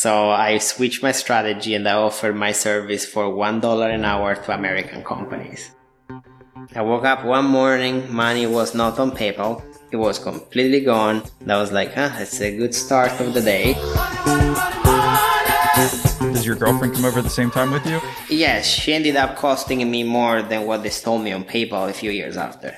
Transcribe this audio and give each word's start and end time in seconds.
So 0.00 0.30
I 0.30 0.56
switched 0.56 1.02
my 1.02 1.12
strategy 1.12 1.74
and 1.74 1.86
I 1.86 1.92
offered 1.92 2.34
my 2.34 2.52
service 2.52 3.04
for 3.04 3.24
$1 3.24 3.94
an 3.94 4.02
hour 4.02 4.34
to 4.34 4.54
American 4.54 5.04
companies. 5.04 5.72
I 6.74 6.80
woke 6.80 7.04
up 7.04 7.22
one 7.22 7.44
morning, 7.44 8.10
money 8.10 8.46
was 8.46 8.74
not 8.74 8.98
on 8.98 9.10
PayPal. 9.10 9.62
It 9.90 9.98
was 9.98 10.18
completely 10.18 10.80
gone. 10.80 11.22
And 11.40 11.52
I 11.52 11.60
was 11.60 11.70
like, 11.70 11.92
huh, 11.92 12.12
it's 12.16 12.40
a 12.40 12.56
good 12.56 12.74
start 12.74 13.12
of 13.20 13.34
the 13.34 13.42
day. 13.42 13.74
Does 16.32 16.46
your 16.46 16.56
girlfriend 16.56 16.94
come 16.94 17.04
over 17.04 17.18
at 17.18 17.24
the 17.24 17.28
same 17.28 17.50
time 17.50 17.70
with 17.70 17.84
you? 17.84 18.00
Yes, 18.30 18.64
she 18.66 18.94
ended 18.94 19.16
up 19.16 19.36
costing 19.36 19.84
me 19.90 20.02
more 20.02 20.40
than 20.40 20.66
what 20.66 20.82
they 20.82 20.88
stole 20.88 21.18
me 21.18 21.32
on 21.32 21.44
PayPal 21.44 21.90
a 21.90 21.92
few 21.92 22.10
years 22.10 22.38
after. 22.38 22.74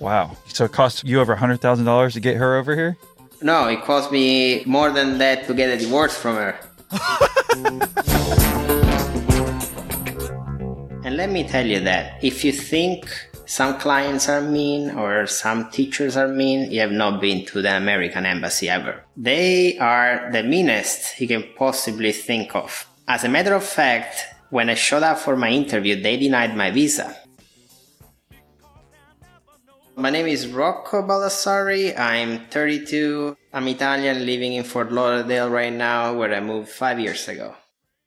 Wow. 0.00 0.36
So 0.48 0.64
it 0.64 0.72
cost 0.72 1.04
you 1.04 1.20
over 1.20 1.36
$100,000 1.36 2.12
to 2.14 2.18
get 2.18 2.36
her 2.36 2.56
over 2.56 2.74
here? 2.74 2.96
No, 3.44 3.68
it 3.68 3.82
cost 3.82 4.10
me 4.10 4.64
more 4.64 4.90
than 4.90 5.18
that 5.18 5.46
to 5.48 5.52
get 5.52 5.68
a 5.68 5.76
divorce 5.76 6.16
from 6.16 6.36
her. 6.36 6.58
and 11.04 11.14
let 11.14 11.30
me 11.30 11.46
tell 11.46 11.66
you 11.66 11.80
that 11.80 12.24
if 12.24 12.42
you 12.42 12.52
think 12.52 13.04
some 13.44 13.78
clients 13.78 14.30
are 14.30 14.40
mean 14.40 14.92
or 14.92 15.26
some 15.26 15.70
teachers 15.70 16.16
are 16.16 16.26
mean, 16.26 16.70
you 16.70 16.80
have 16.80 16.90
not 16.90 17.20
been 17.20 17.44
to 17.44 17.60
the 17.60 17.76
American 17.76 18.24
embassy 18.24 18.70
ever. 18.70 19.04
They 19.14 19.76
are 19.76 20.30
the 20.32 20.42
meanest 20.42 21.20
you 21.20 21.28
can 21.28 21.44
possibly 21.54 22.12
think 22.12 22.56
of. 22.56 22.86
As 23.06 23.24
a 23.24 23.28
matter 23.28 23.52
of 23.52 23.62
fact, 23.62 24.24
when 24.48 24.70
I 24.70 24.74
showed 24.74 25.02
up 25.02 25.18
for 25.18 25.36
my 25.36 25.50
interview, 25.50 26.00
they 26.00 26.16
denied 26.16 26.56
my 26.56 26.70
visa. 26.70 27.14
My 29.96 30.10
name 30.10 30.26
is 30.26 30.48
Rocco 30.48 31.02
Baldassari. 31.02 31.96
I'm 31.96 32.48
32. 32.50 33.36
I'm 33.52 33.68
Italian, 33.68 34.26
living 34.26 34.54
in 34.54 34.64
Fort 34.64 34.90
Lauderdale 34.90 35.48
right 35.48 35.72
now, 35.72 36.12
where 36.14 36.34
I 36.34 36.40
moved 36.40 36.68
five 36.68 36.98
years 36.98 37.28
ago. 37.28 37.54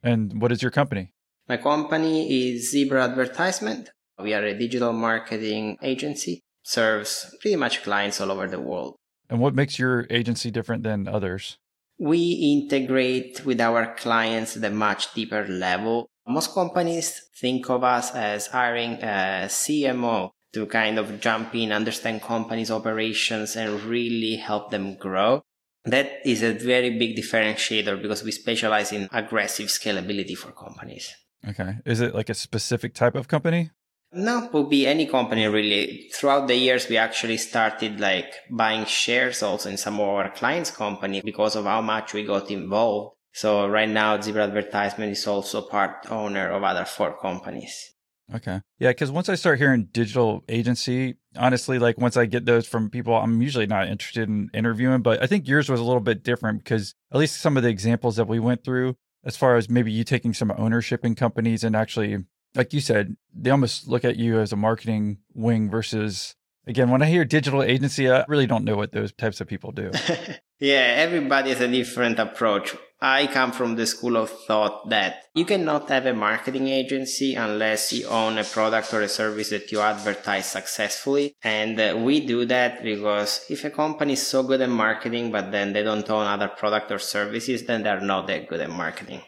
And 0.04 0.42
what 0.42 0.52
is 0.52 0.62
your 0.62 0.70
company? 0.70 1.14
My 1.48 1.56
company 1.56 2.52
is 2.52 2.72
Zebra 2.72 3.06
Advertisement. 3.06 3.90
We 4.22 4.34
are 4.34 4.44
a 4.44 4.58
digital 4.58 4.92
marketing 4.92 5.78
agency, 5.82 6.42
serves 6.62 7.34
pretty 7.40 7.56
much 7.56 7.84
clients 7.84 8.20
all 8.20 8.32
over 8.32 8.48
the 8.48 8.60
world. 8.60 8.98
And 9.30 9.40
what 9.40 9.56
makes 9.56 9.80
your 9.80 10.08
agency 10.10 10.52
different 10.52 10.84
than 10.84 11.08
others? 11.08 11.58
We 11.98 12.60
integrate 12.60 13.46
with 13.46 13.62
our 13.62 13.96
clients 13.96 14.58
at 14.58 14.64
a 14.66 14.70
much 14.72 15.14
deeper 15.14 15.48
level. 15.48 16.10
Most 16.28 16.54
companies 16.54 17.30
think 17.40 17.70
of 17.70 17.86
us 17.86 18.14
as 18.14 18.48
hiring 18.48 18.96
a 19.02 19.46
CMO 19.48 20.32
to 20.58 20.66
kind 20.66 20.98
of 20.98 21.20
jump 21.20 21.54
in, 21.54 21.72
understand 21.72 22.22
companies' 22.22 22.72
operations, 22.72 23.56
and 23.56 23.84
really 23.84 24.38
help 24.38 24.72
them 24.72 24.96
grow. 24.98 25.44
That 25.86 26.20
is 26.26 26.42
a 26.42 26.52
very 26.54 26.98
big 26.98 27.16
differentiator 27.16 28.02
because 28.02 28.24
we 28.24 28.32
specialize 28.32 28.92
in 28.92 29.08
aggressive 29.14 29.68
scalability 29.68 30.36
for 30.36 30.52
companies. 30.52 31.16
Okay. 31.48 31.76
Is 31.86 32.02
it 32.02 32.16
like 32.16 32.30
a 32.30 32.34
specific 32.34 32.96
type 32.96 33.16
of 33.16 33.28
company? 33.28 33.70
No, 34.12 34.50
would 34.52 34.70
be 34.70 34.88
any 34.88 35.06
company 35.06 35.46
really. 35.48 36.10
Throughout 36.14 36.48
the 36.48 36.56
years, 36.56 36.90
we 36.90 36.98
actually 36.98 37.38
started 37.38 38.00
like 38.00 38.34
buying 38.50 38.86
shares 38.86 39.44
also 39.44 39.70
in 39.70 39.78
some 39.78 40.00
of 40.00 40.08
our 40.08 40.32
clients' 40.32 40.72
company 40.72 41.22
because 41.24 41.56
of 41.56 41.66
how 41.66 41.82
much 41.82 42.14
we 42.14 42.24
got 42.24 42.50
involved. 42.50 43.16
So 43.34 43.68
right 43.68 43.88
now, 43.90 44.20
Zebra 44.20 44.46
Advertisement 44.46 45.12
is 45.12 45.28
also 45.28 45.62
part 45.62 46.08
owner 46.10 46.50
of 46.50 46.64
other 46.64 46.86
four 46.86 47.16
companies. 47.22 47.94
Okay. 48.34 48.62
Yeah, 48.80 48.90
because 48.90 49.10
once 49.10 49.30
I 49.30 49.36
start 49.36 49.58
hearing 49.58 49.88
digital 49.92 50.44
agency, 50.50 51.16
honestly, 51.38 51.80
like 51.80 51.98
once 51.98 52.18
I 52.18 52.26
get 52.26 52.46
those 52.46 52.68
from 52.68 52.90
people, 52.90 53.16
I'm 53.16 53.42
usually 53.42 53.68
not 53.68 53.88
interested 53.88 54.28
in 54.28 54.50
interviewing. 54.54 55.02
But 55.02 55.24
I 55.24 55.28
think 55.28 55.48
yours 55.48 55.70
was 55.70 55.80
a 55.80 55.84
little 55.84 56.02
bit 56.02 56.24
different 56.24 56.64
because 56.64 56.94
at 57.12 57.20
least 57.20 57.40
some 57.40 57.56
of 57.56 57.64
the 57.64 57.70
examples 57.70 58.18
that 58.18 58.28
we 58.28 58.40
went 58.40 58.64
through, 58.64 58.98
as 59.24 59.38
far 59.38 59.56
as 59.56 59.70
maybe 59.70 59.92
you 59.92 60.04
taking 60.04 60.34
some 60.34 60.54
ownership 60.58 61.06
in 61.06 61.16
companies 61.16 61.64
and 61.64 61.76
actually, 61.76 62.26
like 62.54 62.74
you 62.74 62.82
said, 62.82 63.16
they 63.34 63.50
almost 63.50 63.88
look 63.88 64.04
at 64.04 64.18
you 64.18 64.40
as 64.40 64.52
a 64.52 64.58
marketing 64.58 65.20
wing 65.34 65.70
versus, 65.70 66.36
again, 66.66 66.90
when 66.90 67.02
I 67.02 67.06
hear 67.06 67.24
digital 67.24 67.64
agency, 67.64 68.10
I 68.12 68.26
really 68.28 68.48
don't 68.48 68.66
know 68.66 68.76
what 68.76 68.92
those 68.92 69.14
types 69.14 69.40
of 69.40 69.48
people 69.48 69.72
do. 69.72 69.92
yeah, 70.60 70.96
everybody 70.98 71.52
has 71.52 71.62
a 71.62 71.68
different 71.68 72.20
approach. 72.20 72.76
I 73.00 73.28
come 73.28 73.52
from 73.52 73.76
the 73.76 73.86
school 73.86 74.18
of 74.18 74.32
thought 74.32 74.90
that 74.90 75.26
you 75.36 75.46
cannot 75.46 75.88
have 75.90 76.08
a 76.08 76.14
marketing 76.14 76.68
agency 76.68 77.36
unless 77.36 77.94
you 77.94 78.08
own 78.08 78.40
a 78.40 78.44
product 78.44 78.92
or 78.92 79.02
a 79.02 79.08
service 79.08 79.52
that 79.52 79.72
you 79.72 79.82
advertise 79.82 80.48
successfully. 80.48 81.36
And 81.44 81.80
uh, 81.80 81.96
we 82.00 82.26
do 82.26 82.46
that 82.46 82.84
because 82.84 83.46
if 83.50 83.64
a 83.64 83.70
company 83.70 84.14
is 84.14 84.26
so 84.26 84.42
good 84.42 84.62
at 84.62 84.70
marketing, 84.70 85.32
but 85.32 85.52
then 85.52 85.74
they 85.74 85.84
don't 85.84 86.10
own 86.10 86.26
other 86.26 86.48
product 86.48 86.92
or 86.92 86.98
services, 86.98 87.66
then 87.66 87.84
they're 87.84 88.02
not 88.02 88.26
that 88.28 88.48
good 88.48 88.62
at 88.62 88.72
marketing. 88.72 89.22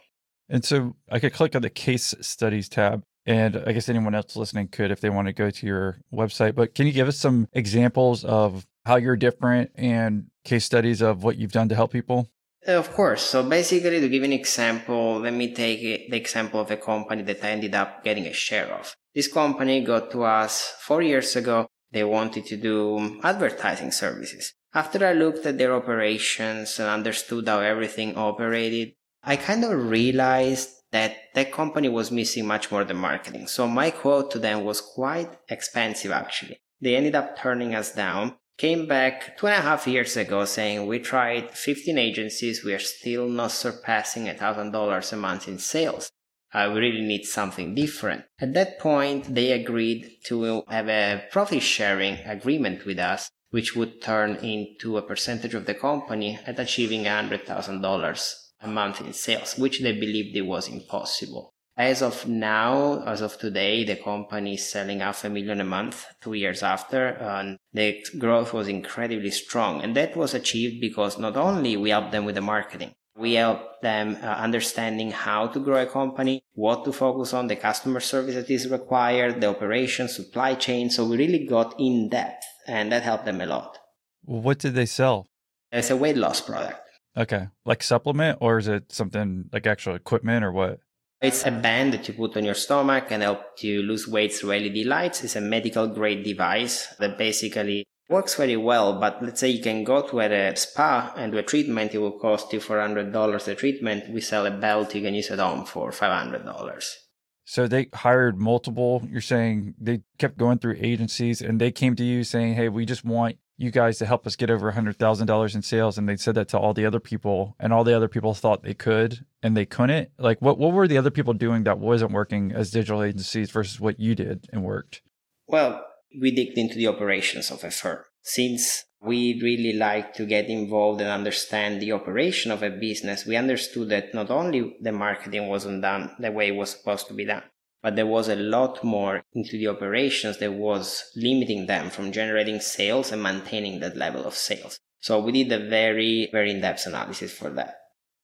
And 0.50 0.66
so 0.66 0.96
I 1.12 1.19
could 1.19 1.34
click 1.34 1.56
on 1.56 1.62
the 1.62 1.69
case 1.69 2.16
studies 2.22 2.69
tab. 2.69 3.03
And 3.28 3.62
I 3.68 3.74
guess 3.74 3.88
anyone 3.88 4.16
else 4.16 4.36
listening 4.36 4.69
could 4.69 4.90
if 4.90 5.01
they 5.01 5.12
want 5.12 5.28
to 5.28 5.34
go 5.34 5.51
to 5.51 5.68
your 5.68 6.00
website. 6.12 6.56
But 6.56 6.74
can 6.74 6.88
you 6.88 6.94
give 6.94 7.07
us 7.07 7.19
some 7.19 7.47
examples 7.53 8.25
of 8.25 8.66
how 8.88 8.96
you're 8.96 9.16
different 9.16 9.69
and 9.75 10.31
case 10.44 10.66
studies 10.66 11.03
of 11.03 11.24
what 11.24 11.38
you've 11.38 11.51
done 11.51 11.69
to 11.69 11.75
help 11.75 11.91
people? 11.91 12.28
Uh, 12.68 12.74
of 12.74 12.92
course. 12.92 13.22
So 13.22 13.44
basically, 13.44 14.00
to 14.00 14.09
give 14.09 14.24
an 14.24 14.34
example, 14.34 15.20
let 15.20 15.34
me 15.34 15.53
take 15.53 15.80
uh, 15.80 16.03
the 16.09 16.18
example 16.18 16.59
of 16.59 16.72
a 16.72 16.78
company 16.78 17.24
that 17.24 17.44
I 17.44 17.52
ended 17.52 17.74
up 17.74 18.03
getting 18.03 18.25
a 18.25 18.34
share 18.34 18.68
of. 18.74 18.96
This 19.16 19.31
company 19.31 19.84
got 19.84 20.12
to 20.12 20.24
us 20.24 20.75
four 20.81 21.02
years 21.02 21.36
ago. 21.36 21.68
They 21.92 22.03
wanted 22.03 22.46
to 22.48 22.58
do 22.58 23.19
advertising 23.24 23.92
services. 23.92 24.53
After 24.74 25.06
I 25.06 25.14
looked 25.14 25.46
at 25.46 25.58
their 25.58 25.74
operations 25.74 26.80
and 26.80 26.88
understood 26.88 27.48
how 27.48 27.62
everything 27.62 28.16
operated, 28.16 28.94
I 29.24 29.36
kind 29.38 29.64
of 29.64 29.90
realized 29.90 30.69
that 30.92 31.16
that 31.34 31.52
company 31.52 31.90
was 31.90 32.12
missing 32.12 32.46
much 32.46 32.72
more 32.72 32.84
than 32.84 32.98
marketing. 32.98 33.48
So 33.48 33.68
my 33.68 33.90
quote 33.90 34.31
to 34.31 34.40
them 34.40 34.64
was 34.64 34.81
quite 34.81 35.30
expensive 35.48 36.12
actually. 36.12 36.62
They 36.81 36.96
ended 36.96 37.16
up 37.16 37.38
turning 37.38 37.75
us 37.75 37.94
down 37.94 38.36
came 38.59 38.86
back 38.86 39.38
two 39.38 39.47
and 39.47 39.56
a 39.56 39.62
half 39.62 39.88
years 39.88 40.18
ago 40.18 40.44
saying 40.44 40.86
we 40.86 41.00
tried 41.00 41.50
15 41.52 41.97
agencies, 41.97 42.64
we 42.64 42.74
are 42.74 42.80
still 42.80 43.28
not 43.28 43.52
surpassing 43.52 44.25
$1,000 44.25 45.14
a 45.14 45.16
month 45.16 45.47
in 45.47 45.58
sales. 45.58 46.12
Uh, 46.53 46.69
we 46.74 46.80
really 46.80 47.02
need 47.02 47.24
something 47.24 47.74
different. 47.74 48.25
At 48.40 48.53
that 48.53 48.80
point, 48.80 49.34
they 49.34 49.52
agreed 49.53 50.12
to 50.25 50.64
have 50.68 50.90
a 50.90 51.24
profit 51.31 51.64
sharing 51.64 52.16
agreement 52.25 52.86
with 52.86 53.00
us, 53.00 53.30
which 53.52 53.75
would 53.75 54.02
turn 54.02 54.36
into 54.38 54.98
a 54.98 55.02
percentage 55.02 55.53
of 55.53 55.66
the 55.66 55.74
company 55.74 56.38
at 56.46 56.59
achieving 56.59 57.03
$100,000 57.03 58.34
a 58.62 58.68
month 58.68 59.00
in 59.00 59.14
sales, 59.14 59.58
which 59.58 59.80
they 59.81 59.94
believed 59.94 60.36
it 60.36 60.42
was 60.42 60.68
impossible. 60.68 61.53
As 61.80 62.02
of 62.02 62.28
now, 62.28 63.02
as 63.06 63.22
of 63.22 63.38
today, 63.38 63.86
the 63.86 63.96
company 63.96 64.56
is 64.56 64.70
selling 64.70 65.00
half 65.00 65.24
a 65.24 65.30
million 65.30 65.62
a 65.62 65.64
month 65.64 66.08
two 66.20 66.34
years 66.34 66.62
after, 66.62 67.08
and 67.08 67.58
the 67.72 68.04
growth 68.18 68.52
was 68.52 68.68
incredibly 68.68 69.32
strong. 69.32 69.82
And 69.82 69.96
that 69.96 70.18
was 70.18 70.34
achieved 70.34 70.82
because 70.82 71.18
not 71.18 71.38
only 71.38 71.78
we 71.78 71.92
helped 71.92 72.12
them 72.12 72.26
with 72.26 72.36
the 72.36 72.42
marketing, 72.42 72.96
we 73.16 73.36
help 73.36 73.80
them 73.82 74.18
uh, 74.22 74.26
understanding 74.26 75.12
how 75.12 75.48
to 75.48 75.60
grow 75.62 75.82
a 75.82 75.86
company, 75.86 76.44
what 76.52 76.84
to 76.84 76.92
focus 76.92 77.34
on, 77.34 77.48
the 77.48 77.56
customer 77.56 78.02
service 78.02 78.36
that 78.36 78.50
is 78.50 78.70
required, 78.70 79.40
the 79.40 79.48
operation, 79.48 80.10
supply 80.10 80.56
chain. 80.56 80.90
So 80.90 81.06
we 81.06 81.16
really 81.16 81.46
got 81.46 81.80
in 81.80 82.10
depth 82.10 82.44
and 82.68 82.92
that 82.92 83.04
helped 83.04 83.24
them 83.24 83.40
a 83.40 83.46
lot. 83.46 83.78
What 84.24 84.60
did 84.60 84.74
they 84.74 84.86
sell? 84.86 85.28
It's 85.72 85.90
a 85.90 85.96
weight 85.96 86.18
loss 86.18 86.42
product. 86.42 86.82
Okay. 87.16 87.48
Like 87.66 87.84
supplement 87.84 88.40
or 88.42 88.58
is 88.58 88.68
it 88.68 88.92
something 88.92 89.46
like 89.54 89.66
actual 89.66 89.96
equipment 89.96 90.44
or 90.44 90.52
what? 90.52 90.80
It's 91.22 91.46
a 91.46 91.52
band 91.52 91.94
that 91.94 92.07
you 92.07 92.13
put 92.13 92.38
on 92.38 92.46
your 92.46 92.56
stomach 92.56 93.07
and 93.09 93.22
help 93.24 93.41
you 93.62 93.81
lose 93.81 94.07
weight 94.07 94.34
through 94.34 94.52
LED 94.52 94.85
lights. 94.85 95.22
It's 95.24 95.35
a 95.35 95.41
medical 95.41 95.88
grade 95.88 96.24
device 96.24 96.88
that 97.00 97.18
basically 97.18 97.85
works 98.07 98.35
very 98.35 98.56
well. 98.56 99.00
But 99.00 99.22
let's 99.22 99.41
say 99.41 99.50
you 99.50 99.62
can 99.62 99.84
go 99.84 100.02
to 100.07 100.22
a 100.22 100.56
spa 100.56 101.13
and 101.18 101.34
do 101.34 101.38
a 101.38 101.44
treatment. 101.44 101.94
It 101.94 101.97
will 101.97 102.18
cost 102.18 102.53
you 102.53 102.59
$400 102.59 103.47
a 103.47 103.56
treatment. 103.56 104.09
We 104.09 104.22
sell 104.22 104.46
a 104.46 104.51
belt 104.51 104.95
you 104.95 105.01
can 105.01 105.13
use 105.13 105.30
at 105.30 105.39
home 105.39 105.66
for 105.66 105.92
$500. 105.92 106.95
So 107.44 107.68
they 107.68 107.88
hired 107.94 108.39
multiple, 108.39 109.01
you're 109.10 109.22
saying 109.22 109.74
they 109.77 110.01
kept 110.19 110.38
going 110.38 110.60
through 110.60 110.77
agencies 110.80 111.42
and 111.42 111.60
they 111.60 111.72
came 111.72 111.95
to 111.95 112.04
you 112.04 112.24
saying, 112.24 112.54
Hey, 112.54 112.69
we 112.69 112.86
just 112.86 113.04
want 113.04 113.38
you 113.60 113.72
guys 113.72 113.98
to 113.98 114.06
help 114.06 114.26
us 114.26 114.38
get 114.38 114.50
over 114.50 114.72
$100,000 114.72 115.56
in 115.56 115.62
sales. 115.62 115.98
And 115.98 116.08
they 116.08 116.16
said 116.16 116.36
that 116.36 116.48
to 116.50 116.58
all 116.58 116.74
the 116.74 116.86
other 116.86 117.00
people, 117.00 117.56
and 117.60 117.74
all 117.74 117.84
the 117.84 117.96
other 117.96 118.08
people 118.08 118.34
thought 118.34 118.64
they 118.64 118.74
could 118.74 119.26
and 119.44 119.56
they 119.56 119.66
couldn't. 119.66 120.10
Like, 120.18 120.42
what, 120.42 120.58
what 120.58 120.72
were 120.72 120.88
the 120.88 120.98
other 120.98 121.12
people 121.12 121.34
doing 121.34 121.66
that 121.66 121.78
wasn't 121.78 122.14
working 122.14 122.54
as 122.54 122.72
digital 122.72 123.04
agencies 123.04 123.52
versus 123.52 123.80
what 123.80 124.00
you 124.00 124.16
did 124.16 124.48
and 124.54 124.64
worked? 124.64 125.02
Well, 125.46 125.86
we 126.20 126.32
digged 126.32 126.58
into 126.58 126.76
the 126.76 126.88
operations 126.88 127.52
of 127.52 127.64
a 127.64 127.72
firm. 127.72 128.04
Since 128.22 128.86
we 129.02 129.40
really 129.42 129.74
like 129.78 130.14
to 130.16 130.26
get 130.26 130.48
involved 130.48 131.02
and 131.02 131.10
understand 131.10 131.82
the 131.82 131.92
operation 131.92 132.52
of 132.52 132.64
a 132.64 132.70
business, 132.70 133.26
we 133.26 133.36
understood 133.36 133.90
that 133.90 134.14
not 134.14 134.32
only 134.32 134.78
the 134.82 134.92
marketing 134.92 135.48
wasn't 135.48 135.82
done 135.82 136.16
the 136.18 136.32
way 136.32 136.48
it 136.50 136.56
was 136.56 136.72
supposed 136.72 137.08
to 137.08 137.14
be 137.14 137.26
done, 137.26 137.44
but 137.81 137.96
there 137.96 138.06
was 138.06 138.28
a 138.28 138.36
lot 138.36 138.84
more 138.84 139.24
into 139.34 139.58
the 139.58 139.68
operations 139.68 140.38
that 140.40 140.54
was 140.54 141.04
limiting 141.16 141.66
them 141.66 141.90
from 141.90 142.12
generating 142.12 142.60
sales 142.60 143.12
and 143.12 143.24
maintaining 143.24 143.80
that 143.80 143.96
level 143.96 144.26
of 144.26 144.36
sales. 144.36 144.80
So 145.00 145.20
we 145.20 145.31
did 145.31 145.52
a 145.52 145.70
very, 145.70 146.30
very 146.31 146.52
in-depth 146.52 146.86
analysis 146.88 147.31
for 147.31 147.50
that. 147.52 147.76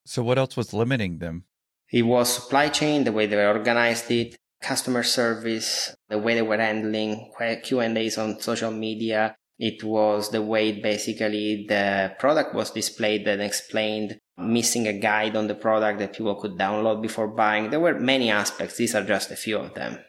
So 0.06 0.24
what 0.24 0.38
else 0.38 0.57
was 0.57 0.74
limiting 0.74 1.19
them? 1.19 1.46
It 1.92 2.04
was 2.04 2.34
supply 2.34 2.69
chain, 2.69 3.04
the 3.04 3.12
way 3.12 3.28
they 3.28 3.38
were 3.38 3.48
organized 3.48 4.12
it, 4.12 4.36
customer 4.62 5.04
service, 5.04 5.96
the 6.10 6.18
way 6.18 6.34
they 6.34 6.42
were 6.42 6.58
handling 6.58 7.31
Q&As 7.63 8.18
on 8.18 8.40
social 8.42 8.72
media. 8.72 9.36
It 9.58 9.84
was 9.84 10.31
the 10.31 10.42
way 10.42 10.81
basically 10.81 11.66
the 11.69 12.13
product 12.19 12.54
was 12.54 12.72
displayed 12.72 13.25
and 13.28 13.42
explained, 13.42 14.19
missing 14.38 14.88
a 14.88 14.94
guide 14.94 15.36
on 15.36 15.48
the 15.48 15.56
product 15.56 16.00
that 16.00 16.14
people 16.14 16.36
could 16.36 16.58
download 16.58 17.02
before 17.02 17.28
buying. 17.28 17.70
There 17.70 17.80
were 17.80 17.98
many 18.00 18.30
aspects. 18.30 18.78
These 18.78 18.96
are 18.96 19.04
just 19.04 19.32
a 19.32 19.36
few 19.36 19.58
of 19.58 19.74
them. 19.74 20.00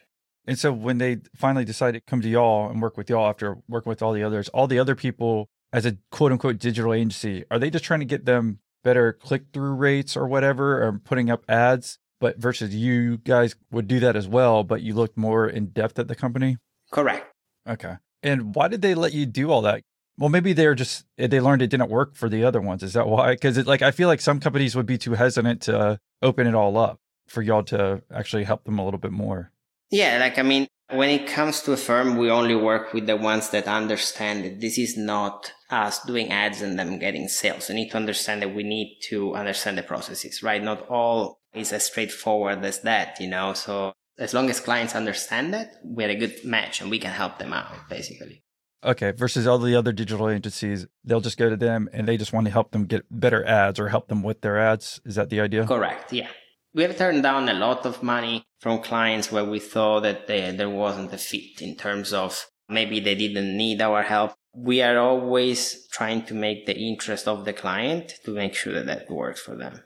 And 0.46 0.58
so 0.58 0.72
when 0.72 0.98
they 0.98 1.18
finally 1.34 1.64
decided 1.64 2.00
to 2.00 2.10
come 2.10 2.22
to 2.22 2.28
y'all 2.28 2.70
and 2.70 2.80
work 2.80 2.96
with 2.96 3.10
y'all 3.10 3.28
after 3.28 3.58
working 3.68 3.90
with 3.90 4.02
all 4.02 4.12
the 4.12 4.22
others, 4.22 4.48
all 4.50 4.66
the 4.66 4.78
other 4.78 4.94
people 4.94 5.48
as 5.72 5.84
a 5.84 5.96
quote 6.10 6.32
unquote 6.32 6.58
digital 6.58 6.92
agency, 6.92 7.44
are 7.50 7.58
they 7.58 7.70
just 7.70 7.84
trying 7.84 8.00
to 8.00 8.06
get 8.06 8.24
them 8.24 8.60
better 8.84 9.12
click 9.12 9.46
through 9.52 9.74
rates 9.74 10.16
or 10.16 10.26
whatever, 10.28 10.86
or 10.86 11.00
putting 11.04 11.30
up 11.30 11.44
ads? 11.48 11.98
But 12.18 12.38
versus 12.38 12.74
you 12.74 13.18
guys 13.18 13.56
would 13.70 13.88
do 13.88 14.00
that 14.00 14.16
as 14.16 14.26
well, 14.26 14.64
but 14.64 14.80
you 14.80 14.94
looked 14.94 15.18
more 15.18 15.46
in 15.46 15.66
depth 15.66 15.98
at 15.98 16.08
the 16.08 16.14
company? 16.14 16.56
Correct. 16.90 17.30
Okay. 17.68 17.96
And 18.22 18.54
why 18.54 18.68
did 18.68 18.80
they 18.80 18.94
let 18.94 19.12
you 19.12 19.26
do 19.26 19.50
all 19.50 19.62
that? 19.62 19.82
Well, 20.18 20.30
maybe 20.30 20.52
they're 20.52 20.74
just 20.74 21.04
eh, 21.18 21.26
they 21.26 21.40
learned 21.40 21.62
it 21.62 21.68
didn't 21.68 21.90
work 21.90 22.14
for 22.14 22.28
the 22.28 22.44
other 22.44 22.60
ones. 22.60 22.82
Is 22.82 22.94
that 22.94 23.06
why? 23.06 23.32
Because 23.32 23.66
like 23.66 23.82
I 23.82 23.90
feel 23.90 24.08
like 24.08 24.20
some 24.20 24.40
companies 24.40 24.74
would 24.74 24.86
be 24.86 24.98
too 24.98 25.12
hesitant 25.12 25.62
to 25.62 26.00
open 26.22 26.46
it 26.46 26.54
all 26.54 26.76
up 26.76 27.00
for 27.26 27.42
y'all 27.42 27.64
to 27.64 28.02
actually 28.12 28.44
help 28.44 28.64
them 28.64 28.78
a 28.78 28.84
little 28.84 29.00
bit 29.00 29.12
more. 29.12 29.52
Yeah, 29.90 30.18
like 30.18 30.38
I 30.38 30.42
mean, 30.42 30.66
when 30.90 31.10
it 31.10 31.26
comes 31.26 31.62
to 31.62 31.72
a 31.72 31.76
firm, 31.76 32.16
we 32.16 32.30
only 32.30 32.54
work 32.54 32.92
with 32.92 33.06
the 33.06 33.16
ones 33.16 33.50
that 33.50 33.66
understand 33.66 34.44
that 34.44 34.60
this 34.60 34.78
is 34.78 34.96
not 34.96 35.52
us 35.70 36.02
doing 36.04 36.30
ads 36.30 36.62
and 36.62 36.78
them 36.78 36.98
getting 36.98 37.28
sales. 37.28 37.68
We 37.68 37.74
need 37.74 37.90
to 37.90 37.96
understand 37.96 38.42
that 38.42 38.54
we 38.54 38.62
need 38.62 38.98
to 39.08 39.34
understand 39.34 39.78
the 39.78 39.82
processes, 39.82 40.42
right? 40.42 40.62
Not 40.62 40.88
all 40.88 41.40
is 41.54 41.72
as 41.72 41.84
straightforward 41.84 42.64
as 42.64 42.80
that, 42.82 43.18
you 43.20 43.28
know? 43.28 43.52
So 43.54 43.94
as 44.18 44.32
long 44.32 44.48
as 44.48 44.60
clients 44.60 44.94
understand 44.94 45.52
that, 45.54 45.72
we're 45.82 46.08
a 46.08 46.14
good 46.14 46.44
match 46.44 46.80
and 46.80 46.90
we 46.90 46.98
can 46.98 47.10
help 47.10 47.38
them 47.38 47.52
out, 47.52 47.88
basically. 47.88 48.42
Okay. 48.84 49.12
Versus 49.12 49.46
all 49.46 49.58
the 49.58 49.74
other 49.74 49.92
digital 49.92 50.28
agencies, 50.28 50.86
they'll 51.04 51.20
just 51.20 51.38
go 51.38 51.48
to 51.50 51.56
them 51.56 51.88
and 51.92 52.06
they 52.06 52.16
just 52.16 52.32
want 52.32 52.46
to 52.46 52.52
help 52.52 52.70
them 52.70 52.86
get 52.86 53.04
better 53.10 53.44
ads 53.44 53.80
or 53.80 53.88
help 53.88 54.08
them 54.08 54.22
with 54.22 54.40
their 54.42 54.58
ads. 54.58 55.00
Is 55.04 55.14
that 55.16 55.30
the 55.30 55.40
idea? 55.40 55.66
Correct. 55.66 56.12
Yeah. 56.12 56.28
We 56.74 56.82
have 56.82 56.96
turned 56.96 57.22
down 57.22 57.48
a 57.48 57.54
lot 57.54 57.86
of 57.86 58.02
money 58.02 58.44
from 58.60 58.82
clients 58.82 59.32
where 59.32 59.44
we 59.44 59.60
thought 59.60 60.00
that 60.00 60.26
they, 60.26 60.50
there 60.50 60.68
wasn't 60.68 61.12
a 61.12 61.18
fit 61.18 61.62
in 61.62 61.74
terms 61.74 62.12
of 62.12 62.46
maybe 62.68 63.00
they 63.00 63.14
didn't 63.14 63.56
need 63.56 63.80
our 63.80 64.02
help. 64.02 64.34
We 64.54 64.82
are 64.82 64.98
always 64.98 65.86
trying 65.88 66.24
to 66.26 66.34
make 66.34 66.66
the 66.66 66.76
interest 66.76 67.28
of 67.28 67.44
the 67.44 67.52
client 67.52 68.14
to 68.24 68.30
make 68.30 68.54
sure 68.54 68.74
that 68.74 68.86
that 68.86 69.10
works 69.10 69.40
for 69.40 69.56
them. 69.56 69.80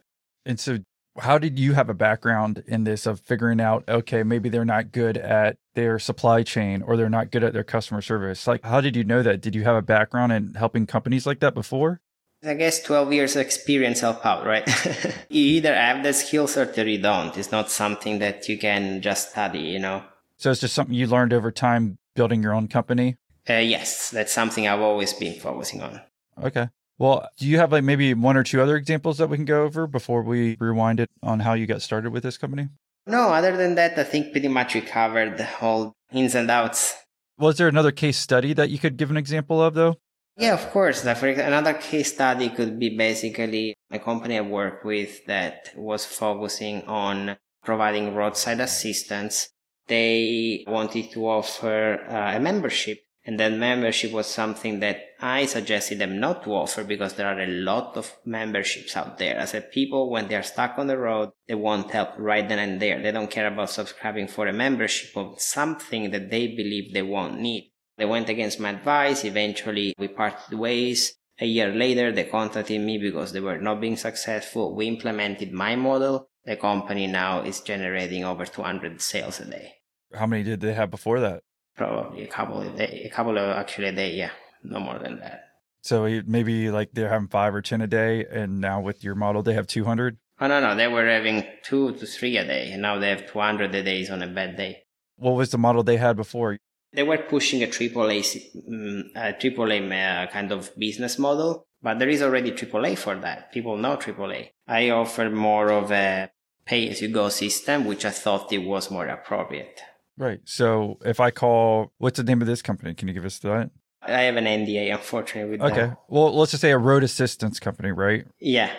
And 0.44 0.58
so 0.58 0.78
how 1.20 1.38
did 1.38 1.58
you 1.58 1.74
have 1.74 1.88
a 1.88 1.94
background 1.94 2.62
in 2.66 2.84
this 2.84 3.06
of 3.06 3.20
figuring 3.20 3.60
out 3.60 3.84
okay 3.88 4.22
maybe 4.22 4.48
they're 4.48 4.64
not 4.64 4.92
good 4.92 5.16
at 5.16 5.56
their 5.74 5.98
supply 5.98 6.42
chain 6.42 6.82
or 6.82 6.96
they're 6.96 7.08
not 7.08 7.30
good 7.30 7.44
at 7.44 7.52
their 7.52 7.64
customer 7.64 8.02
service? 8.02 8.46
Like 8.46 8.64
how 8.64 8.80
did 8.80 8.96
you 8.96 9.04
know 9.04 9.22
that? 9.22 9.40
Did 9.40 9.54
you 9.54 9.62
have 9.64 9.76
a 9.76 9.82
background 9.82 10.32
in 10.32 10.54
helping 10.54 10.86
companies 10.86 11.26
like 11.26 11.40
that 11.40 11.54
before? 11.54 12.00
I 12.42 12.54
guess 12.54 12.82
12 12.82 13.12
years 13.12 13.36
experience 13.36 14.00
help 14.00 14.24
out 14.24 14.46
right? 14.46 14.68
You 15.28 15.44
either 15.56 15.74
have 15.74 16.02
the 16.02 16.12
skills 16.12 16.56
or 16.56 16.64
you 16.64 16.98
don't. 16.98 17.36
It's 17.36 17.52
not 17.52 17.70
something 17.70 18.18
that 18.18 18.48
you 18.48 18.58
can 18.58 19.02
just 19.02 19.30
study 19.30 19.60
you 19.60 19.78
know? 19.78 20.02
So 20.36 20.50
it's 20.50 20.60
just 20.60 20.74
something 20.74 20.94
you 20.94 21.06
learned 21.06 21.32
over 21.32 21.50
time 21.50 21.98
building 22.14 22.42
your 22.42 22.54
own 22.54 22.66
company? 22.66 23.16
Uh, 23.48 23.54
yes. 23.54 24.10
That's 24.10 24.32
something 24.32 24.66
i've 24.66 24.80
always 24.80 25.12
been 25.12 25.38
focusing 25.38 25.82
on. 25.82 26.00
Okay 26.42 26.68
well, 27.00 27.26
do 27.38 27.46
you 27.46 27.56
have 27.56 27.72
like 27.72 27.82
maybe 27.82 28.12
one 28.12 28.36
or 28.36 28.44
two 28.44 28.60
other 28.60 28.76
examples 28.76 29.16
that 29.16 29.30
we 29.30 29.38
can 29.38 29.46
go 29.46 29.64
over 29.64 29.86
before 29.86 30.22
we 30.22 30.58
rewind 30.60 31.00
it 31.00 31.08
on 31.22 31.40
how 31.40 31.54
you 31.54 31.66
got 31.66 31.80
started 31.80 32.12
with 32.12 32.22
this 32.22 32.36
company? 32.36 32.68
No, 33.06 33.32
other 33.32 33.56
than 33.56 33.74
that, 33.76 33.98
I 33.98 34.04
think 34.04 34.32
pretty 34.32 34.48
much 34.48 34.74
we 34.74 34.82
covered 34.82 35.38
the 35.38 35.46
whole 35.46 35.94
ins 36.12 36.34
and 36.34 36.50
outs. 36.50 36.94
Was 37.38 37.56
there 37.56 37.68
another 37.68 37.90
case 37.90 38.18
study 38.18 38.52
that 38.52 38.68
you 38.68 38.78
could 38.78 38.98
give 38.98 39.10
an 39.10 39.16
example 39.16 39.62
of, 39.62 39.72
though? 39.72 39.96
Yeah, 40.36 40.52
of 40.52 40.70
course. 40.72 41.02
Another 41.02 41.72
case 41.72 42.12
study 42.12 42.50
could 42.50 42.78
be 42.78 42.94
basically 42.94 43.74
a 43.90 43.98
company 43.98 44.36
I 44.36 44.42
work 44.42 44.84
with 44.84 45.24
that 45.24 45.70
was 45.74 46.04
focusing 46.04 46.82
on 46.82 47.38
providing 47.64 48.14
roadside 48.14 48.60
assistance. 48.60 49.48
They 49.86 50.64
wanted 50.68 51.10
to 51.12 51.26
offer 51.26 52.04
uh, 52.06 52.36
a 52.36 52.40
membership 52.40 52.98
and 53.24 53.38
then 53.38 53.58
membership 53.58 54.12
was 54.12 54.26
something 54.26 54.80
that 54.80 55.00
I 55.20 55.44
suggested 55.44 55.98
them 55.98 56.18
not 56.18 56.42
to 56.44 56.54
offer 56.54 56.84
because 56.84 57.14
there 57.14 57.26
are 57.26 57.40
a 57.40 57.46
lot 57.46 57.96
of 57.96 58.16
memberships 58.24 58.96
out 58.96 59.18
there. 59.18 59.38
I 59.38 59.44
said 59.44 59.70
people, 59.70 60.10
when 60.10 60.28
they're 60.28 60.42
stuck 60.42 60.78
on 60.78 60.86
the 60.86 60.96
road, 60.96 61.30
they 61.46 61.54
want 61.54 61.90
help 61.90 62.10
right 62.16 62.48
then 62.48 62.58
and 62.58 62.80
there. 62.80 63.02
They 63.02 63.12
don't 63.12 63.30
care 63.30 63.46
about 63.46 63.70
subscribing 63.70 64.28
for 64.28 64.46
a 64.46 64.52
membership 64.52 65.16
of 65.16 65.40
something 65.40 66.10
that 66.12 66.30
they 66.30 66.46
believe 66.46 66.94
they 66.94 67.02
won't 67.02 67.38
need. 67.38 67.72
They 67.98 68.06
went 68.06 68.30
against 68.30 68.58
my 68.58 68.70
advice. 68.70 69.24
Eventually 69.24 69.94
we 69.98 70.08
parted 70.08 70.58
ways. 70.58 71.14
A 71.38 71.46
year 71.46 71.72
later, 71.74 72.12
they 72.12 72.24
contacted 72.24 72.80
me 72.80 72.98
because 72.98 73.32
they 73.32 73.40
were 73.40 73.58
not 73.58 73.80
being 73.80 73.96
successful. 73.96 74.74
We 74.74 74.88
implemented 74.88 75.52
my 75.52 75.76
model. 75.76 76.28
The 76.44 76.56
company 76.56 77.06
now 77.06 77.42
is 77.42 77.60
generating 77.60 78.24
over 78.24 78.46
200 78.46 79.00
sales 79.00 79.40
a 79.40 79.44
day. 79.44 79.72
How 80.14 80.26
many 80.26 80.42
did 80.42 80.60
they 80.60 80.72
have 80.72 80.90
before 80.90 81.20
that? 81.20 81.42
Probably 81.80 82.24
a 82.24 82.26
couple 82.26 82.60
of 82.60 82.76
day, 82.76 83.08
a 83.10 83.14
couple 83.16 83.38
of 83.38 83.56
actually 83.56 83.88
a 83.88 83.92
day. 83.92 84.14
Yeah, 84.14 84.32
no 84.62 84.80
more 84.80 84.98
than 84.98 85.18
that. 85.20 85.44
So 85.82 86.06
maybe 86.26 86.70
like 86.70 86.90
they're 86.92 87.08
having 87.08 87.28
five 87.28 87.54
or 87.54 87.62
ten 87.62 87.80
a 87.80 87.86
day, 87.86 88.26
and 88.30 88.60
now 88.60 88.80
with 88.80 89.02
your 89.02 89.14
model 89.14 89.42
they 89.42 89.54
have 89.54 89.66
two 89.66 89.84
hundred. 89.84 90.18
Oh 90.38 90.46
no, 90.46 90.60
no, 90.60 90.76
they 90.76 90.88
were 90.88 91.06
having 91.06 91.44
two 91.62 91.92
to 91.94 92.06
three 92.06 92.36
a 92.36 92.44
day, 92.44 92.70
and 92.72 92.82
now 92.82 92.98
they 92.98 93.08
have 93.08 93.30
two 93.30 93.40
hundred 93.40 93.74
a 93.74 93.82
day 93.82 94.06
on 94.08 94.20
a 94.22 94.26
bad 94.26 94.56
day. 94.56 94.82
What 95.16 95.36
was 95.36 95.50
the 95.50 95.58
model 95.58 95.82
they 95.82 95.96
had 95.96 96.16
before? 96.16 96.58
They 96.92 97.02
were 97.02 97.18
pushing 97.18 97.62
a 97.62 97.70
triple 97.76 98.10
A, 98.10 98.20
mm, 98.20 99.02
a 99.14 99.32
triple 99.32 99.72
A 99.72 99.78
uh, 99.78 100.26
kind 100.26 100.52
of 100.52 100.76
business 100.76 101.18
model, 101.18 101.64
but 101.80 101.98
there 101.98 102.08
is 102.08 102.20
already 102.20 102.50
triple 102.50 102.84
A 102.84 102.94
for 102.94 103.14
that. 103.16 103.52
People 103.52 103.76
know 103.78 103.96
triple 103.96 104.32
A. 104.32 104.52
I 104.66 104.90
offer 104.90 105.30
more 105.30 105.70
of 105.70 105.90
a 105.92 106.30
pay 106.66 106.90
as 106.90 107.00
you 107.00 107.08
go 107.08 107.28
system, 107.30 107.86
which 107.86 108.04
I 108.04 108.10
thought 108.10 108.52
it 108.52 108.64
was 108.72 108.90
more 108.90 109.06
appropriate. 109.06 109.80
Right. 110.20 110.40
So 110.44 110.98
if 111.02 111.18
I 111.18 111.30
call, 111.30 111.92
what's 111.96 112.18
the 112.18 112.24
name 112.24 112.42
of 112.42 112.46
this 112.46 112.60
company? 112.60 112.92
Can 112.92 113.08
you 113.08 113.14
give 113.14 113.24
us 113.24 113.38
that? 113.38 113.70
I 114.02 114.22
have 114.22 114.36
an 114.36 114.44
NDA, 114.44 114.92
unfortunately. 114.92 115.52
With 115.52 115.62
okay. 115.62 115.88
That. 115.88 115.96
Well, 116.08 116.36
let's 116.36 116.50
just 116.50 116.60
say 116.60 116.72
a 116.72 116.78
road 116.78 117.02
assistance 117.02 117.58
company, 117.58 117.90
right? 117.90 118.26
Yeah. 118.38 118.70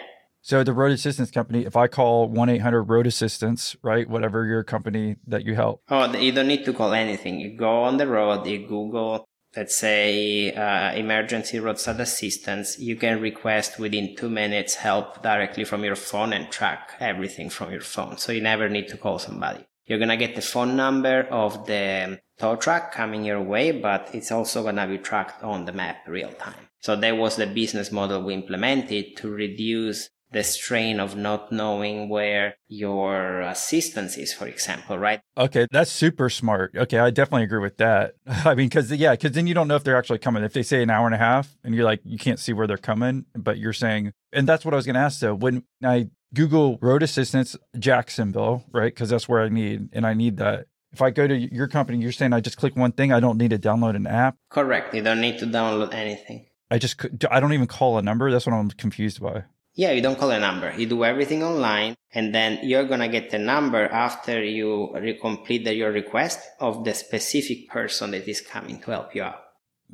So 0.42 0.64
the 0.64 0.74
road 0.74 0.92
assistance 0.92 1.32
company, 1.32 1.66
if 1.66 1.76
I 1.76 1.88
call 1.88 2.30
one 2.30 2.50
eight 2.50 2.62
hundred 2.62 2.84
road 2.84 3.08
assistance, 3.08 3.76
right, 3.82 4.08
whatever 4.08 4.46
your 4.46 4.64
company 4.64 5.16
that 5.26 5.44
you 5.44 5.56
help. 5.56 5.82
Oh, 5.90 6.16
you 6.16 6.32
don't 6.32 6.48
need 6.48 6.64
to 6.66 6.74
call 6.74 6.94
anything. 6.94 7.40
You 7.40 7.58
go 7.58 7.84
on 7.84 7.98
the 7.98 8.06
road, 8.06 8.46
you 8.46 8.68
Google, 8.68 9.26
let's 9.56 9.76
say, 9.76 10.54
uh, 10.54 10.94
emergency 10.94 11.60
roadside 11.60 12.00
assistance. 12.00 12.78
You 12.78 12.96
can 12.96 13.20
request 13.20 13.80
within 13.80 14.16
two 14.16 14.30
minutes 14.30 14.76
help 14.76 15.24
directly 15.24 15.64
from 15.64 15.84
your 15.84 15.96
phone 15.96 16.34
and 16.34 16.52
track 16.52 16.94
everything 17.00 17.50
from 17.50 17.72
your 17.72 17.82
phone. 17.82 18.18
So 18.18 18.32
you 18.32 18.42
never 18.42 18.70
need 18.70 18.90
to 18.90 18.98
call 18.98 19.18
somebody. 19.18 19.66
You're 19.92 20.00
going 20.00 20.08
to 20.08 20.16
get 20.16 20.36
the 20.36 20.42
phone 20.42 20.78
number 20.78 21.24
of 21.30 21.66
the 21.66 22.06
um, 22.06 22.20
tow 22.38 22.56
truck 22.56 22.94
coming 22.94 23.26
your 23.26 23.42
way, 23.42 23.74
but 23.74 24.10
it's 24.14 24.32
also 24.32 24.64
going 24.64 24.78
to 24.78 24.88
be 24.88 24.98
tracked 24.98 25.44
on 25.44 25.66
the 25.66 25.74
map 25.74 26.08
real 26.08 26.32
time. 26.32 26.70
So 26.80 26.96
that 26.96 27.18
was 27.18 27.36
the 27.36 27.46
business 27.46 27.92
model 27.92 28.24
we 28.24 28.34
implemented 28.34 29.18
to 29.18 29.30
reduce 29.30 30.10
the 30.32 30.46
strain 30.46 31.02
of 31.02 31.18
not 31.18 31.52
knowing 31.52 32.08
where 32.08 32.56
your 32.70 33.42
assistance 33.42 34.16
is, 34.16 34.32
for 34.32 34.48
example, 34.48 34.98
right? 34.98 35.20
Okay, 35.38 35.68
that's 35.72 35.92
super 35.92 36.30
smart. 36.30 36.74
Okay, 36.74 36.98
I 36.98 37.10
definitely 37.10 37.44
agree 37.44 37.60
with 37.60 37.76
that. 37.76 38.16
I 38.26 38.56
mean, 38.56 38.70
because 38.70 38.94
yeah, 38.94 39.12
because 39.12 39.34
then 39.34 39.46
you 39.46 39.54
don't 39.54 39.68
know 39.68 39.76
if 39.76 39.84
they're 39.84 39.98
actually 39.98 40.20
coming. 40.20 40.46
If 40.46 40.54
they 40.54 40.64
say 40.64 40.82
an 40.82 40.90
hour 40.90 41.06
and 41.06 41.16
a 41.16 41.18
half, 41.18 41.54
and 41.66 41.76
you're 41.76 41.84
like, 41.84 42.00
you 42.06 42.18
can't 42.18 42.40
see 42.40 42.54
where 42.54 42.66
they're 42.66 42.78
coming, 42.78 43.26
but 43.36 43.58
you're 43.58 43.74
saying, 43.74 44.14
and 44.32 44.48
that's 44.48 44.64
what 44.64 44.74
I 44.74 44.78
was 44.78 44.86
going 44.86 44.94
to 44.94 45.02
ask. 45.02 45.20
though. 45.20 45.36
when 45.36 45.66
I 45.84 46.12
Google 46.34 46.78
Road 46.82 47.04
Assistance 47.04 47.56
Jacksonville, 47.78 48.64
right? 48.72 48.94
Because 48.94 49.10
that's 49.10 49.28
where 49.28 49.42
I 49.42 49.50
need, 49.50 49.90
and 49.94 50.06
I 50.06 50.14
need 50.14 50.38
that. 50.38 50.68
If 50.94 51.02
I 51.02 51.10
go 51.10 51.28
to 51.28 51.36
your 51.36 51.68
company, 51.68 52.00
you're 52.00 52.12
saying 52.12 52.34
I 52.34 52.42
just 52.42 52.58
click 52.58 52.76
one 52.76 52.92
thing. 52.92 53.14
I 53.14 53.20
don't 53.20 53.38
need 53.38 53.52
to 53.52 53.60
download 53.60 53.96
an 53.96 54.08
app. 54.08 54.36
Correct. 54.50 54.94
You 54.94 55.02
don't 55.02 55.22
need 55.22 55.40
to 55.40 55.46
download 55.46 55.94
anything. 55.94 56.48
I 56.70 56.78
just 56.78 57.06
I 57.30 57.40
don't 57.40 57.54
even 57.54 57.68
call 57.68 57.98
a 57.98 58.02
number. 58.02 58.32
That's 58.32 58.46
what 58.46 58.54
I'm 58.54 58.70
confused 58.72 59.22
by. 59.22 59.44
Yeah, 59.74 59.92
you 59.92 60.02
don't 60.02 60.20
call 60.20 60.32
a 60.32 60.40
number. 60.40 60.74
You 60.78 60.86
do 60.86 61.04
everything 61.06 61.44
online, 61.44 61.96
and 62.14 62.36
then 62.36 62.60
you're 62.64 62.86
gonna 62.86 63.08
get 63.08 63.30
the 63.30 63.40
number 63.40 63.86
after 63.88 64.44
you 64.44 64.94
re- 64.94 65.18
complete 65.18 65.64
the, 65.64 65.74
your 65.74 65.92
request 65.92 66.40
of 66.60 66.84
the 66.84 66.94
specific 66.94 67.70
person 67.70 68.12
that 68.12 68.28
is 68.28 68.42
coming 68.42 68.80
to 68.82 68.92
help 68.92 69.16
you 69.16 69.24
out. 69.24 69.42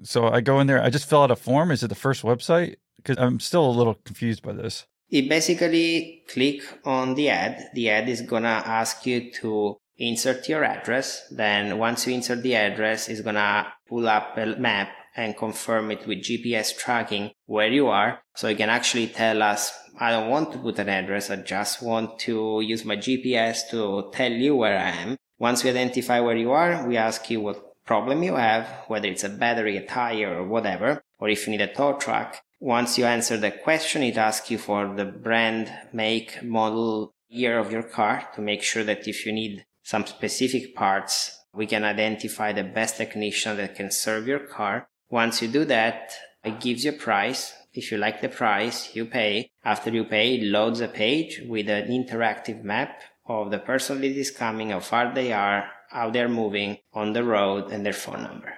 So 0.03 0.27
I 0.29 0.41
go 0.41 0.60
in 0.60 0.67
there. 0.67 0.82
I 0.82 0.89
just 0.89 1.08
fill 1.08 1.24
out 1.24 1.32
a 1.32 1.36
form. 1.36 1.72
Is 1.72 1.84
it 1.84 1.89
the 1.89 1.96
first 1.96 2.24
website? 2.24 2.75
Because 2.98 3.17
I'm 3.17 3.39
still 3.39 3.67
a 3.67 3.72
little 3.72 3.96
confused 4.06 4.41
by 4.41 4.53
this. 4.53 4.86
You 5.10 5.30
basically 5.30 6.24
click 6.28 6.62
on 6.84 7.16
the 7.16 7.30
ad. 7.30 7.70
The 7.74 7.90
ad 7.90 8.10
is 8.10 8.22
gonna 8.22 8.62
ask 8.66 9.06
you 9.06 9.32
to 9.42 9.78
insert 9.98 10.50
your 10.50 10.66
address. 10.66 11.28
Then 11.32 11.78
once 11.78 12.06
you 12.06 12.14
insert 12.14 12.44
the 12.44 12.56
address, 12.56 13.08
it's 13.08 13.22
gonna 13.22 13.74
pull 13.88 14.08
up 14.10 14.38
a 14.38 14.58
map 14.58 14.90
and 15.16 15.38
confirm 15.38 15.92
it 15.92 16.06
with 16.06 16.24
GPS 16.24 16.78
tracking 16.78 17.32
where 17.46 17.72
you 17.72 17.88
are. 17.88 18.20
So 18.36 18.50
you 18.50 18.58
can 18.58 18.70
actually 18.70 19.08
tell 19.08 19.42
us, 19.42 19.74
I 19.98 20.12
don't 20.12 20.30
want 20.30 20.52
to 20.52 20.60
put 20.60 20.78
an 20.78 20.90
address. 20.90 21.32
I 21.32 21.38
just 21.38 21.82
want 21.82 22.20
to 22.20 22.62
use 22.62 22.84
my 22.84 22.98
GPS 22.98 23.70
to 23.72 24.12
tell 24.14 24.32
you 24.32 24.56
where 24.56 24.78
I 24.78 24.90
am. 24.90 25.18
Once 25.40 25.64
we 25.64 25.70
identify 25.70 26.20
where 26.20 26.36
you 26.36 26.52
are, 26.52 26.88
we 26.88 26.98
ask 26.98 27.30
you 27.30 27.40
what 27.40 27.86
problem 27.86 28.24
you 28.24 28.36
have, 28.36 28.68
whether 28.88 29.08
it's 29.08 29.24
a 29.24 29.30
battery, 29.30 29.78
a 29.78 29.86
tire, 29.86 30.38
or 30.38 30.46
whatever, 30.46 31.02
or 31.18 31.30
if 31.30 31.48
you 31.48 31.52
need 31.52 31.62
a 31.62 31.74
tow 31.74 31.94
truck. 31.94 32.42
Once 32.60 32.98
you 32.98 33.06
answer 33.06 33.38
the 33.38 33.52
question, 33.52 34.02
it 34.02 34.18
asks 34.18 34.50
you 34.50 34.58
for 34.58 34.96
the 34.96 35.06
brand, 35.06 35.72
make, 35.94 36.42
model, 36.42 37.14
year 37.30 37.60
of 37.60 37.72
your 37.72 37.84
car 37.84 38.28
to 38.34 38.42
make 38.42 38.64
sure 38.64 38.84
that 38.84 39.08
if 39.08 39.26
you 39.26 39.32
need 39.32 39.64
some 39.84 40.06
specific 40.06 40.76
parts, 40.76 41.46
we 41.54 41.68
can 41.68 41.84
identify 41.84 42.52
the 42.52 42.64
best 42.64 42.98
technician 42.98 43.58
that 43.58 43.76
can 43.76 43.92
serve 43.92 44.28
your 44.28 44.40
car. 44.40 44.88
Once 45.10 45.42
you 45.42 45.48
do 45.48 45.66
that, 45.66 46.14
it 46.44 46.60
gives 46.60 46.84
you 46.84 46.92
a 46.92 46.96
price. 46.96 47.54
If 47.74 47.92
you 47.92 47.98
like 47.98 48.22
the 48.22 48.30
price, 48.30 48.96
you 48.96 49.06
pay. 49.06 49.52
After 49.64 49.92
you 49.92 50.06
pay, 50.06 50.36
it 50.36 50.44
loads 50.44 50.82
a 50.82 50.88
page 50.88 51.42
with 51.48 51.70
an 51.70 51.90
interactive 51.90 52.64
map 52.64 53.02
of 53.28 53.52
the 53.52 53.60
person 53.60 54.02
that 54.02 54.08
is 54.08 54.32
coming, 54.32 54.72
how 54.72 54.80
far 54.80 55.14
they 55.14 55.32
are, 55.32 55.70
how 55.90 56.10
they're 56.10 56.30
moving 56.30 56.78
on 56.94 57.14
the 57.14 57.24
road, 57.24 57.72
and 57.72 57.86
their 57.86 57.94
phone 57.94 58.24
number. 58.24 58.54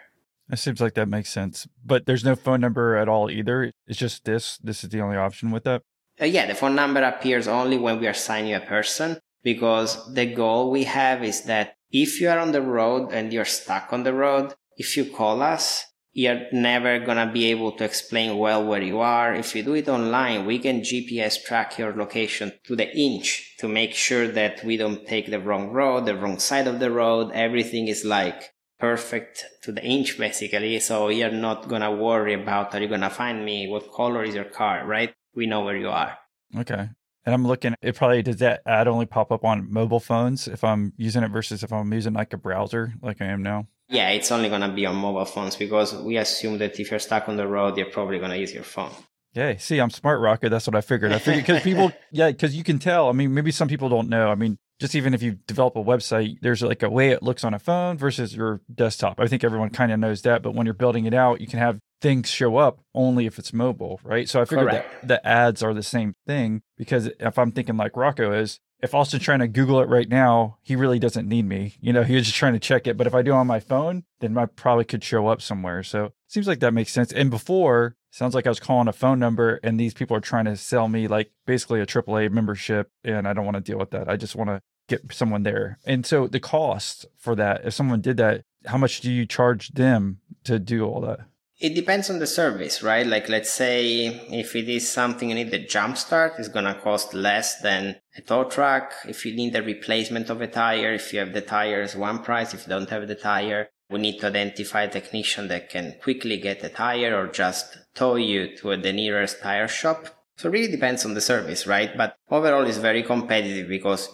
It 0.51 0.57
seems 0.57 0.81
like 0.81 0.95
that 0.95 1.07
makes 1.07 1.29
sense. 1.29 1.67
But 1.85 2.05
there's 2.05 2.23
no 2.23 2.35
phone 2.35 2.61
number 2.61 2.95
at 2.95 3.07
all 3.07 3.29
either. 3.29 3.71
It's 3.87 3.99
just 3.99 4.25
this. 4.25 4.57
This 4.57 4.83
is 4.83 4.89
the 4.89 5.01
only 5.01 5.17
option 5.17 5.51
with 5.51 5.63
that. 5.65 5.83
Uh, 6.21 6.25
yeah, 6.25 6.45
the 6.47 6.55
phone 6.55 6.75
number 6.75 7.01
appears 7.01 7.47
only 7.47 7.77
when 7.77 7.99
we 7.99 8.07
are 8.07 8.13
signing 8.13 8.53
a 8.53 8.59
person 8.59 9.19
because 9.43 10.13
the 10.13 10.25
goal 10.25 10.71
we 10.71 10.83
have 10.83 11.23
is 11.23 11.43
that 11.43 11.75
if 11.91 12.19
you 12.19 12.29
are 12.29 12.39
on 12.39 12.51
the 12.51 12.61
road 12.61 13.13
and 13.13 13.31
you're 13.31 13.45
stuck 13.45 13.93
on 13.93 14.03
the 14.03 14.13
road, 14.13 14.53
if 14.75 14.97
you 14.97 15.05
call 15.05 15.41
us, 15.41 15.85
you're 16.11 16.47
never 16.51 16.99
gonna 16.99 17.31
be 17.31 17.45
able 17.45 17.71
to 17.73 17.85
explain 17.85 18.37
well 18.37 18.65
where 18.65 18.81
you 18.81 18.99
are. 18.99 19.33
If 19.33 19.55
you 19.55 19.63
do 19.63 19.75
it 19.75 19.87
online, 19.87 20.45
we 20.45 20.59
can 20.59 20.81
GPS 20.81 21.43
track 21.43 21.77
your 21.77 21.95
location 21.95 22.51
to 22.65 22.75
the 22.75 22.95
inch 22.97 23.55
to 23.59 23.67
make 23.67 23.93
sure 23.93 24.27
that 24.27 24.63
we 24.63 24.75
don't 24.75 25.07
take 25.07 25.29
the 25.29 25.39
wrong 25.39 25.69
road, 25.69 26.05
the 26.05 26.15
wrong 26.15 26.39
side 26.39 26.67
of 26.67 26.79
the 26.79 26.91
road. 26.91 27.31
Everything 27.33 27.87
is 27.87 28.03
like 28.03 28.51
perfect 28.79 29.45
to 29.63 29.71
the 29.71 29.83
inch 29.83 30.17
basically. 30.17 30.79
So 30.79 31.09
you're 31.09 31.31
not 31.31 31.67
gonna 31.67 31.91
worry 31.91 32.33
about 32.33 32.73
are 32.73 32.81
you 32.81 32.87
gonna 32.87 33.09
find 33.09 33.45
me? 33.45 33.67
What 33.67 33.91
color 33.91 34.23
is 34.23 34.35
your 34.35 34.45
car, 34.45 34.85
right? 34.85 35.13
We 35.35 35.45
know 35.45 35.61
where 35.61 35.77
you 35.77 35.89
are. 35.89 36.17
Okay. 36.57 36.89
And 37.25 37.35
I'm 37.35 37.45
looking, 37.45 37.75
it 37.81 37.95
probably 37.95 38.23
does 38.23 38.37
that 38.37 38.61
ad 38.65 38.87
only 38.87 39.05
pop 39.05 39.31
up 39.31 39.43
on 39.43 39.71
mobile 39.71 39.99
phones 39.99 40.47
if 40.47 40.63
I'm 40.63 40.93
using 40.97 41.21
it 41.21 41.31
versus 41.31 41.63
if 41.63 41.71
I'm 41.71 41.93
using 41.93 42.13
like 42.13 42.33
a 42.33 42.37
browser 42.37 42.93
like 43.01 43.21
I 43.21 43.25
am 43.25 43.43
now? 43.43 43.67
Yeah, 43.89 44.09
it's 44.09 44.31
only 44.31 44.49
going 44.49 44.61
to 44.61 44.69
be 44.69 44.85
on 44.85 44.95
mobile 44.95 45.25
phones 45.25 45.55
because 45.55 45.95
we 45.95 46.17
assume 46.17 46.59
that 46.59 46.79
if 46.79 46.91
you're 46.91 46.99
stuck 46.99 47.27
on 47.27 47.37
the 47.37 47.47
road, 47.47 47.77
you're 47.77 47.89
probably 47.89 48.19
going 48.19 48.31
to 48.31 48.37
use 48.37 48.53
your 48.53 48.63
phone. 48.63 48.91
Yeah, 49.33 49.57
see, 49.57 49.79
I'm 49.79 49.89
smart, 49.89 50.21
Rocco. 50.21 50.49
That's 50.49 50.65
what 50.65 50.75
I 50.75 50.81
figured. 50.81 51.11
I 51.11 51.19
figured 51.19 51.45
because 51.45 51.63
people, 51.63 51.91
yeah, 52.11 52.31
because 52.31 52.55
you 52.55 52.63
can 52.63 52.79
tell. 52.79 53.09
I 53.09 53.11
mean, 53.11 53.33
maybe 53.33 53.51
some 53.51 53.67
people 53.67 53.89
don't 53.89 54.09
know. 54.09 54.29
I 54.29 54.35
mean, 54.35 54.57
just 54.79 54.95
even 54.95 55.13
if 55.13 55.21
you 55.21 55.33
develop 55.45 55.75
a 55.75 55.83
website, 55.83 56.37
there's 56.41 56.61
like 56.61 56.83
a 56.83 56.89
way 56.89 57.09
it 57.09 57.21
looks 57.21 57.43
on 57.43 57.53
a 57.53 57.59
phone 57.59 57.97
versus 57.97 58.35
your 58.35 58.61
desktop. 58.73 59.19
I 59.19 59.27
think 59.27 59.43
everyone 59.43 59.69
kind 59.69 59.91
of 59.91 59.99
knows 59.99 60.21
that. 60.21 60.41
But 60.41 60.55
when 60.55 60.65
you're 60.65 60.73
building 60.73 61.05
it 61.05 61.13
out, 61.13 61.41
you 61.41 61.47
can 61.47 61.59
have 61.59 61.79
things 62.01 62.29
show 62.29 62.57
up 62.57 62.79
only 62.95 63.25
if 63.25 63.37
it's 63.37 63.51
mobile, 63.51 63.99
right? 64.03 64.29
So 64.29 64.41
I 64.41 64.45
figured 64.45 64.69
Correct. 64.69 65.01
that 65.01 65.07
the 65.07 65.27
ads 65.27 65.61
are 65.61 65.73
the 65.73 65.83
same 65.83 66.15
thing 66.25 66.61
because 66.77 67.09
if 67.19 67.37
I'm 67.37 67.51
thinking 67.51 67.75
like 67.75 67.97
Rocco 67.97 68.31
is, 68.31 68.59
if 68.81 68.95
Austin's 68.95 69.23
trying 69.23 69.39
to 69.39 69.47
Google 69.49 69.81
it 69.81 69.89
right 69.89 70.07
now, 70.07 70.57
he 70.61 70.77
really 70.77 70.99
doesn't 70.99 71.27
need 71.27 71.45
me. 71.45 71.75
You 71.81 71.91
know, 71.91 72.03
he 72.05 72.15
was 72.15 72.25
just 72.25 72.37
trying 72.37 72.53
to 72.53 72.59
check 72.59 72.87
it. 72.87 72.95
But 72.95 73.07
if 73.07 73.13
I 73.13 73.21
do 73.21 73.33
on 73.33 73.47
my 73.47 73.59
phone, 73.59 74.03
then 74.21 74.37
I 74.37 74.45
probably 74.45 74.85
could 74.85 75.03
show 75.03 75.27
up 75.27 75.41
somewhere. 75.41 75.83
So 75.83 76.05
it 76.05 76.13
seems 76.27 76.47
like 76.47 76.59
that 76.59 76.73
makes 76.73 76.91
sense. 76.91 77.11
And 77.11 77.29
before, 77.29 77.95
sounds 78.11 78.35
like 78.35 78.45
I 78.45 78.49
was 78.49 78.59
calling 78.59 78.87
a 78.87 78.93
phone 78.93 79.19
number 79.19 79.59
and 79.63 79.79
these 79.79 79.93
people 79.93 80.15
are 80.17 80.21
trying 80.21 80.45
to 80.45 80.55
sell 80.55 80.87
me 80.87 81.07
like 81.07 81.31
basically 81.45 81.81
a 81.81 81.85
AAA 81.85 82.31
membership. 82.31 82.89
And 83.03 83.27
I 83.27 83.33
don't 83.33 83.45
want 83.45 83.55
to 83.55 83.61
deal 83.61 83.77
with 83.77 83.91
that. 83.91 84.09
I 84.09 84.17
just 84.17 84.35
want 84.35 84.49
to 84.49 84.61
get 84.87 85.13
someone 85.13 85.43
there. 85.43 85.77
And 85.85 86.05
so 86.05 86.27
the 86.27 86.39
cost 86.39 87.05
for 87.17 87.35
that, 87.35 87.65
if 87.65 87.73
someone 87.73 88.01
did 88.01 88.17
that, 88.17 88.43
how 88.65 88.77
much 88.77 89.01
do 89.01 89.11
you 89.11 89.25
charge 89.25 89.69
them 89.69 90.19
to 90.43 90.59
do 90.59 90.83
all 90.83 91.01
that? 91.01 91.19
It 91.59 91.75
depends 91.75 92.09
on 92.09 92.19
the 92.19 92.27
service, 92.27 92.81
right? 92.81 93.05
Like, 93.05 93.27
let's 93.27 93.51
say 93.51 94.07
if 94.31 94.55
it 94.55 94.69
is 94.69 94.89
something 94.89 95.27
you 95.27 95.35
need 95.35 95.51
the 95.51 95.65
jumpstart, 95.65 96.39
it's 96.39 96.47
gonna 96.47 96.73
cost 96.73 97.13
less 97.13 97.59
than 97.59 97.97
a 98.15 98.21
tow 98.21 98.45
truck. 98.45 98.93
If 99.05 99.25
you 99.25 99.35
need 99.35 99.51
the 99.51 99.61
replacement 99.61 100.29
of 100.29 100.39
a 100.39 100.47
tire, 100.47 100.93
if 100.93 101.11
you 101.11 101.19
have 101.19 101.33
the 101.33 101.41
tires, 101.41 101.97
one 101.97 102.23
price. 102.23 102.53
If 102.53 102.65
you 102.65 102.69
don't 102.69 102.89
have 102.89 103.09
the 103.09 103.15
tire, 103.15 103.67
we 103.89 103.99
need 103.99 104.19
to 104.19 104.27
identify 104.27 104.83
a 104.83 104.89
technician 104.89 105.49
that 105.49 105.69
can 105.69 105.95
quickly 106.01 106.37
get 106.37 106.61
the 106.61 106.69
tire 106.69 107.13
or 107.19 107.27
just 107.27 107.77
tow 107.99 108.15
you 108.15 108.55
to 108.57 108.75
the 108.77 108.93
nearest 108.93 109.41
tire 109.41 109.67
shop. 109.67 110.07
So 110.37 110.47
it 110.47 110.53
really 110.53 110.71
depends 110.71 111.05
on 111.05 111.13
the 111.13 111.21
service, 111.21 111.67
right? 111.67 111.95
But 111.95 112.15
overall, 112.31 112.65
it's 112.65 112.77
very 112.77 113.03
competitive 113.03 113.67
because 113.67 114.09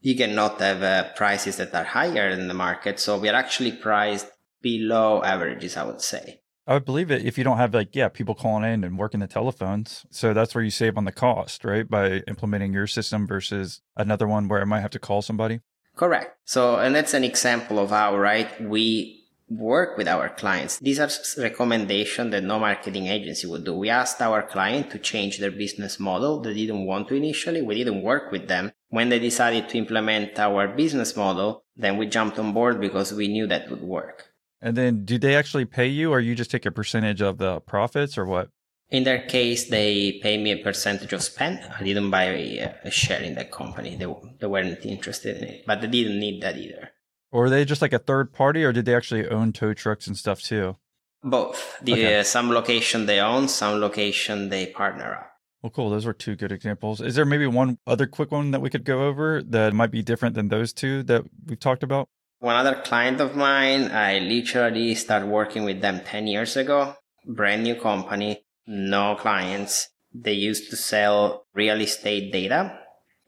you 0.00 0.14
cannot 0.14 0.60
have 0.60 0.82
uh, 0.82 1.12
prices 1.14 1.56
that 1.56 1.74
are 1.74 1.84
higher 1.84 2.36
than 2.36 2.48
the 2.48 2.54
market. 2.54 3.00
So 3.00 3.18
we 3.18 3.30
are 3.30 3.34
actually 3.34 3.72
priced 3.72 4.28
below 4.60 5.22
averages, 5.22 5.76
I 5.76 5.84
would 5.84 6.02
say. 6.02 6.40
I 6.66 6.74
would 6.74 6.84
believe 6.84 7.10
it 7.10 7.24
if 7.24 7.38
you 7.38 7.42
don't 7.42 7.56
have 7.56 7.74
like 7.74 7.96
yeah 7.96 8.08
people 8.08 8.34
calling 8.34 8.70
in 8.70 8.84
and 8.84 8.98
working 8.98 9.20
the 9.20 9.26
telephones. 9.26 10.06
So 10.10 10.32
that's 10.32 10.54
where 10.54 10.62
you 10.62 10.70
save 10.70 10.96
on 10.96 11.04
the 11.04 11.12
cost, 11.12 11.64
right? 11.64 11.88
By 11.88 12.22
implementing 12.28 12.72
your 12.72 12.86
system 12.86 13.26
versus 13.26 13.80
another 13.96 14.28
one 14.28 14.46
where 14.46 14.60
I 14.60 14.64
might 14.64 14.80
have 14.80 14.92
to 14.92 14.98
call 14.98 15.22
somebody. 15.22 15.60
Correct. 15.96 16.36
So 16.44 16.76
and 16.76 16.94
that's 16.94 17.14
an 17.14 17.24
example 17.24 17.78
of 17.78 17.90
how 17.90 18.16
right 18.16 18.48
we 18.60 19.19
work 19.50 19.98
with 19.98 20.08
our 20.08 20.28
clients. 20.28 20.78
These 20.78 21.00
are 21.00 21.10
recommendations 21.42 22.30
that 22.30 22.44
no 22.44 22.58
marketing 22.58 23.08
agency 23.08 23.46
would 23.46 23.64
do. 23.64 23.74
We 23.74 23.90
asked 23.90 24.22
our 24.22 24.42
client 24.42 24.90
to 24.90 24.98
change 24.98 25.38
their 25.38 25.50
business 25.50 25.98
model. 25.98 26.40
They 26.40 26.54
didn't 26.54 26.86
want 26.86 27.08
to 27.08 27.14
initially. 27.14 27.60
We 27.60 27.74
didn't 27.74 28.02
work 28.02 28.30
with 28.30 28.48
them. 28.48 28.72
When 28.88 29.08
they 29.08 29.18
decided 29.18 29.68
to 29.68 29.78
implement 29.78 30.38
our 30.38 30.68
business 30.68 31.16
model, 31.16 31.64
then 31.76 31.96
we 31.96 32.06
jumped 32.06 32.38
on 32.38 32.52
board 32.52 32.80
because 32.80 33.12
we 33.12 33.28
knew 33.28 33.46
that 33.48 33.70
would 33.70 33.82
work. 33.82 34.28
And 34.62 34.76
then 34.76 35.04
do 35.04 35.18
they 35.18 35.34
actually 35.34 35.64
pay 35.64 35.86
you 35.86 36.12
or 36.12 36.20
you 36.20 36.34
just 36.34 36.50
take 36.50 36.66
a 36.66 36.70
percentage 36.70 37.22
of 37.22 37.38
the 37.38 37.60
profits 37.60 38.18
or 38.18 38.26
what? 38.26 38.50
In 38.90 39.04
their 39.04 39.22
case, 39.22 39.68
they 39.68 40.18
pay 40.20 40.36
me 40.36 40.50
a 40.50 40.56
percentage 40.56 41.12
of 41.12 41.22
spend. 41.22 41.60
I 41.78 41.84
didn't 41.84 42.10
buy 42.10 42.24
a, 42.24 42.74
a 42.84 42.90
share 42.90 43.22
in 43.22 43.36
that 43.36 43.52
company. 43.52 43.94
They, 43.94 44.12
they 44.40 44.46
weren't 44.48 44.84
interested 44.84 45.36
in 45.36 45.44
it, 45.44 45.64
but 45.64 45.80
they 45.80 45.86
didn't 45.86 46.18
need 46.18 46.42
that 46.42 46.56
either. 46.56 46.90
Or 47.32 47.46
are 47.46 47.50
they 47.50 47.64
just 47.64 47.82
like 47.82 47.92
a 47.92 47.98
third 47.98 48.32
party 48.32 48.64
or 48.64 48.72
did 48.72 48.84
they 48.84 48.94
actually 48.94 49.28
own 49.28 49.52
tow 49.52 49.74
trucks 49.74 50.06
and 50.06 50.16
stuff 50.16 50.42
too? 50.42 50.76
Both. 51.22 51.78
The, 51.82 51.92
okay. 51.92 52.20
uh, 52.20 52.22
some 52.22 52.50
location 52.50 53.06
they 53.06 53.20
own, 53.20 53.48
some 53.48 53.80
location 53.80 54.48
they 54.48 54.66
partner 54.66 55.14
up. 55.14 55.30
Well, 55.62 55.70
cool. 55.70 55.90
Those 55.90 56.06
are 56.06 56.14
two 56.14 56.36
good 56.36 56.52
examples. 56.52 57.00
Is 57.02 57.14
there 57.14 57.26
maybe 57.26 57.46
one 57.46 57.78
other 57.86 58.06
quick 58.06 58.30
one 58.30 58.50
that 58.52 58.62
we 58.62 58.70
could 58.70 58.84
go 58.84 59.06
over 59.06 59.42
that 59.42 59.74
might 59.74 59.90
be 59.90 60.02
different 60.02 60.34
than 60.34 60.48
those 60.48 60.72
two 60.72 61.02
that 61.04 61.24
we've 61.46 61.60
talked 61.60 61.82
about? 61.82 62.08
One 62.38 62.56
other 62.56 62.80
client 62.80 63.20
of 63.20 63.36
mine, 63.36 63.90
I 63.90 64.18
literally 64.20 64.94
started 64.94 65.28
working 65.28 65.64
with 65.64 65.82
them 65.82 66.00
10 66.02 66.26
years 66.26 66.56
ago. 66.56 66.94
Brand 67.26 67.64
new 67.64 67.74
company, 67.74 68.46
no 68.66 69.14
clients. 69.16 69.90
They 70.14 70.32
used 70.32 70.70
to 70.70 70.76
sell 70.76 71.44
real 71.54 71.80
estate 71.82 72.32
data. 72.32 72.79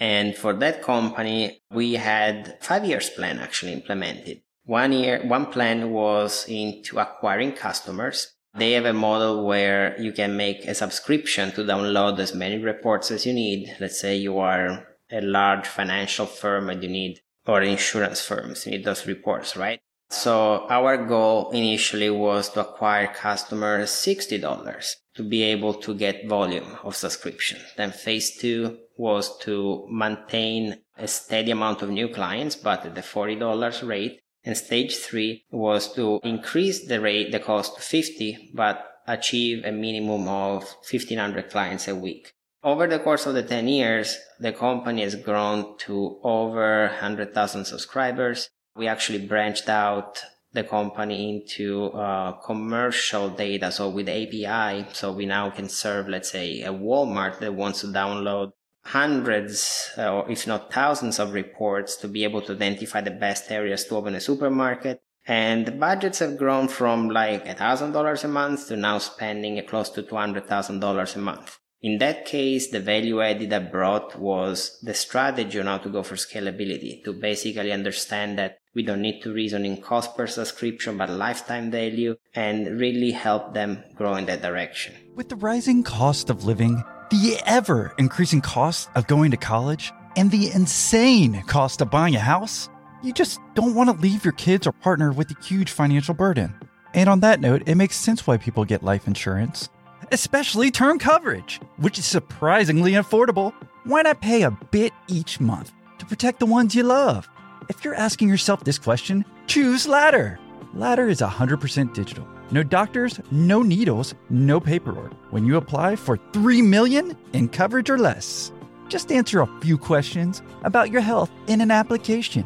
And 0.02 0.36
for 0.36 0.52
that 0.54 0.82
company, 0.82 1.62
we 1.70 1.92
had 1.92 2.58
five 2.60 2.84
years 2.84 3.08
plan 3.08 3.38
actually 3.38 3.72
implemented. 3.72 4.42
One 4.64 4.92
year, 4.92 5.22
one 5.24 5.46
plan 5.46 5.92
was 5.92 6.44
into 6.48 6.98
acquiring 6.98 7.52
customers. 7.52 8.34
They 8.52 8.72
have 8.72 8.84
a 8.84 8.92
model 8.92 9.46
where 9.46 9.96
you 10.00 10.10
can 10.10 10.36
make 10.36 10.64
a 10.64 10.74
subscription 10.74 11.52
to 11.52 11.62
download 11.62 12.18
as 12.18 12.34
many 12.34 12.58
reports 12.58 13.12
as 13.12 13.26
you 13.26 13.32
need. 13.32 13.76
Let's 13.78 14.00
say 14.00 14.16
you 14.16 14.40
are 14.40 14.88
a 15.12 15.20
large 15.20 15.68
financial 15.68 16.26
firm 16.26 16.68
and 16.68 16.82
you 16.82 16.88
need 16.88 17.20
or 17.46 17.62
insurance 17.62 18.20
firms 18.20 18.66
you 18.66 18.72
need 18.72 18.84
those 18.84 19.06
reports, 19.06 19.56
right? 19.56 19.78
So 20.10 20.66
our 20.68 20.96
goal 21.06 21.50
initially 21.52 22.10
was 22.10 22.50
to 22.50 22.60
acquire 22.60 23.06
customers 23.06 23.90
$60 23.90 24.96
to 25.14 25.22
be 25.22 25.42
able 25.44 25.74
to 25.74 25.94
get 25.94 26.28
volume 26.28 26.76
of 26.82 26.96
subscription. 26.96 27.60
Then 27.76 27.92
phase 27.92 28.36
two 28.36 28.78
was 29.02 29.36
to 29.38 29.84
maintain 29.90 30.78
a 30.96 31.08
steady 31.08 31.50
amount 31.50 31.82
of 31.82 31.90
new 31.90 32.08
clients, 32.08 32.54
but 32.54 32.86
at 32.86 32.94
the 32.94 33.00
$40 33.00 33.86
rate. 33.86 34.20
And 34.44 34.56
stage 34.56 34.96
three 34.96 35.44
was 35.50 35.92
to 35.94 36.20
increase 36.22 36.86
the 36.86 37.00
rate, 37.00 37.32
the 37.32 37.40
cost 37.40 37.74
to 37.74 37.82
50, 37.82 38.52
but 38.54 38.76
achieve 39.08 39.64
a 39.64 39.72
minimum 39.72 40.28
of 40.28 40.62
1500 40.88 41.50
clients 41.50 41.88
a 41.88 41.96
week. 41.96 42.32
Over 42.62 42.86
the 42.86 43.00
course 43.00 43.26
of 43.26 43.34
the 43.34 43.42
10 43.42 43.66
years, 43.66 44.18
the 44.38 44.52
company 44.52 45.02
has 45.02 45.16
grown 45.16 45.76
to 45.78 46.20
over 46.22 46.86
100,000 46.86 47.64
subscribers. 47.64 48.50
We 48.76 48.86
actually 48.86 49.26
branched 49.26 49.68
out 49.68 50.22
the 50.52 50.62
company 50.62 51.18
into 51.28 51.86
uh, 51.86 52.32
commercial 52.32 53.30
data. 53.30 53.72
So 53.72 53.88
with 53.88 54.08
API, 54.08 54.86
so 54.92 55.12
we 55.12 55.26
now 55.26 55.50
can 55.50 55.68
serve, 55.68 56.08
let's 56.08 56.30
say, 56.30 56.62
a 56.62 56.72
Walmart 56.72 57.40
that 57.40 57.54
wants 57.54 57.80
to 57.80 57.88
download 57.88 58.52
hundreds 58.84 59.90
uh, 59.96 60.12
or 60.12 60.30
if 60.30 60.46
not 60.46 60.72
thousands 60.72 61.18
of 61.18 61.32
reports 61.32 61.96
to 61.96 62.08
be 62.08 62.24
able 62.24 62.42
to 62.42 62.52
identify 62.52 63.00
the 63.00 63.10
best 63.10 63.50
areas 63.50 63.84
to 63.84 63.96
open 63.96 64.14
a 64.14 64.20
supermarket. 64.20 65.00
And 65.26 65.66
the 65.66 65.72
budgets 65.72 66.18
have 66.18 66.36
grown 66.36 66.66
from 66.66 67.08
like 67.08 67.46
a 67.48 67.54
$1,000 67.54 68.24
a 68.24 68.28
month 68.28 68.68
to 68.68 68.76
now 68.76 68.98
spending 68.98 69.64
close 69.66 69.88
to 69.90 70.02
$200,000 70.02 71.16
a 71.16 71.18
month. 71.18 71.58
In 71.80 71.98
that 71.98 72.26
case, 72.26 72.70
the 72.70 72.78
value 72.78 73.20
added 73.20 73.52
I 73.52 73.58
brought 73.58 74.16
was 74.16 74.78
the 74.82 74.94
strategy 74.94 75.58
on 75.58 75.66
how 75.66 75.78
to 75.78 75.88
go 75.88 76.04
for 76.04 76.14
scalability, 76.14 77.02
to 77.04 77.12
basically 77.12 77.72
understand 77.72 78.38
that 78.38 78.58
we 78.72 78.84
don't 78.84 79.02
need 79.02 79.20
to 79.22 79.32
reason 79.32 79.66
in 79.66 79.82
cost 79.82 80.16
per 80.16 80.28
subscription, 80.28 80.96
but 80.96 81.10
lifetime 81.10 81.72
value 81.72 82.16
and 82.34 82.78
really 82.78 83.10
help 83.10 83.54
them 83.54 83.82
grow 83.96 84.14
in 84.14 84.26
that 84.26 84.42
direction. 84.42 84.94
With 85.16 85.28
the 85.28 85.36
rising 85.36 85.82
cost 85.82 86.30
of 86.30 86.44
living, 86.44 86.84
the 87.12 87.38
ever 87.46 87.94
increasing 87.98 88.40
cost 88.40 88.90
of 88.96 89.06
going 89.06 89.30
to 89.30 89.36
college, 89.36 89.92
and 90.16 90.30
the 90.30 90.50
insane 90.50 91.42
cost 91.46 91.80
of 91.80 91.90
buying 91.90 92.16
a 92.16 92.20
house, 92.20 92.68
you 93.04 93.12
just 93.12 93.38
don't 93.54 93.74
want 93.74 93.88
to 93.88 94.02
leave 94.02 94.24
your 94.24 94.32
kids 94.32 94.66
or 94.66 94.72
partner 94.72 95.12
with 95.12 95.30
a 95.30 95.44
huge 95.44 95.70
financial 95.70 96.14
burden. 96.14 96.54
And 96.92 97.08
on 97.08 97.20
that 97.20 97.40
note, 97.40 97.62
it 97.66 97.76
makes 97.76 97.96
sense 97.96 98.26
why 98.26 98.36
people 98.36 98.64
get 98.64 98.82
life 98.82 99.06
insurance 99.06 99.68
especially 100.12 100.70
term 100.70 100.98
coverage, 100.98 101.60
which 101.78 101.98
is 101.98 102.04
surprisingly 102.04 102.92
affordable. 102.92 103.52
Why 103.84 104.02
not 104.02 104.20
pay 104.20 104.42
a 104.42 104.50
bit 104.50 104.92
each 105.08 105.40
month 105.40 105.72
to 105.98 106.06
protect 106.06 106.38
the 106.38 106.46
ones 106.46 106.74
you 106.74 106.84
love? 106.84 107.28
If 107.68 107.84
you're 107.84 107.94
asking 107.94 108.28
yourself 108.28 108.62
this 108.62 108.78
question, 108.78 109.24
choose 109.46 109.88
Ladder. 109.88 110.38
Ladder 110.74 111.08
is 111.08 111.20
100% 111.20 111.94
digital. 111.94 112.26
No 112.52 112.62
doctors, 112.62 113.18
no 113.30 113.62
needles, 113.62 114.14
no 114.28 114.60
paperwork. 114.60 115.14
When 115.32 115.46
you 115.46 115.56
apply 115.56 115.96
for 115.96 116.18
3 116.34 116.60
million 116.60 117.16
in 117.32 117.48
coverage 117.48 117.88
or 117.88 117.96
less, 117.96 118.52
just 118.88 119.10
answer 119.10 119.40
a 119.40 119.60
few 119.62 119.78
questions 119.78 120.42
about 120.62 120.90
your 120.90 121.00
health 121.00 121.30
in 121.46 121.62
an 121.62 121.70
application. 121.70 122.44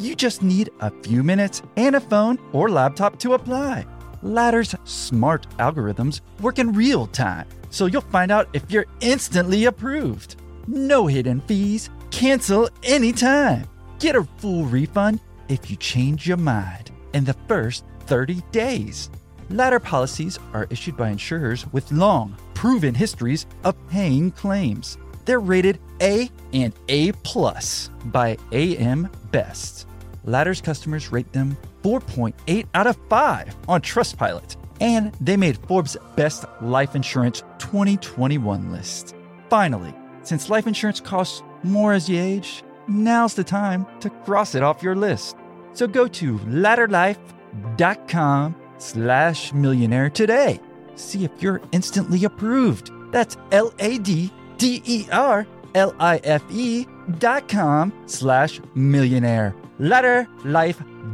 You 0.00 0.16
just 0.16 0.42
need 0.42 0.70
a 0.80 0.90
few 1.04 1.22
minutes 1.22 1.62
and 1.76 1.94
a 1.94 2.00
phone 2.00 2.36
or 2.52 2.68
laptop 2.68 3.20
to 3.20 3.34
apply. 3.34 3.86
Ladder's 4.22 4.74
smart 4.82 5.46
algorithms 5.58 6.20
work 6.40 6.58
in 6.58 6.72
real 6.72 7.06
time, 7.06 7.46
so 7.70 7.86
you'll 7.86 8.10
find 8.10 8.32
out 8.32 8.48
if 8.54 8.68
you're 8.72 8.86
instantly 9.02 9.66
approved. 9.66 10.34
No 10.66 11.06
hidden 11.06 11.40
fees, 11.42 11.90
cancel 12.10 12.68
anytime. 12.82 13.68
Get 14.00 14.16
a 14.16 14.24
full 14.38 14.64
refund 14.64 15.20
if 15.48 15.70
you 15.70 15.76
change 15.76 16.26
your 16.26 16.38
mind 16.38 16.90
in 17.12 17.24
the 17.24 17.36
first 17.46 17.84
30 18.06 18.42
days. 18.50 19.10
Ladder 19.50 19.78
policies 19.78 20.38
are 20.52 20.66
issued 20.70 20.96
by 20.96 21.10
insurers 21.10 21.70
with 21.72 21.92
long, 21.92 22.36
proven 22.54 22.94
histories 22.94 23.44
of 23.62 23.76
paying 23.88 24.30
claims. 24.30 24.96
They're 25.26 25.40
rated 25.40 25.78
A 26.00 26.30
and 26.52 26.72
A 26.88 27.12
plus 27.22 27.90
by 28.06 28.38
AM 28.52 29.10
Best. 29.30 29.86
Ladder's 30.24 30.62
customers 30.62 31.12
rate 31.12 31.30
them 31.32 31.56
4.8 31.82 32.66
out 32.74 32.86
of 32.86 32.96
5 33.10 33.54
on 33.68 33.82
Trustpilot, 33.82 34.56
and 34.80 35.12
they 35.20 35.36
made 35.36 35.58
Forbes' 35.68 35.98
Best 36.16 36.46
Life 36.62 36.96
Insurance 36.96 37.42
2021 37.58 38.72
list. 38.72 39.14
Finally, 39.50 39.94
since 40.22 40.48
life 40.48 40.66
insurance 40.66 41.00
costs 41.00 41.42
more 41.62 41.92
as 41.92 42.08
you 42.08 42.18
age, 42.18 42.64
now's 42.88 43.34
the 43.34 43.44
time 43.44 43.86
to 44.00 44.08
cross 44.08 44.54
it 44.54 44.62
off 44.62 44.82
your 44.82 44.96
list. 44.96 45.36
So 45.74 45.86
go 45.86 46.08
to 46.08 46.38
ladderlife.com 46.38 48.56
slash 48.78 49.52
millionaire 49.52 50.10
today. 50.10 50.60
See 50.96 51.24
if 51.24 51.30
you're 51.40 51.60
instantly 51.72 52.24
approved. 52.24 52.90
That's 53.12 53.36
L-A-D-D-E-R 53.52 55.46
L-I-F-E 55.74 56.86
dot 57.18 57.48
com 57.48 57.92
slash 58.06 58.60
millionaire. 58.74 59.54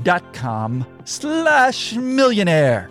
dot 0.02 0.32
com 0.34 0.86
slash 1.04 1.94
millionaire. 1.94 2.90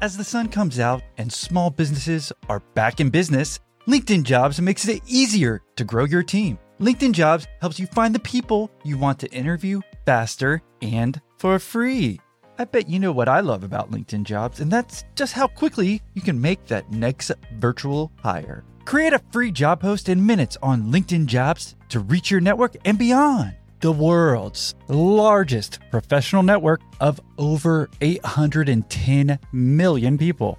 As 0.00 0.16
the 0.16 0.24
sun 0.24 0.48
comes 0.48 0.78
out 0.78 1.02
and 1.18 1.32
small 1.32 1.70
businesses 1.70 2.32
are 2.48 2.60
back 2.74 3.00
in 3.00 3.10
business, 3.10 3.60
LinkedIn 3.88 4.24
Jobs 4.24 4.60
makes 4.60 4.86
it 4.88 5.02
easier 5.06 5.62
to 5.76 5.84
grow 5.84 6.04
your 6.04 6.22
team. 6.22 6.58
LinkedIn 6.80 7.12
Jobs 7.12 7.46
helps 7.60 7.78
you 7.78 7.86
find 7.86 8.14
the 8.14 8.18
people 8.20 8.70
you 8.84 8.98
want 8.98 9.18
to 9.20 9.30
interview 9.32 9.80
faster 10.04 10.60
and 10.82 11.20
for 11.38 11.58
free. 11.58 12.20
I 12.56 12.64
bet 12.64 12.88
you 12.88 13.00
know 13.00 13.10
what 13.10 13.28
I 13.28 13.40
love 13.40 13.64
about 13.64 13.90
LinkedIn 13.90 14.22
Jobs, 14.22 14.60
and 14.60 14.70
that's 14.70 15.04
just 15.16 15.32
how 15.32 15.48
quickly 15.48 16.00
you 16.14 16.22
can 16.22 16.40
make 16.40 16.64
that 16.66 16.88
next 16.92 17.32
virtual 17.58 18.12
hire. 18.22 18.62
Create 18.84 19.12
a 19.12 19.22
free 19.32 19.50
job 19.50 19.80
post 19.80 20.08
in 20.08 20.24
minutes 20.24 20.56
on 20.62 20.92
LinkedIn 20.92 21.26
Jobs 21.26 21.74
to 21.88 21.98
reach 21.98 22.30
your 22.30 22.40
network 22.40 22.76
and 22.84 22.96
beyond 22.96 23.56
the 23.80 23.90
world's 23.90 24.76
largest 24.86 25.80
professional 25.90 26.44
network 26.44 26.80
of 27.00 27.20
over 27.38 27.90
810 28.00 29.38
million 29.52 30.16
people. 30.16 30.56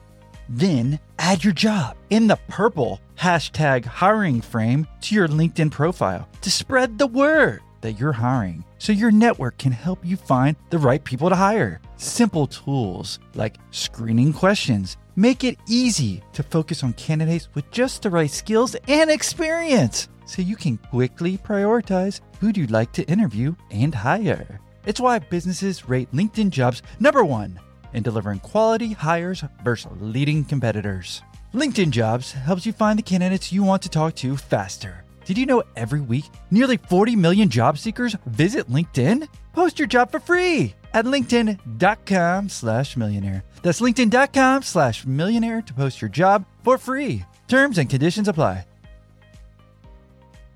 Then 0.49 0.99
add 1.17 1.45
your 1.45 1.53
job 1.53 1.95
in 2.09 2.27
the 2.27 2.39
purple 2.49 2.99
hashtag 3.17 3.85
hiring 3.85 4.41
frame 4.41 4.85
to 5.01 5.15
your 5.15 5.29
LinkedIn 5.29 5.71
profile 5.71 6.27
to 6.41 6.51
spread 6.51 6.97
the 6.97 7.07
word 7.07 7.61
that 7.85 7.99
you're 7.99 8.11
hiring 8.11 8.65
so 8.79 8.91
your 8.91 9.11
network 9.11 9.57
can 9.57 9.71
help 9.71 10.03
you 10.03 10.17
find 10.17 10.57
the 10.71 10.77
right 10.77 11.03
people 11.03 11.29
to 11.29 11.35
hire. 11.35 11.79
Simple 11.97 12.47
tools 12.47 13.19
like 13.35 13.57
screening 13.71 14.33
questions 14.33 14.97
make 15.15 15.43
it 15.43 15.59
easy 15.69 16.23
to 16.33 16.43
focus 16.43 16.83
on 16.83 16.93
candidates 16.93 17.47
with 17.53 17.69
just 17.71 18.01
the 18.01 18.09
right 18.09 18.29
skills 18.29 18.75
and 18.87 19.09
experience 19.09 20.09
so 20.25 20.41
you 20.41 20.55
can 20.55 20.77
quickly 20.77 21.37
prioritize 21.37 22.21
who 22.39 22.51
you'd 22.55 22.71
like 22.71 22.91
to 22.93 23.03
interview 23.03 23.55
and 23.69 23.93
hire. 23.93 24.59
It's 24.85 24.99
why 24.99 25.19
businesses 25.19 25.87
rate 25.87 26.11
LinkedIn 26.11 26.49
jobs 26.49 26.81
number 26.99 27.23
one 27.23 27.59
in 27.93 28.01
delivering 28.01 28.39
quality 28.39 28.93
hires 28.93 29.43
versus 29.63 29.91
leading 30.01 30.43
competitors. 30.43 31.21
LinkedIn 31.53 31.91
Jobs 31.91 32.33
helps 32.33 32.65
you 32.65 32.73
find 32.73 32.99
the 32.99 33.03
candidates 33.03 33.53
you 33.53 33.63
want 33.63 33.81
to 33.83 33.89
talk 33.89 34.15
to 34.15 34.35
faster. 34.35 35.04
Did 35.25 35.39
you 35.39 35.47
know 35.47 35.63
every 35.75 36.01
week 36.01 36.25
nearly 36.51 36.77
40 36.77 37.15
million 37.15 37.49
job 37.49 37.79
seekers 37.79 38.15
visit 38.27 38.69
LinkedIn? 38.69 39.27
Post 39.53 39.79
your 39.79 39.87
job 39.87 40.11
for 40.11 40.19
free 40.19 40.75
at 40.93 41.05
linkedin.com 41.05 42.49
slash 42.49 42.95
millionaire. 42.95 43.43
That's 43.63 43.81
linkedin.com 43.81 44.61
slash 44.61 45.05
millionaire 45.05 45.63
to 45.63 45.73
post 45.73 45.99
your 45.99 46.09
job 46.09 46.45
for 46.63 46.77
free. 46.77 47.25
Terms 47.47 47.79
and 47.79 47.89
conditions 47.89 48.27
apply. 48.27 48.65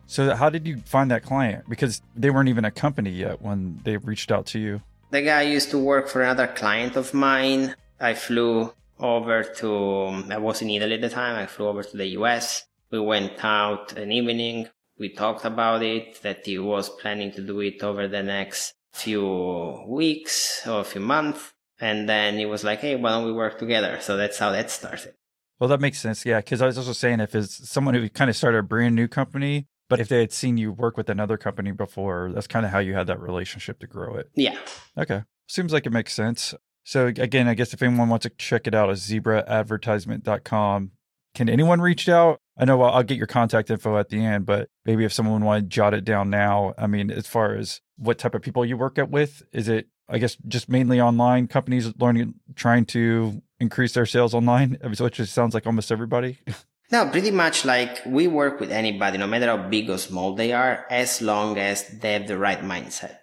So, 0.05 0.35
how 0.35 0.49
did 0.49 0.67
you 0.67 0.77
find 0.85 1.11
that 1.11 1.23
client? 1.23 1.69
Because 1.69 2.01
they 2.15 2.31
weren't 2.31 2.49
even 2.49 2.65
a 2.65 2.71
company 2.71 3.11
yet 3.11 3.43
when 3.43 3.79
they 3.83 3.97
reached 3.97 4.31
out 4.31 4.47
to 4.47 4.59
you. 4.59 4.81
The 5.11 5.21
guy 5.21 5.43
used 5.43 5.69
to 5.71 5.77
work 5.77 6.09
for 6.09 6.23
another 6.23 6.47
client 6.47 6.95
of 6.95 7.13
mine. 7.13 7.75
I 7.99 8.15
flew 8.15 8.73
over 8.99 9.43
to, 9.43 10.23
I 10.29 10.37
was 10.37 10.61
in 10.61 10.69
Italy 10.71 10.95
at 10.95 11.01
the 11.01 11.09
time. 11.09 11.35
I 11.35 11.45
flew 11.45 11.67
over 11.67 11.83
to 11.83 11.97
the 11.97 12.07
US. 12.19 12.65
We 12.91 12.99
went 12.99 13.43
out 13.43 13.93
an 13.97 14.11
evening. 14.11 14.67
We 14.97 15.09
talked 15.09 15.45
about 15.45 15.83
it, 15.83 16.21
that 16.23 16.45
he 16.45 16.59
was 16.59 16.89
planning 16.89 17.31
to 17.33 17.41
do 17.41 17.59
it 17.61 17.83
over 17.83 18.07
the 18.07 18.23
next 18.23 18.73
few 18.93 19.85
weeks 19.87 20.67
or 20.67 20.81
a 20.81 20.83
few 20.83 21.01
months. 21.01 21.53
And 21.79 22.09
then 22.09 22.37
he 22.37 22.45
was 22.45 22.63
like, 22.63 22.79
hey, 22.79 22.95
why 22.95 23.11
don't 23.11 23.25
we 23.25 23.31
work 23.31 23.57
together? 23.57 23.99
So 24.01 24.17
that's 24.17 24.37
how 24.37 24.51
that 24.51 24.69
started. 24.69 25.13
Well, 25.59 25.69
that 25.69 25.79
makes 25.79 25.99
sense. 25.99 26.25
Yeah. 26.25 26.39
Because 26.39 26.61
I 26.61 26.65
was 26.65 26.77
also 26.77 26.93
saying 26.93 27.21
if 27.21 27.33
it's 27.35 27.69
someone 27.69 27.93
who 27.93 28.09
kind 28.09 28.29
of 28.29 28.35
started 28.35 28.57
a 28.57 28.63
brand 28.63 28.95
new 28.95 29.07
company, 29.07 29.67
but 29.87 29.99
if 29.99 30.07
they 30.09 30.19
had 30.19 30.33
seen 30.33 30.57
you 30.57 30.71
work 30.71 30.97
with 30.97 31.09
another 31.09 31.37
company 31.37 31.71
before, 31.71 32.31
that's 32.33 32.47
kind 32.47 32.65
of 32.65 32.71
how 32.71 32.79
you 32.79 32.93
had 32.93 33.07
that 33.07 33.19
relationship 33.19 33.79
to 33.79 33.87
grow 33.87 34.15
it. 34.15 34.29
Yeah. 34.35 34.57
Okay. 34.97 35.23
Seems 35.47 35.71
like 35.71 35.85
it 35.85 35.91
makes 35.91 36.13
sense. 36.13 36.53
So 36.83 37.07
again, 37.07 37.47
I 37.47 37.53
guess 37.53 37.73
if 37.73 37.81
anyone 37.81 38.09
wants 38.09 38.23
to 38.23 38.29
check 38.31 38.67
it 38.67 38.75
out, 38.75 38.89
it's 38.89 39.09
zebraadvertisement.com. 39.09 40.91
Can 41.35 41.49
anyone 41.49 41.81
reach 41.81 42.09
out? 42.09 42.39
I 42.57 42.65
know 42.65 42.81
I'll, 42.81 42.95
I'll 42.95 43.03
get 43.03 43.17
your 43.17 43.27
contact 43.27 43.69
info 43.69 43.97
at 43.97 44.09
the 44.09 44.23
end, 44.23 44.45
but 44.45 44.69
maybe 44.85 45.05
if 45.05 45.13
someone 45.13 45.43
wanted 45.43 45.61
to 45.61 45.67
jot 45.67 45.93
it 45.93 46.03
down 46.03 46.29
now, 46.29 46.73
I 46.77 46.87
mean, 46.87 47.11
as 47.11 47.27
far 47.27 47.55
as 47.55 47.81
what 47.97 48.17
type 48.17 48.35
of 48.35 48.41
people 48.41 48.65
you 48.65 48.77
work 48.77 48.97
at 48.97 49.09
with, 49.09 49.43
is 49.53 49.69
it, 49.69 49.87
I 50.07 50.17
guess, 50.17 50.35
just 50.47 50.69
mainly 50.69 50.99
online 50.99 51.47
companies 51.47 51.93
learning, 51.97 52.35
trying 52.55 52.85
to 52.87 53.41
increase 53.59 53.93
their 53.93 54.05
sales 54.05 54.33
online, 54.33 54.77
which 54.83 55.21
sounds 55.21 55.53
like 55.53 55.67
almost 55.67 55.91
everybody? 55.91 56.39
No, 56.91 57.07
pretty 57.07 57.29
much 57.29 57.65
like 57.65 58.01
we 58.03 58.27
work 58.27 58.59
with 58.59 58.71
anybody, 58.71 59.19
no 59.19 59.27
matter 59.27 59.45
how 59.45 59.69
big 59.69 59.91
or 59.91 59.99
small 59.99 60.33
they 60.33 60.53
are, 60.53 60.87
as 60.89 61.21
long 61.21 61.59
as 61.59 61.87
they 61.87 62.13
have 62.13 62.27
the 62.27 62.35
right 62.37 62.61
mindset. 62.61 63.19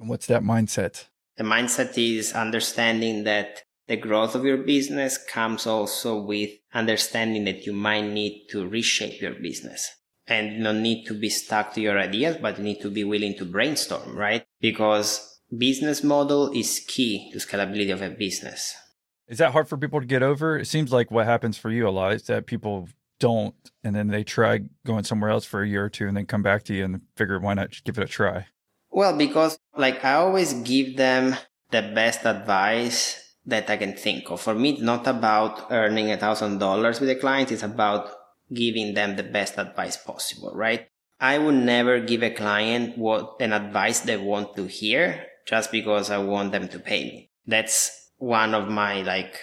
And 0.00 0.08
what's 0.08 0.26
that 0.26 0.42
mindset? 0.42 1.04
The 1.36 1.44
mindset 1.44 1.96
is 1.96 2.32
understanding 2.32 3.22
that 3.22 3.62
the 3.86 3.96
growth 3.96 4.34
of 4.34 4.44
your 4.44 4.56
business 4.56 5.16
comes 5.16 5.64
also 5.66 6.20
with 6.20 6.50
understanding 6.74 7.44
that 7.44 7.64
you 7.64 7.72
might 7.72 8.02
need 8.02 8.46
to 8.50 8.66
reshape 8.68 9.20
your 9.20 9.34
business 9.34 9.88
and 10.26 10.60
not 10.60 10.76
need 10.76 11.04
to 11.06 11.14
be 11.14 11.28
stuck 11.28 11.72
to 11.74 11.80
your 11.80 11.98
ideas, 11.98 12.36
but 12.40 12.58
you 12.58 12.64
need 12.64 12.80
to 12.80 12.90
be 12.90 13.04
willing 13.04 13.36
to 13.38 13.44
brainstorm, 13.44 14.16
right? 14.16 14.44
Because 14.60 15.40
business 15.56 16.02
model 16.02 16.50
is 16.52 16.84
key 16.86 17.30
to 17.32 17.38
scalability 17.38 17.92
of 17.92 18.02
a 18.02 18.10
business. 18.10 18.74
Is 19.28 19.38
that 19.38 19.52
hard 19.52 19.68
for 19.68 19.78
people 19.78 20.00
to 20.00 20.06
get 20.06 20.22
over? 20.22 20.58
It 20.58 20.66
seems 20.66 20.92
like 20.92 21.10
what 21.10 21.26
happens 21.26 21.56
for 21.56 21.70
you 21.70 21.88
a 21.88 21.90
lot 21.90 22.12
is 22.12 22.24
that 22.24 22.46
people 22.46 22.88
don't 23.20 23.54
and 23.82 23.94
then 23.94 24.08
they 24.08 24.24
try 24.24 24.60
going 24.84 25.04
somewhere 25.04 25.30
else 25.30 25.44
for 25.44 25.62
a 25.62 25.68
year 25.68 25.84
or 25.84 25.88
two 25.88 26.08
and 26.08 26.16
then 26.16 26.26
come 26.26 26.42
back 26.42 26.64
to 26.64 26.74
you 26.74 26.84
and 26.84 27.00
figure 27.16 27.38
why 27.38 27.54
not 27.54 27.70
give 27.84 27.96
it 27.96 28.04
a 28.04 28.06
try 28.06 28.46
well 28.90 29.16
because 29.16 29.58
like 29.76 30.04
i 30.04 30.14
always 30.14 30.52
give 30.52 30.96
them 30.96 31.34
the 31.70 31.80
best 31.94 32.26
advice 32.26 33.23
that 33.46 33.68
I 33.68 33.76
can 33.76 33.94
think 33.94 34.30
of. 34.30 34.40
For 34.40 34.54
me, 34.54 34.70
it's 34.70 34.82
not 34.82 35.06
about 35.06 35.70
earning 35.70 36.10
a 36.10 36.16
thousand 36.16 36.58
dollars 36.58 37.00
with 37.00 37.10
a 37.10 37.14
client. 37.14 37.52
It's 37.52 37.62
about 37.62 38.10
giving 38.52 38.94
them 38.94 39.16
the 39.16 39.22
best 39.22 39.58
advice 39.58 39.96
possible, 39.96 40.52
right? 40.54 40.88
I 41.20 41.38
would 41.38 41.54
never 41.54 42.00
give 42.00 42.22
a 42.22 42.30
client 42.30 42.98
what 42.98 43.36
an 43.40 43.52
advice 43.52 44.00
they 44.00 44.16
want 44.16 44.56
to 44.56 44.66
hear 44.66 45.26
just 45.46 45.70
because 45.70 46.10
I 46.10 46.18
want 46.18 46.52
them 46.52 46.68
to 46.68 46.78
pay 46.78 47.04
me. 47.04 47.30
That's 47.46 48.10
one 48.18 48.54
of 48.54 48.68
my 48.68 49.02
like 49.02 49.38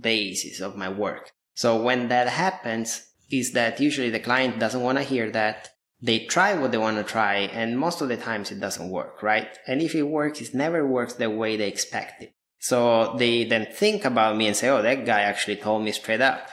basis 0.00 0.60
of 0.60 0.76
my 0.76 0.88
work. 0.88 1.32
So 1.54 1.80
when 1.80 2.08
that 2.08 2.28
happens 2.28 3.06
is 3.30 3.52
that 3.52 3.80
usually 3.80 4.10
the 4.10 4.20
client 4.20 4.58
doesn't 4.58 4.82
want 4.82 4.98
to 4.98 5.04
hear 5.04 5.30
that. 5.32 5.70
They 6.00 6.26
try 6.26 6.54
what 6.54 6.72
they 6.72 6.78
want 6.78 6.98
to 6.98 7.02
try 7.02 7.36
and 7.36 7.78
most 7.78 8.00
of 8.00 8.08
the 8.08 8.16
times 8.16 8.50
it 8.50 8.60
doesn't 8.60 8.90
work, 8.90 9.22
right? 9.22 9.58
And 9.66 9.80
if 9.80 9.94
it 9.94 10.02
works, 10.02 10.40
it 10.40 10.54
never 10.54 10.86
works 10.86 11.14
the 11.14 11.30
way 11.30 11.56
they 11.56 11.68
expect 11.68 12.22
it. 12.22 12.34
So 12.66 13.14
they 13.16 13.44
then 13.44 13.66
think 13.66 14.04
about 14.04 14.36
me 14.36 14.48
and 14.48 14.56
say, 14.56 14.68
oh, 14.68 14.82
that 14.82 15.06
guy 15.06 15.20
actually 15.20 15.54
told 15.54 15.84
me 15.84 15.92
straight 15.92 16.20
up. 16.20 16.48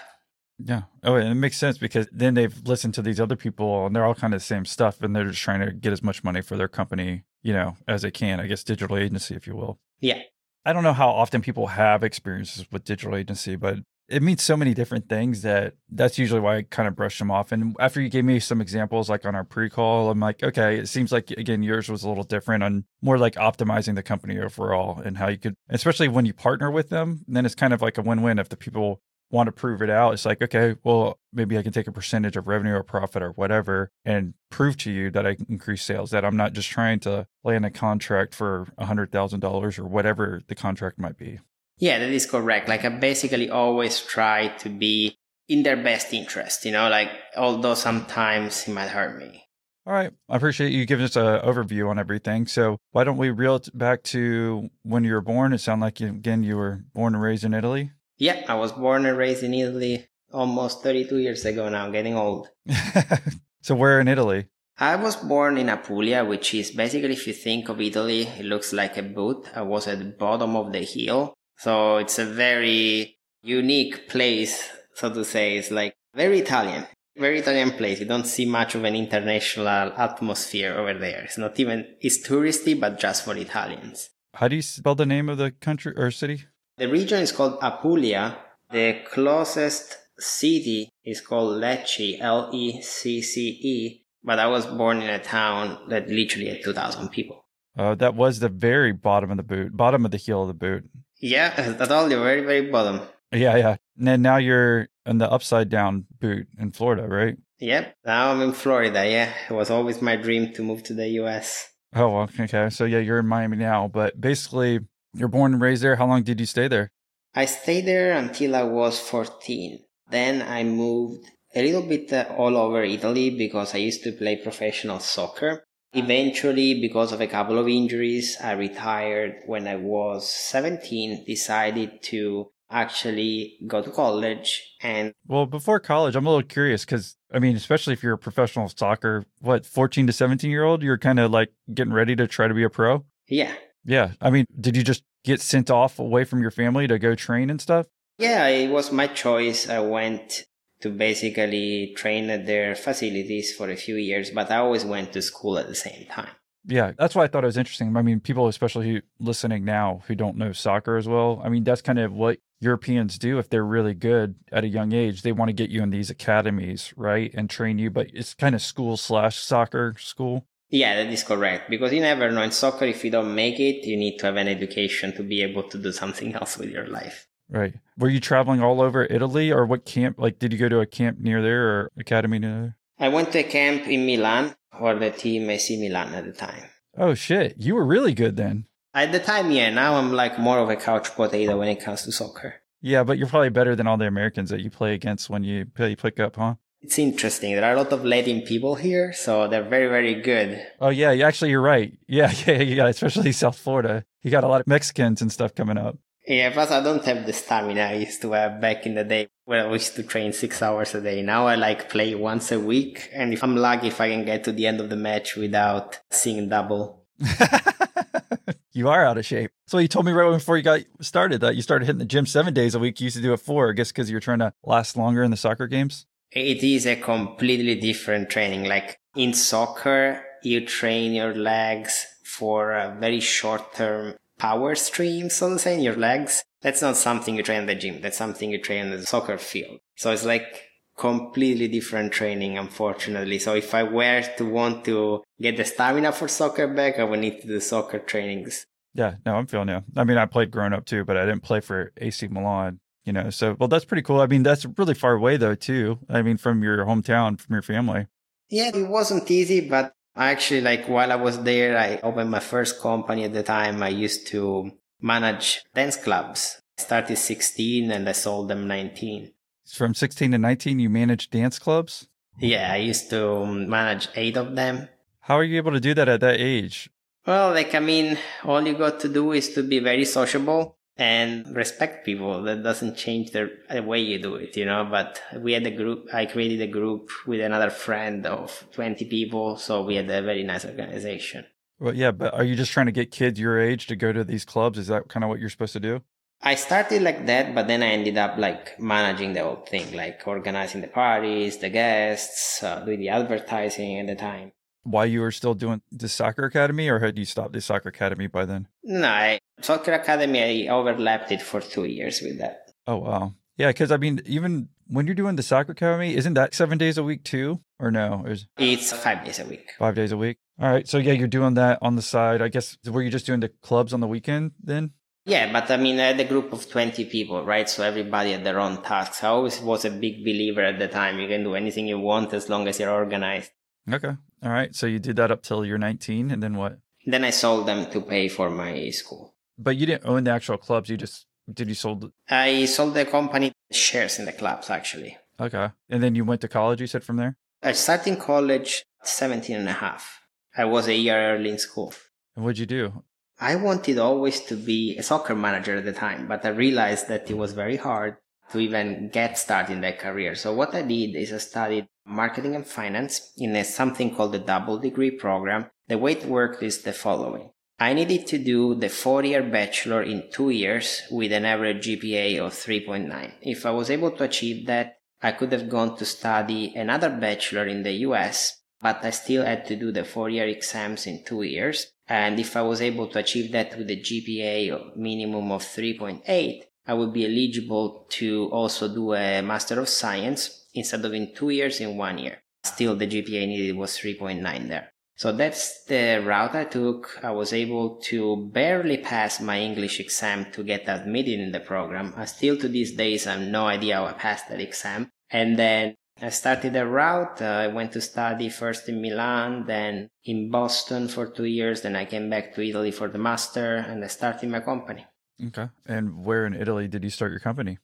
Yeah. 0.60 0.84
Oh, 1.04 1.16
and 1.16 1.28
it 1.28 1.34
makes 1.34 1.58
sense 1.58 1.80
because 1.80 2.08
then 2.12 2.36
they've 2.36 2.56
listened 2.68 2.94
to 2.94 3.02
these 3.02 3.20
other 3.20 3.36
people 3.36 3.88
and 3.88 3.96
they're 3.96 4.06
all 4.06 4.14
kind 4.14 4.32
of 4.32 4.40
the 4.40 4.46
same 4.46 4.64
stuff 4.66 5.02
and 5.02 5.16
they're 5.16 5.26
just 5.26 5.42
trying 5.42 5.66
to 5.66 5.72
get 5.72 5.92
as 5.92 6.04
much 6.04 6.24
money 6.24 6.42
for 6.42 6.56
their 6.56 6.68
company, 6.68 7.24
you 7.42 7.52
know, 7.52 7.78
as 7.88 8.04
they 8.04 8.12
can. 8.12 8.40
I 8.40 8.46
guess 8.46 8.64
digital 8.64 8.96
agency, 8.96 9.34
if 9.34 9.48
you 9.48 9.56
will. 9.56 9.80
Yeah. 10.02 10.20
I 10.64 10.72
don't 10.72 10.84
know 10.84 10.94
how 10.94 11.10
often 11.10 11.42
people 11.42 11.68
have 11.68 12.04
experiences 12.04 12.68
with 12.72 12.86
digital 12.86 13.16
agency, 13.16 13.56
but 13.56 13.80
it 14.10 14.22
means 14.22 14.44
so 14.44 14.58
many 14.58 14.74
different 14.74 15.08
things 15.08 15.42
that 15.44 15.76
that's 15.90 16.18
usually 16.18 16.42
why 16.42 16.58
I 16.58 16.62
kind 16.64 16.88
of 16.88 16.96
brush 16.96 17.20
them 17.20 17.32
off. 17.32 17.52
And 17.52 17.76
after 17.80 18.02
you 18.02 18.10
gave 18.10 18.26
me 18.26 18.40
some 18.40 18.62
examples, 18.62 19.10
like 19.10 19.26
on 19.26 19.36
our 19.36 19.44
pre-call, 19.44 20.10
I'm 20.10 20.20
like, 20.20 20.44
okay, 20.44 20.78
it 20.78 20.88
seems 20.88 21.12
like 21.12 21.32
again 21.32 21.64
yours 21.64 21.90
was 21.90 22.04
a 22.04 22.10
little 22.10 22.24
different 22.24 22.64
on 22.64 22.86
more 23.02 23.18
like 23.18 23.36
optimizing 23.36 23.96
the 23.96 24.04
company 24.04 24.40
overall 24.40 25.00
and 25.00 25.18
how 25.18 25.30
you 25.30 25.38
could, 25.38 25.56
especially 25.70 26.08
when 26.08 26.26
you 26.26 26.34
partner 26.34 26.70
with 26.70 26.90
them, 26.90 27.24
then 27.28 27.46
it's 27.46 27.56
kind 27.56 27.74
of 27.74 27.82
like 27.82 27.98
a 27.98 28.02
win-win 28.02 28.40
if 28.40 28.50
the 28.50 28.58
people 28.58 29.02
want 29.32 29.48
to 29.48 29.52
prove 29.52 29.82
it 29.82 29.90
out. 29.90 30.14
It's 30.14 30.26
like, 30.26 30.42
okay, 30.42 30.76
well, 30.84 31.18
maybe 31.34 31.58
I 31.58 31.64
can 31.64 31.72
take 31.74 31.88
a 31.88 31.92
percentage 31.92 32.38
of 32.38 32.48
revenue 32.48 32.76
or 32.76 32.84
profit 32.84 33.24
or 33.24 33.32
whatever 33.32 33.90
and 34.06 34.36
prove 34.52 34.78
to 34.78 34.92
you 34.92 35.10
that 35.12 35.26
I 35.26 35.36
can 35.36 35.48
increase 35.50 35.82
sales, 35.82 36.12
that 36.12 36.24
I'm 36.24 36.38
not 36.38 36.54
just 36.54 36.70
trying 36.70 37.00
to 37.02 37.26
land 37.44 37.66
a 37.66 37.72
contract 37.72 38.36
for 38.36 38.68
$100,000 38.80 39.80
or 39.80 39.86
whatever 39.86 40.42
the 40.48 40.56
contract 40.56 41.00
might 41.00 41.18
be. 41.18 41.40
Yeah, 41.84 42.00
that 42.00 42.12
is 42.12 42.26
correct. 42.26 42.70
Like 42.70 42.86
I 42.86 42.90
basically 42.90 43.50
always 43.50 44.00
try 44.00 44.48
to 44.60 44.70
be 44.70 45.18
in 45.50 45.64
their 45.64 45.76
best 45.76 46.14
interest, 46.14 46.64
you 46.64 46.72
know, 46.72 46.88
like 46.88 47.10
although 47.36 47.74
sometimes 47.74 48.66
it 48.66 48.72
might 48.72 48.88
hurt 48.88 49.20
me. 49.20 49.44
All 49.86 49.92
right. 49.92 50.14
I 50.30 50.38
appreciate 50.38 50.72
you 50.72 50.86
giving 50.86 51.04
us 51.04 51.18
an 51.18 51.42
overview 51.42 51.90
on 51.90 52.00
everything. 52.00 52.48
So 52.48 52.78
why 52.92 53.04
don't 53.04 53.18
we 53.18 53.32
reel 53.32 53.58
it 53.58 53.68
back 53.78 54.02
to 54.16 54.70
when 54.84 55.04
you 55.04 55.12
were 55.12 55.20
born? 55.20 55.52
It 55.52 55.58
sounded 55.58 55.84
like, 55.84 56.00
you, 56.00 56.08
again, 56.08 56.42
you 56.42 56.56
were 56.56 56.86
born 56.94 57.16
and 57.16 57.22
raised 57.22 57.44
in 57.44 57.54
Italy. 57.54 57.92
Yeah, 58.18 58.46
I 58.48 58.56
was 58.56 58.72
born 58.72 59.06
and 59.06 59.18
raised 59.18 59.44
in 59.44 59.54
Italy 59.54 60.08
almost 60.32 60.84
32 60.84 61.18
years 61.18 61.44
ago 61.44 61.68
now, 61.68 61.90
getting 61.90 62.16
old. 62.16 62.48
so 63.62 63.76
where 63.76 64.00
in 64.00 64.08
Italy? 64.08 64.46
I 64.78 64.96
was 64.96 65.18
born 65.18 65.58
in 65.58 65.68
Apulia, 65.68 66.24
which 66.24 66.54
is 66.54 66.72
basically, 66.72 67.12
if 67.12 67.28
you 67.28 67.34
think 67.34 67.68
of 67.68 67.82
Italy, 67.82 68.22
it 68.22 68.46
looks 68.46 68.72
like 68.72 68.96
a 68.96 69.04
boot. 69.04 69.50
I 69.54 69.64
was 69.64 69.86
at 69.90 70.00
the 70.00 70.06
bottom 70.06 70.56
of 70.56 70.72
the 70.72 70.86
hill 70.86 71.34
so 71.64 71.96
it's 71.96 72.20
a 72.20 72.26
very 72.26 73.16
unique 73.42 74.10
place, 74.10 74.70
so 74.96 75.14
to 75.14 75.24
say. 75.24 75.58
It's 75.58 75.72
like 75.72 75.94
very 76.14 76.40
Italian, 76.40 76.86
very 77.18 77.40
Italian 77.40 77.72
place. 77.72 78.02
You 78.02 78.06
don't 78.06 78.28
see 78.28 78.46
much 78.46 78.76
of 78.76 78.84
an 78.84 78.96
international 78.96 79.68
atmosphere 79.68 80.74
over 80.74 80.94
there. 80.94 81.22
It's 81.24 81.38
not 81.38 81.58
even, 81.62 81.88
it's 82.02 82.28
touristy, 82.28 82.78
but 82.78 83.00
just 83.00 83.24
for 83.24 83.38
Italians. 83.38 84.10
How 84.34 84.50
do 84.50 84.58
you 84.58 84.62
spell 84.62 84.96
the 84.96 85.06
name 85.06 85.30
of 85.30 85.38
the 85.38 85.52
country 85.52 85.94
or 85.96 86.12
city? 86.12 86.44
The 86.78 86.90
region 86.90 87.22
is 87.22 87.32
called 87.32 87.60
Apulia. 87.62 88.38
The 88.70 89.00
closest 89.10 89.98
city 90.20 90.90
is 91.06 91.22
called 91.22 91.62
Lecce, 91.62 92.20
L 92.20 92.50
E 92.52 92.82
C 92.82 93.22
C 93.22 93.60
E. 93.62 94.06
But 94.22 94.40
I 94.40 94.48
was 94.48 94.66
born 94.66 95.02
in 95.02 95.10
a 95.10 95.20
town 95.20 95.78
that 95.88 96.10
literally 96.10 96.50
had 96.50 96.62
2,000 96.64 97.08
people. 97.10 97.46
Uh, 97.78 97.96
that 97.96 98.16
was 98.16 98.40
the 98.40 98.50
very 98.50 98.92
bottom 98.92 99.32
of 99.32 99.38
the 99.38 99.44
boot, 99.44 99.76
bottom 99.76 100.06
of 100.06 100.12
the 100.12 100.18
heel 100.18 100.42
of 100.42 100.48
the 100.48 100.54
boot. 100.54 100.90
Yeah, 101.24 101.54
at 101.80 101.90
all 101.90 102.10
the 102.10 102.20
very, 102.20 102.42
very 102.42 102.70
bottom. 102.70 103.00
Yeah, 103.32 103.56
yeah. 103.56 103.76
And 103.98 104.22
now 104.22 104.38
you're 104.38 104.90
in 105.06 105.20
the 105.20 105.32
upside 105.32 105.70
down 105.70 106.06
boot 106.20 106.48
in 106.60 106.72
Florida, 106.72 107.08
right? 107.08 107.38
Yep. 107.60 107.96
Now 108.06 108.32
I'm 108.32 108.42
in 108.42 108.52
Florida. 108.52 109.10
Yeah. 109.10 109.32
It 109.50 109.54
was 109.54 109.70
always 109.70 110.02
my 110.02 110.18
dream 110.18 110.52
to 110.54 110.62
move 110.62 110.84
to 110.84 110.94
the 110.94 111.08
US. 111.22 111.70
Oh, 111.96 112.28
okay. 112.40 112.70
So 112.70 112.84
yeah, 112.84 113.00
you're 113.00 113.20
in 113.20 113.28
Miami 113.28 113.56
now, 113.56 113.88
but 113.88 114.20
basically 114.20 114.82
you're 115.14 115.30
born 115.30 115.54
and 115.54 115.62
raised 115.62 115.82
there. 115.82 115.96
How 115.96 116.08
long 116.08 116.24
did 116.24 116.42
you 116.42 116.46
stay 116.46 116.68
there? 116.68 116.92
I 117.34 117.46
stayed 117.46 117.86
there 117.86 118.12
until 118.18 118.54
I 118.56 118.64
was 118.64 119.00
14. 119.00 119.80
Then 120.10 120.42
I 120.42 120.66
moved 120.66 121.26
a 121.56 121.64
little 121.64 121.88
bit 121.88 122.12
uh, 122.12 122.26
all 122.38 122.58
over 122.58 122.84
Italy 122.84 123.30
because 123.30 123.74
I 123.74 123.78
used 123.78 124.04
to 124.04 124.12
play 124.12 124.36
professional 124.36 125.00
soccer. 125.00 125.64
Eventually, 125.94 126.82
because 126.82 127.12
of 127.12 127.22
a 127.22 127.28
couple 127.28 127.60
of 127.60 127.68
injuries, 127.68 128.38
I 128.42 128.54
retired 128.54 129.44
when 129.46 129.68
I 129.68 129.76
was 129.76 130.32
17, 130.32 131.26
decided 131.26 132.02
to 132.04 132.50
actually 132.74 133.58
go 133.68 133.82
to 133.82 133.92
college 133.92 134.76
and 134.82 135.14
well 135.28 135.46
before 135.46 135.80
college 135.80 136.16
i'm 136.16 136.26
a 136.26 136.30
little 136.30 136.42
curious 136.48 136.84
because 136.84 137.16
i 137.32 137.38
mean 137.38 137.56
especially 137.56 137.94
if 137.94 138.02
you're 138.02 138.14
a 138.14 138.18
professional 138.18 138.68
soccer 138.68 139.26
what 139.42 139.64
14 139.64 140.08
to 140.08 140.14
17 140.14 140.50
year 140.50 140.64
old 140.64 140.82
you're 140.82 140.98
kind 140.98 141.20
of 141.20 141.30
like 141.30 141.54
getting 141.72 141.94
ready 141.94 142.16
to 142.16 142.26
try 142.28 142.48
to 142.48 142.54
be 142.54 142.64
a 142.64 142.70
pro? 142.70 143.06
Yeah. 143.28 143.54
Yeah 143.86 144.14
i 144.20 144.32
mean 144.32 144.46
did 144.60 144.76
you 144.76 144.84
just 144.84 145.04
get 145.24 145.40
sent 145.40 145.70
off 145.70 146.00
away 146.00 146.24
from 146.24 146.42
your 146.42 146.52
family 146.52 146.88
to 146.88 146.98
go 146.98 147.14
train 147.14 147.52
and 147.52 147.62
stuff? 147.62 147.86
Yeah 148.18 148.48
it 148.48 148.72
was 148.72 148.92
my 148.92 149.08
choice. 149.08 149.70
I 149.70 149.80
went 149.80 150.44
to 150.84 150.90
basically 150.90 151.94
train 151.96 152.30
at 152.30 152.46
their 152.46 152.76
facilities 152.76 153.56
for 153.56 153.70
a 153.70 153.78
few 153.78 153.96
years, 153.96 154.30
but 154.32 154.52
I 154.52 154.58
always 154.58 154.84
went 154.84 155.14
to 155.14 155.22
school 155.22 155.58
at 155.58 155.68
the 155.68 155.76
same 155.76 156.06
time. 156.08 156.36
Yeah, 156.66 156.92
that's 156.98 157.16
why 157.16 157.24
I 157.24 157.28
thought 157.28 157.44
it 157.44 157.48
was 157.48 157.58
interesting. 157.58 157.96
I 157.96 158.02
mean, 158.02 158.20
people, 158.20 158.48
especially 158.48 159.02
listening 159.20 159.64
now 159.64 160.04
who 160.08 160.16
don't 160.16 160.38
know 160.38 160.52
soccer 160.52 160.98
as 160.98 161.08
well, 161.08 161.42
I 161.44 161.50
mean, 161.50 161.64
that's 161.64 161.82
kind 161.82 162.00
of 162.00 162.14
what 162.14 162.40
Europeans 162.60 163.18
do 163.18 163.40
if 163.40 163.50
they're 163.50 163.66
really 163.66 163.94
good 163.94 164.36
at 164.52 164.66
a 164.66 164.68
young 164.68 164.94
age. 164.94 165.22
They 165.22 165.32
want 165.32 165.50
to 165.50 165.54
get 165.54 165.70
you 165.70 165.82
in 165.82 165.90
these 165.90 166.10
academies, 166.10 166.94
right? 166.98 167.32
And 167.34 167.50
train 167.50 167.80
you, 167.80 167.90
but 167.90 168.08
it's 168.14 168.34
kind 168.34 168.56
of 168.56 168.62
school 168.62 168.98
slash 168.98 169.38
soccer 169.38 169.96
school. 169.98 170.46
Yeah, 170.70 170.96
that 170.96 171.12
is 171.12 171.24
correct. 171.24 171.70
Because 171.70 171.94
you 171.94 172.02
never 172.02 172.30
know 172.32 172.42
in 172.42 172.52
soccer, 172.52 172.86
if 172.86 173.06
you 173.06 173.12
don't 173.12 173.36
make 173.36 173.60
it, 173.60 173.86
you 173.86 173.96
need 173.96 174.18
to 174.20 174.26
have 174.26 174.38
an 174.38 174.48
education 174.48 175.14
to 175.16 175.24
be 175.24 175.44
able 175.44 175.64
to 175.64 175.78
do 175.78 175.92
something 175.94 176.34
else 176.40 176.58
with 176.58 176.70
your 176.70 176.88
life. 176.88 177.28
Right. 177.50 177.76
Were 177.98 178.10
you 178.10 178.20
traveling 178.20 178.62
all 178.62 178.82
over 178.82 179.06
Italy 179.06 179.52
or 179.52 179.66
what 179.66 179.86
camp? 179.86 180.18
Like, 180.18 180.40
did 180.40 180.52
you 180.52 180.60
go 180.60 180.70
to 180.70 180.80
a 180.80 180.86
camp 180.86 181.20
near 181.20 181.42
there 181.42 181.68
or 181.68 181.92
academy 181.98 182.40
near 182.40 182.52
there? 182.62 182.78
I 183.00 183.10
went 183.10 183.32
to 183.34 183.40
a 183.40 183.44
camp 183.44 183.88
in 183.88 184.06
Milan 184.06 184.56
for 184.78 184.96
the 184.96 185.12
team 185.12 185.50
AC 185.50 185.78
Milan 185.80 186.14
at 186.16 186.26
the 186.26 186.32
time. 186.32 186.64
Oh, 186.98 187.14
shit. 187.14 187.56
You 187.58 187.76
were 187.76 187.86
really 187.86 188.14
good 188.14 188.38
then. 188.38 188.66
At 188.94 189.12
the 189.12 189.20
time, 189.20 189.52
yeah. 189.52 189.70
Now 189.70 189.96
I'm 189.96 190.12
like 190.14 190.38
more 190.40 190.60
of 190.60 190.70
a 190.70 190.76
couch 190.76 191.14
potato 191.16 191.58
when 191.58 191.68
it 191.68 191.82
comes 191.82 192.04
to 192.04 192.12
soccer. 192.12 192.56
Yeah, 192.82 193.04
but 193.04 193.18
you're 193.18 193.28
probably 193.28 193.50
better 193.50 193.76
than 193.76 193.88
all 193.88 193.98
the 193.98 194.08
Americans 194.08 194.50
that 194.50 194.60
you 194.60 194.70
play 194.70 194.94
against 194.94 195.30
when 195.30 195.44
you 195.44 195.66
play 195.66 195.96
pick 195.96 196.20
up, 196.20 196.36
huh? 196.36 196.56
It's 196.82 197.00
interesting. 197.00 197.56
There 197.56 197.64
are 197.64 197.74
a 197.74 197.78
lot 197.78 197.94
of 197.94 198.04
Latin 198.04 198.42
people 198.42 198.76
here, 198.76 199.14
so 199.14 199.48
they're 199.48 199.64
very, 199.64 199.88
very 199.88 200.16
good. 200.16 200.62
Oh 200.82 200.90
yeah, 200.90 201.12
actually, 201.26 201.52
you're 201.52 201.62
right. 201.62 201.98
Yeah, 202.08 202.32
yeah, 202.46 202.62
yeah. 202.62 202.88
Especially 202.88 203.32
South 203.32 203.58
Florida, 203.58 204.04
you 204.22 204.30
got 204.30 204.44
a 204.44 204.50
lot 204.50 204.60
of 204.60 204.68
Mexicans 204.68 205.22
and 205.22 205.32
stuff 205.32 205.56
coming 205.56 205.78
up. 205.78 205.98
Yeah, 206.26 206.52
plus 206.52 206.72
I 206.72 206.82
don't 206.82 207.04
have 207.04 207.26
the 207.26 207.34
stamina 207.34 207.82
I 207.82 207.94
used 207.96 208.22
to 208.22 208.32
have 208.32 208.62
back 208.62 208.86
in 208.86 208.96
the 208.96 209.04
day 209.04 209.28
where 209.44 209.68
I 209.68 209.74
used 209.74 209.96
to 209.96 210.04
train 210.04 210.32
six 210.32 210.62
hours 210.62 210.96
a 210.96 211.02
day. 211.02 211.22
Now 211.22 211.48
I 211.48 211.56
like 211.56 211.90
play 211.90 212.16
once 212.16 212.52
a 212.52 212.60
week, 212.60 213.10
and 213.14 213.34
if 213.34 213.44
I'm 213.44 213.58
lucky, 213.58 213.88
if 213.88 214.00
I 214.00 214.10
can 214.10 214.24
get 214.24 214.46
to 214.46 214.54
the 214.54 214.66
end 214.66 214.80
of 214.80 214.90
the 214.90 214.96
match 214.96 215.36
without 215.36 216.00
seeing 216.12 216.48
double. 216.48 217.04
you 218.74 218.88
are 218.88 219.06
out 219.06 219.18
of 219.18 219.26
shape. 219.26 219.52
So 219.68 219.80
you 219.80 219.90
told 219.90 220.06
me 220.06 220.14
right 220.14 220.32
before 220.32 220.56
you 220.56 220.64
got 220.64 220.82
started 221.02 221.42
that 221.42 221.58
you 221.58 221.62
started 221.62 221.86
hitting 221.86 222.00
the 222.00 222.06
gym 222.06 222.26
seven 222.26 222.54
days 222.54 222.74
a 222.74 222.80
week. 222.80 223.02
You 223.02 223.06
used 223.06 223.18
to 223.18 223.22
do 223.22 223.34
it 223.34 223.42
four, 223.42 223.70
I 223.70 223.74
guess, 223.74 223.92
because 223.92 224.10
you're 224.10 224.22
trying 224.22 224.40
to 224.40 224.54
last 224.64 224.96
longer 224.96 225.24
in 225.24 225.32
the 225.32 225.38
soccer 225.38 225.68
games. 225.68 226.06
It 226.32 226.64
is 226.64 226.86
a 226.86 226.96
completely 226.96 227.76
different 227.76 228.30
training. 228.30 228.64
Like 228.64 228.98
in 229.16 229.34
soccer, 229.34 230.24
you 230.42 230.66
train 230.66 231.14
your 231.14 231.36
legs 231.36 232.08
for 232.24 232.72
a 232.72 232.96
very 233.00 233.20
short 233.20 233.76
term 233.76 234.16
power 234.44 234.76
stream, 234.76 235.30
so 235.30 235.50
to 235.50 235.58
say, 235.58 235.74
in 235.74 235.80
your 235.80 235.96
legs. 235.96 236.44
That's 236.62 236.82
not 236.82 236.98
something 236.98 237.36
you 237.38 237.44
train 237.44 237.62
in 237.62 237.66
the 237.66 237.76
gym. 237.76 238.02
That's 238.02 238.18
something 238.18 238.52
you 238.52 238.62
train 238.62 238.88
in 238.88 238.92
the 238.92 239.06
soccer 239.06 239.38
field. 239.38 239.80
So 239.96 240.12
it's 240.12 240.26
like 240.26 240.64
completely 240.98 241.70
different 241.70 242.12
training, 242.12 242.58
unfortunately. 242.58 243.40
So 243.40 243.56
if 243.56 243.74
I 243.74 243.84
were 243.84 244.22
to 244.38 244.46
want 244.46 244.84
to 244.84 245.24
get 245.42 245.56
the 245.56 245.64
stamina 245.64 246.12
for 246.12 246.28
soccer 246.28 246.68
back, 246.68 247.00
I 247.00 247.06
would 247.06 247.22
need 247.22 247.40
to 247.42 247.48
do 247.48 247.60
soccer 247.62 248.00
trainings. 248.00 248.66
Yeah, 248.94 249.16
no, 249.26 249.36
I'm 249.36 249.48
feeling 249.48 249.70
you. 249.70 249.82
I 249.96 250.04
mean, 250.04 250.18
I 250.18 250.26
played 250.26 250.52
growing 250.52 250.74
up 250.74 250.86
too, 250.86 251.06
but 251.06 251.16
I 251.16 251.26
didn't 251.26 251.44
play 251.44 251.62
for 251.62 251.94
AC 251.98 252.28
Milan, 252.28 252.82
you 253.06 253.14
know. 253.14 253.30
So, 253.30 253.56
well, 253.58 253.70
that's 253.70 253.86
pretty 253.86 254.04
cool. 254.04 254.20
I 254.20 254.28
mean, 254.28 254.44
that's 254.44 254.66
really 254.78 254.94
far 254.94 255.14
away 255.14 255.38
though, 255.38 255.56
too. 255.56 256.00
I 256.10 256.22
mean, 256.22 256.36
from 256.36 256.62
your 256.64 256.86
hometown, 256.86 257.40
from 257.40 257.54
your 257.54 257.62
family. 257.62 258.08
Yeah, 258.50 258.72
it 258.76 258.90
wasn't 258.90 259.32
easy, 259.32 259.62
but 259.62 259.94
Actually, 260.16 260.62
like 260.62 260.88
while 260.88 261.12
I 261.12 261.16
was 261.16 261.42
there, 261.44 261.78
I 261.78 262.00
opened 262.04 262.30
my 262.30 262.40
first 262.40 262.80
company 262.80 263.24
at 263.24 263.34
the 263.34 263.44
time. 263.44 263.82
I 263.82 263.90
used 263.90 264.28
to 264.28 264.72
manage 265.02 265.64
dance 265.74 265.98
clubs. 265.98 266.62
I 266.78 266.82
started 266.82 267.18
16 267.18 267.92
and 267.92 268.08
I 268.08 268.12
sold 268.12 268.50
them 268.50 268.68
19. 268.68 269.32
From 269.66 269.94
16 269.94 270.32
to 270.32 270.38
19, 270.38 270.80
you 270.80 270.90
managed 270.90 271.32
dance 271.32 271.58
clubs? 271.58 272.08
Yeah, 272.40 272.72
I 272.72 272.78
used 272.78 273.10
to 273.10 273.38
um, 273.38 273.70
manage 273.70 274.08
eight 274.16 274.38
of 274.38 274.56
them. 274.56 274.90
How 275.22 275.38
are 275.38 275.44
you 275.44 275.58
able 275.58 275.72
to 275.72 275.80
do 275.80 275.94
that 275.94 276.10
at 276.10 276.20
that 276.22 276.40
age? 276.40 276.90
Well, 277.26 277.52
like, 277.52 277.74
I 277.74 277.80
mean, 277.80 278.18
all 278.44 278.66
you 278.66 278.74
got 278.74 279.00
to 279.02 279.10
do 279.10 279.32
is 279.32 279.54
to 279.54 279.64
be 279.64 279.80
very 279.80 280.06
sociable 280.06 280.78
and 280.98 281.56
respect 281.56 282.06
people. 282.06 282.44
That 282.44 282.64
doesn't 282.64 282.96
change 282.96 283.32
the, 283.32 283.52
the 283.70 283.82
way 283.82 284.00
you 284.00 284.20
do 284.20 284.36
it, 284.36 284.56
you 284.56 284.66
know. 284.66 284.86
But 284.90 285.22
we 285.40 285.54
had 285.54 285.66
a 285.66 285.72
group, 285.72 286.10
I 286.14 286.26
created 286.26 286.62
a 286.62 286.72
group 286.72 287.10
with 287.26 287.42
another 287.42 287.70
friend 287.70 288.26
of 288.26 288.66
20 288.72 289.06
people. 289.06 289.58
So 289.58 289.84
we 289.84 289.96
had 289.96 290.10
a 290.10 290.22
very 290.22 290.44
nice 290.44 290.66
organization. 290.66 291.46
Well, 291.80 291.96
yeah, 291.96 292.12
but 292.12 292.34
are 292.34 292.44
you 292.44 292.56
just 292.56 292.72
trying 292.72 292.86
to 292.86 292.92
get 292.92 293.12
kids 293.12 293.40
your 293.40 293.60
age 293.60 293.88
to 293.88 293.96
go 293.96 294.14
to 294.14 294.24
these 294.24 294.46
clubs? 294.46 294.78
Is 294.78 294.88
that 294.88 295.10
kind 295.10 295.24
of 295.24 295.30
what 295.30 295.40
you're 295.40 295.50
supposed 295.50 295.74
to 295.74 295.80
do? 295.80 296.02
I 296.46 296.56
started 296.56 297.02
like 297.02 297.26
that, 297.28 297.56
but 297.56 297.68
then 297.68 297.82
I 297.82 297.88
ended 297.88 298.18
up 298.18 298.38
like 298.38 298.78
managing 298.80 299.34
the 299.34 299.44
whole 299.44 299.66
thing, 299.66 299.94
like 299.94 300.22
organizing 300.26 300.82
the 300.82 300.88
parties, 300.88 301.58
the 301.58 301.70
guests, 301.70 302.62
uh, 302.62 302.82
doing 302.82 303.00
the 303.00 303.10
advertising 303.10 304.00
at 304.00 304.08
the 304.08 304.16
time. 304.16 304.52
While 304.84 305.06
you 305.06 305.22
were 305.22 305.32
still 305.32 305.54
doing 305.54 305.82
the 305.92 306.10
soccer 306.10 306.46
academy, 306.46 306.90
or 306.90 307.00
had 307.00 307.18
you 307.18 307.26
stopped 307.26 307.54
the 307.54 307.62
soccer 307.62 307.90
academy 307.90 308.28
by 308.28 308.46
then? 308.46 308.68
No, 308.84 309.08
I, 309.08 309.40
soccer 309.62 309.94
academy, 309.94 310.68
I 310.68 310.74
overlapped 310.74 311.32
it 311.32 311.42
for 311.42 311.62
two 311.62 311.86
years 311.86 312.22
with 312.22 312.40
that. 312.40 312.72
Oh, 312.86 312.98
wow. 312.98 313.34
Yeah, 313.58 313.68
because 313.68 313.92
I 313.92 313.98
mean, 313.98 314.22
even 314.26 314.70
when 314.88 315.06
you're 315.06 315.16
doing 315.16 315.36
the 315.36 315.44
soccer 315.44 315.72
academy, 315.72 316.16
isn't 316.16 316.34
that 316.34 316.54
seven 316.54 316.78
days 316.78 316.98
a 316.98 317.04
week 317.04 317.24
too? 317.24 317.62
Or 317.80 317.92
no? 317.92 318.24
It's, 318.28 318.46
it's 318.58 318.92
five 318.92 319.24
days 319.24 319.40
a 319.40 319.46
week. 319.46 319.72
Five 319.78 319.96
days 319.96 320.12
a 320.12 320.18
week. 320.18 320.38
All 320.60 320.70
right. 320.70 320.88
So 320.88 320.98
yeah, 320.98 321.14
you're 321.14 321.28
doing 321.28 321.54
that 321.56 321.80
on 321.82 321.96
the 321.96 322.02
side. 322.02 322.42
I 322.42 322.48
guess 322.48 322.78
were 322.86 323.02
you 323.02 323.10
just 323.10 323.26
doing 323.26 323.40
the 323.40 323.50
clubs 323.62 323.94
on 323.94 324.00
the 324.00 324.08
weekend 324.08 324.52
then? 324.62 324.92
Yeah, 325.26 325.52
but 325.54 325.72
I 325.72 325.78
mean, 325.78 326.00
I 326.00 326.08
had 326.08 326.20
a 326.20 326.26
group 326.26 326.52
of 326.52 326.70
20 326.70 327.06
people, 327.06 327.46
right? 327.46 327.70
So 327.70 327.84
everybody 327.84 328.34
had 328.34 328.44
their 328.44 328.60
own 328.60 328.82
tasks. 328.82 329.24
I 329.24 329.30
always 329.30 329.62
was 329.62 329.86
a 329.86 329.90
big 329.90 330.20
believer 330.20 330.62
at 330.62 330.80
the 330.80 330.90
time. 330.90 331.20
You 331.20 331.30
can 331.30 331.44
do 331.44 331.56
anything 331.56 331.88
you 331.88 331.98
want 331.98 332.34
as 332.34 332.50
long 332.50 332.68
as 332.68 332.80
you're 332.80 332.92
organized. 332.92 333.52
Okay. 333.92 334.16
All 334.44 334.52
right. 334.52 334.76
So 334.76 334.86
you 334.88 335.00
did 335.00 335.16
that 335.16 335.32
up 335.32 335.42
till 335.42 335.66
you're 335.66 335.78
19. 335.78 336.32
And 336.32 336.44
then 336.44 336.56
what? 336.56 336.80
Then 337.06 337.24
I 337.24 337.30
sold 337.30 337.68
them 337.68 337.90
to 337.92 338.02
pay 338.02 338.28
for 338.28 338.50
my 338.50 338.90
school. 338.90 339.34
But 339.58 339.78
you 339.78 339.86
didn't 339.86 340.06
own 340.06 340.24
the 340.26 340.32
actual 340.32 340.58
clubs. 340.58 340.90
You 340.90 340.98
just, 340.98 341.26
did 341.52 341.70
you 341.70 341.76
sold? 341.76 342.12
I 342.30 342.66
sold 342.66 342.94
the 342.94 343.06
company 343.06 343.54
shares 343.72 344.20
in 344.20 344.26
the 344.26 344.34
clubs, 344.34 344.70
actually. 344.70 345.18
Okay. 345.40 345.70
And 345.90 346.04
then 346.04 346.16
you 346.16 346.26
went 346.26 346.42
to 346.42 346.48
college, 346.48 346.82
you 346.82 346.88
said 346.88 347.04
from 347.04 347.18
there? 347.18 347.38
I 347.62 347.72
started 347.72 348.10
in 348.10 348.18
college 348.18 348.84
17 349.04 349.56
and 349.56 349.70
a 349.70 349.74
half. 349.74 350.22
I 350.58 350.66
was 350.66 350.88
a 350.88 350.96
year 350.96 351.36
early 351.36 351.50
in 351.50 351.58
school. 351.58 351.94
And 352.36 352.44
what'd 352.44 352.60
you 352.60 352.66
do? 352.66 353.04
I 353.40 353.56
wanted 353.56 353.98
always 353.98 354.42
to 354.42 354.56
be 354.56 354.98
a 354.98 355.04
soccer 355.04 355.36
manager 355.36 355.78
at 355.78 355.86
the 355.86 355.94
time, 355.94 356.28
but 356.28 356.46
I 356.46 356.50
realized 356.50 357.08
that 357.08 357.30
it 357.30 357.38
was 357.38 357.54
very 357.54 357.78
hard 357.78 358.18
to 358.52 358.60
even 358.60 359.10
get 359.10 359.38
started 359.38 359.74
in 359.74 359.82
that 359.82 360.00
career. 360.00 360.36
So 360.36 360.54
what 360.54 360.76
I 360.76 360.84
did 360.84 361.16
is 361.16 361.34
I 361.34 361.38
studied 361.38 361.88
marketing 362.06 362.56
and 362.56 362.68
finance 362.68 363.32
in 363.38 363.56
a, 363.56 363.64
something 363.64 364.16
called 364.16 364.34
the 364.34 364.40
double 364.40 364.80
degree 364.80 365.12
program. 365.12 365.68
The 365.88 365.98
way 365.98 366.14
it 366.14 366.26
worked 366.26 366.64
is 366.64 366.82
the 366.82 366.94
following. 366.94 367.52
I 367.80 367.94
needed 367.94 368.28
to 368.28 368.38
do 368.38 368.76
the 368.76 368.90
four 368.90 369.24
year 369.24 369.44
bachelor 369.44 370.04
in 370.04 370.30
two 370.32 370.50
years 370.50 371.02
with 371.12 371.32
an 371.32 371.46
average 371.46 371.88
GPA 371.88 372.40
of 372.40 372.54
3.9. 372.54 373.34
If 373.42 373.66
I 373.66 373.72
was 373.72 373.90
able 373.90 374.12
to 374.12 374.24
achieve 374.24 374.68
that, 374.68 375.00
I 375.22 375.32
could 375.32 375.52
have 375.52 375.70
gone 375.70 375.98
to 375.98 376.06
study 376.06 376.74
another 376.76 377.10
bachelor 377.10 377.66
in 377.66 377.84
the 377.84 377.94
US, 378.08 378.62
but 378.82 379.04
I 379.04 379.10
still 379.10 379.46
had 379.46 379.66
to 379.66 379.76
do 379.76 379.92
the 379.92 380.04
four 380.04 380.30
year 380.30 380.48
exams 380.48 381.08
in 381.08 381.24
two 381.24 381.44
years. 381.44 381.88
And 382.08 382.40
if 382.40 382.56
I 382.56 382.62
was 382.62 382.82
able 382.82 383.08
to 383.08 383.20
achieve 383.20 383.52
that 383.54 383.78
with 383.78 383.90
a 383.90 384.00
GPA 384.00 384.72
of 384.72 384.98
minimum 384.98 385.52
of 385.52 385.64
3.8, 385.64 386.64
I 386.86 386.94
would 386.94 387.14
be 387.14 387.26
eligible 387.26 388.06
to 388.12 388.50
also 388.52 388.94
do 388.94 389.14
a 389.14 389.42
Master 389.42 389.80
of 389.80 389.88
Science 389.88 390.63
instead 390.74 391.06
of 391.06 391.14
in 391.14 391.34
two 391.34 391.50
years, 391.50 391.80
in 391.80 391.98
one 391.98 392.18
year. 392.18 392.44
Still, 392.64 392.96
the 392.96 393.08
GPA 393.08 393.48
needed 393.48 393.76
was 393.76 393.98
3.9 393.98 394.68
there. 394.70 394.94
So 395.16 395.32
that's 395.32 395.84
the 395.86 396.24
route 396.26 396.56
I 396.56 396.66
took. 396.66 397.20
I 397.24 397.32
was 397.32 397.54
able 397.54 397.98
to 398.10 398.50
barely 398.52 398.98
pass 398.98 399.40
my 399.40 399.60
English 399.60 400.00
exam 400.00 400.52
to 400.54 400.64
get 400.64 400.90
admitted 400.90 401.40
in 401.40 401.52
the 401.52 401.60
program. 401.60 402.14
I 402.18 402.26
still 402.26 402.58
to 402.58 402.68
these 402.68 402.94
days 402.94 403.28
I 403.28 403.34
have 403.34 403.48
no 403.48 403.68
idea 403.68 403.96
how 403.96 404.06
I 404.06 404.14
passed 404.14 404.50
that 404.50 404.60
exam. 404.60 405.12
And 405.30 405.58
then 405.58 405.96
I 406.22 406.30
started 406.30 406.76
a 406.76 406.86
route. 406.86 407.42
Uh, 407.42 407.46
I 407.46 407.68
went 407.68 407.92
to 407.94 408.02
study 408.02 408.50
first 408.50 408.90
in 408.90 409.02
Milan, 409.02 409.66
then 409.68 410.10
in 410.26 410.50
Boston 410.50 411.08
for 411.08 411.28
two 411.28 411.46
years. 411.46 411.82
Then 411.82 411.96
I 411.96 412.06
came 412.06 412.30
back 412.30 412.56
to 412.56 412.68
Italy 412.68 412.92
for 412.92 413.08
the 413.08 413.20
master 413.20 413.76
and 413.76 414.04
I 414.04 414.08
started 414.08 414.50
my 414.50 414.62
company. 414.62 415.06
Okay. 415.48 415.70
And 415.86 416.26
where 416.26 416.46
in 416.46 416.54
Italy 416.54 416.88
did 416.88 417.04
you 417.04 417.10
start 417.10 417.32
your 417.32 417.40
company? 417.40 417.78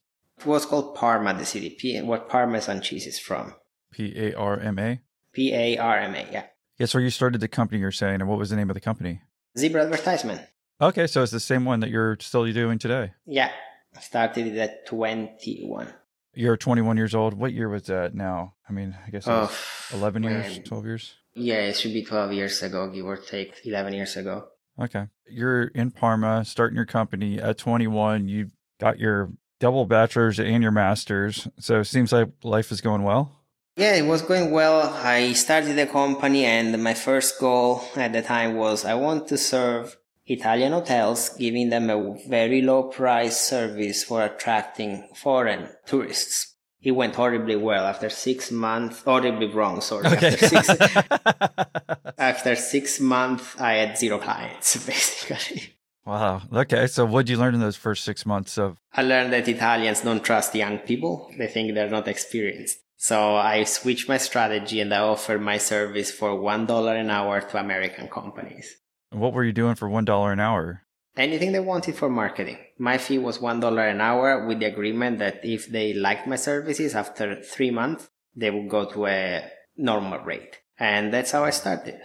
Was 0.46 0.66
called 0.66 0.94
Parma, 0.94 1.34
the 1.34 1.44
city, 1.44 1.70
P- 1.78 2.00
what 2.02 2.28
Parmesan 2.28 2.80
cheese 2.80 3.06
is 3.06 3.18
from. 3.18 3.54
P 3.92 4.12
A 4.16 4.34
R 4.34 4.58
M 4.58 4.78
A? 4.78 5.00
P 5.32 5.52
A 5.54 5.76
R 5.78 5.98
M 5.98 6.14
A, 6.14 6.26
yeah. 6.30 6.44
Yes, 6.78 6.94
where 6.94 7.02
you 7.02 7.10
started 7.10 7.40
the 7.40 7.48
company 7.48 7.80
you're 7.80 7.90
saying, 7.92 8.20
and 8.20 8.28
what 8.28 8.38
was 8.38 8.50
the 8.50 8.56
name 8.56 8.70
of 8.70 8.74
the 8.74 8.80
company? 8.80 9.20
Zebra 9.58 9.82
Advertisement. 9.84 10.40
Okay, 10.80 11.06
so 11.06 11.22
it's 11.22 11.32
the 11.32 11.40
same 11.40 11.64
one 11.66 11.80
that 11.80 11.90
you're 11.90 12.16
still 12.20 12.50
doing 12.52 12.78
today. 12.78 13.12
Yeah. 13.26 13.50
I 13.94 14.00
started 14.00 14.46
it 14.46 14.56
at 14.56 14.86
21. 14.86 15.92
You're 16.32 16.56
21 16.56 16.96
years 16.96 17.14
old. 17.14 17.34
What 17.34 17.52
year 17.52 17.68
was 17.68 17.82
that 17.84 18.14
now? 18.14 18.54
I 18.68 18.72
mean, 18.72 18.96
I 19.06 19.10
guess 19.10 19.24
Oh, 19.26 19.50
11 19.92 20.22
years, 20.22 20.56
man. 20.56 20.62
12 20.62 20.84
years. 20.86 21.14
Yeah, 21.34 21.56
it 21.66 21.76
should 21.76 21.92
be 21.92 22.04
12 22.04 22.32
years 22.32 22.62
ago, 22.62 22.88
give 22.88 23.04
or 23.04 23.16
take, 23.16 23.54
11 23.64 23.92
years 23.92 24.16
ago. 24.16 24.46
Okay. 24.80 25.06
You're 25.28 25.64
in 25.64 25.90
Parma, 25.90 26.44
starting 26.44 26.76
your 26.76 26.86
company 26.86 27.38
at 27.40 27.58
21. 27.58 28.28
You 28.28 28.50
got 28.78 28.98
your 28.98 29.32
double 29.60 29.86
bachelor's 29.86 30.40
and 30.40 30.62
your 30.62 30.72
master's. 30.72 31.46
So 31.60 31.80
it 31.80 31.84
seems 31.84 32.12
like 32.12 32.28
life 32.42 32.72
is 32.72 32.80
going 32.80 33.04
well. 33.04 33.36
Yeah, 33.76 33.94
it 33.94 34.06
was 34.06 34.22
going 34.22 34.50
well. 34.50 34.92
I 35.02 35.32
started 35.34 35.76
the 35.76 35.86
company 35.86 36.44
and 36.44 36.82
my 36.82 36.94
first 36.94 37.38
goal 37.38 37.84
at 37.94 38.12
the 38.12 38.22
time 38.22 38.56
was 38.56 38.84
I 38.84 38.94
want 38.94 39.28
to 39.28 39.38
serve 39.38 39.96
Italian 40.26 40.72
hotels, 40.72 41.30
giving 41.30 41.70
them 41.70 41.90
a 41.90 42.16
very 42.28 42.62
low 42.62 42.84
price 42.84 43.40
service 43.40 44.04
for 44.04 44.22
attracting 44.24 45.08
foreign 45.14 45.68
tourists. 45.86 46.56
It 46.82 46.92
went 46.92 47.14
horribly 47.14 47.56
well 47.56 47.84
after 47.84 48.08
six 48.08 48.50
months, 48.50 49.02
horribly 49.02 49.46
wrong, 49.48 49.80
sorry. 49.80 50.06
After 50.06 50.36
six, 50.36 50.68
after 52.18 52.56
six 52.56 53.00
months, 53.00 53.60
I 53.60 53.74
had 53.74 53.98
zero 53.98 54.18
clients, 54.18 54.76
basically. 54.86 55.74
Wow. 56.10 56.42
Okay. 56.52 56.86
So 56.86 57.04
what 57.04 57.26
did 57.26 57.32
you 57.32 57.38
learn 57.38 57.54
in 57.54 57.60
those 57.60 57.76
first 57.76 58.04
six 58.04 58.26
months 58.26 58.58
of? 58.58 58.78
I 58.92 59.02
learned 59.02 59.32
that 59.32 59.48
Italians 59.48 60.02
don't 60.02 60.24
trust 60.24 60.54
young 60.54 60.78
people. 60.78 61.30
They 61.38 61.46
think 61.46 61.74
they're 61.74 61.88
not 61.88 62.08
experienced. 62.08 62.78
So 62.96 63.36
I 63.36 63.64
switched 63.64 64.08
my 64.08 64.18
strategy 64.18 64.80
and 64.80 64.92
I 64.92 64.98
offered 64.98 65.40
my 65.40 65.56
service 65.56 66.10
for 66.10 66.30
$1 66.30 67.00
an 67.00 67.10
hour 67.10 67.40
to 67.40 67.58
American 67.58 68.08
companies. 68.08 68.76
What 69.10 69.32
were 69.32 69.44
you 69.44 69.52
doing 69.52 69.74
for 69.74 69.88
$1 69.88 70.32
an 70.32 70.40
hour? 70.40 70.82
Anything 71.16 71.52
they 71.52 71.60
wanted 71.60 71.94
for 71.96 72.10
marketing. 72.10 72.58
My 72.78 72.98
fee 72.98 73.18
was 73.18 73.38
$1 73.38 73.90
an 73.90 74.00
hour 74.00 74.46
with 74.46 74.60
the 74.60 74.66
agreement 74.66 75.18
that 75.18 75.40
if 75.42 75.66
they 75.66 75.94
liked 75.94 76.26
my 76.26 76.36
services 76.36 76.94
after 76.94 77.42
three 77.42 77.70
months, 77.70 78.10
they 78.36 78.50
would 78.50 78.68
go 78.68 78.84
to 78.84 79.06
a 79.06 79.50
normal 79.76 80.18
rate. 80.20 80.58
And 80.78 81.12
that's 81.12 81.30
how 81.30 81.44
I 81.44 81.50
started. 81.50 82.00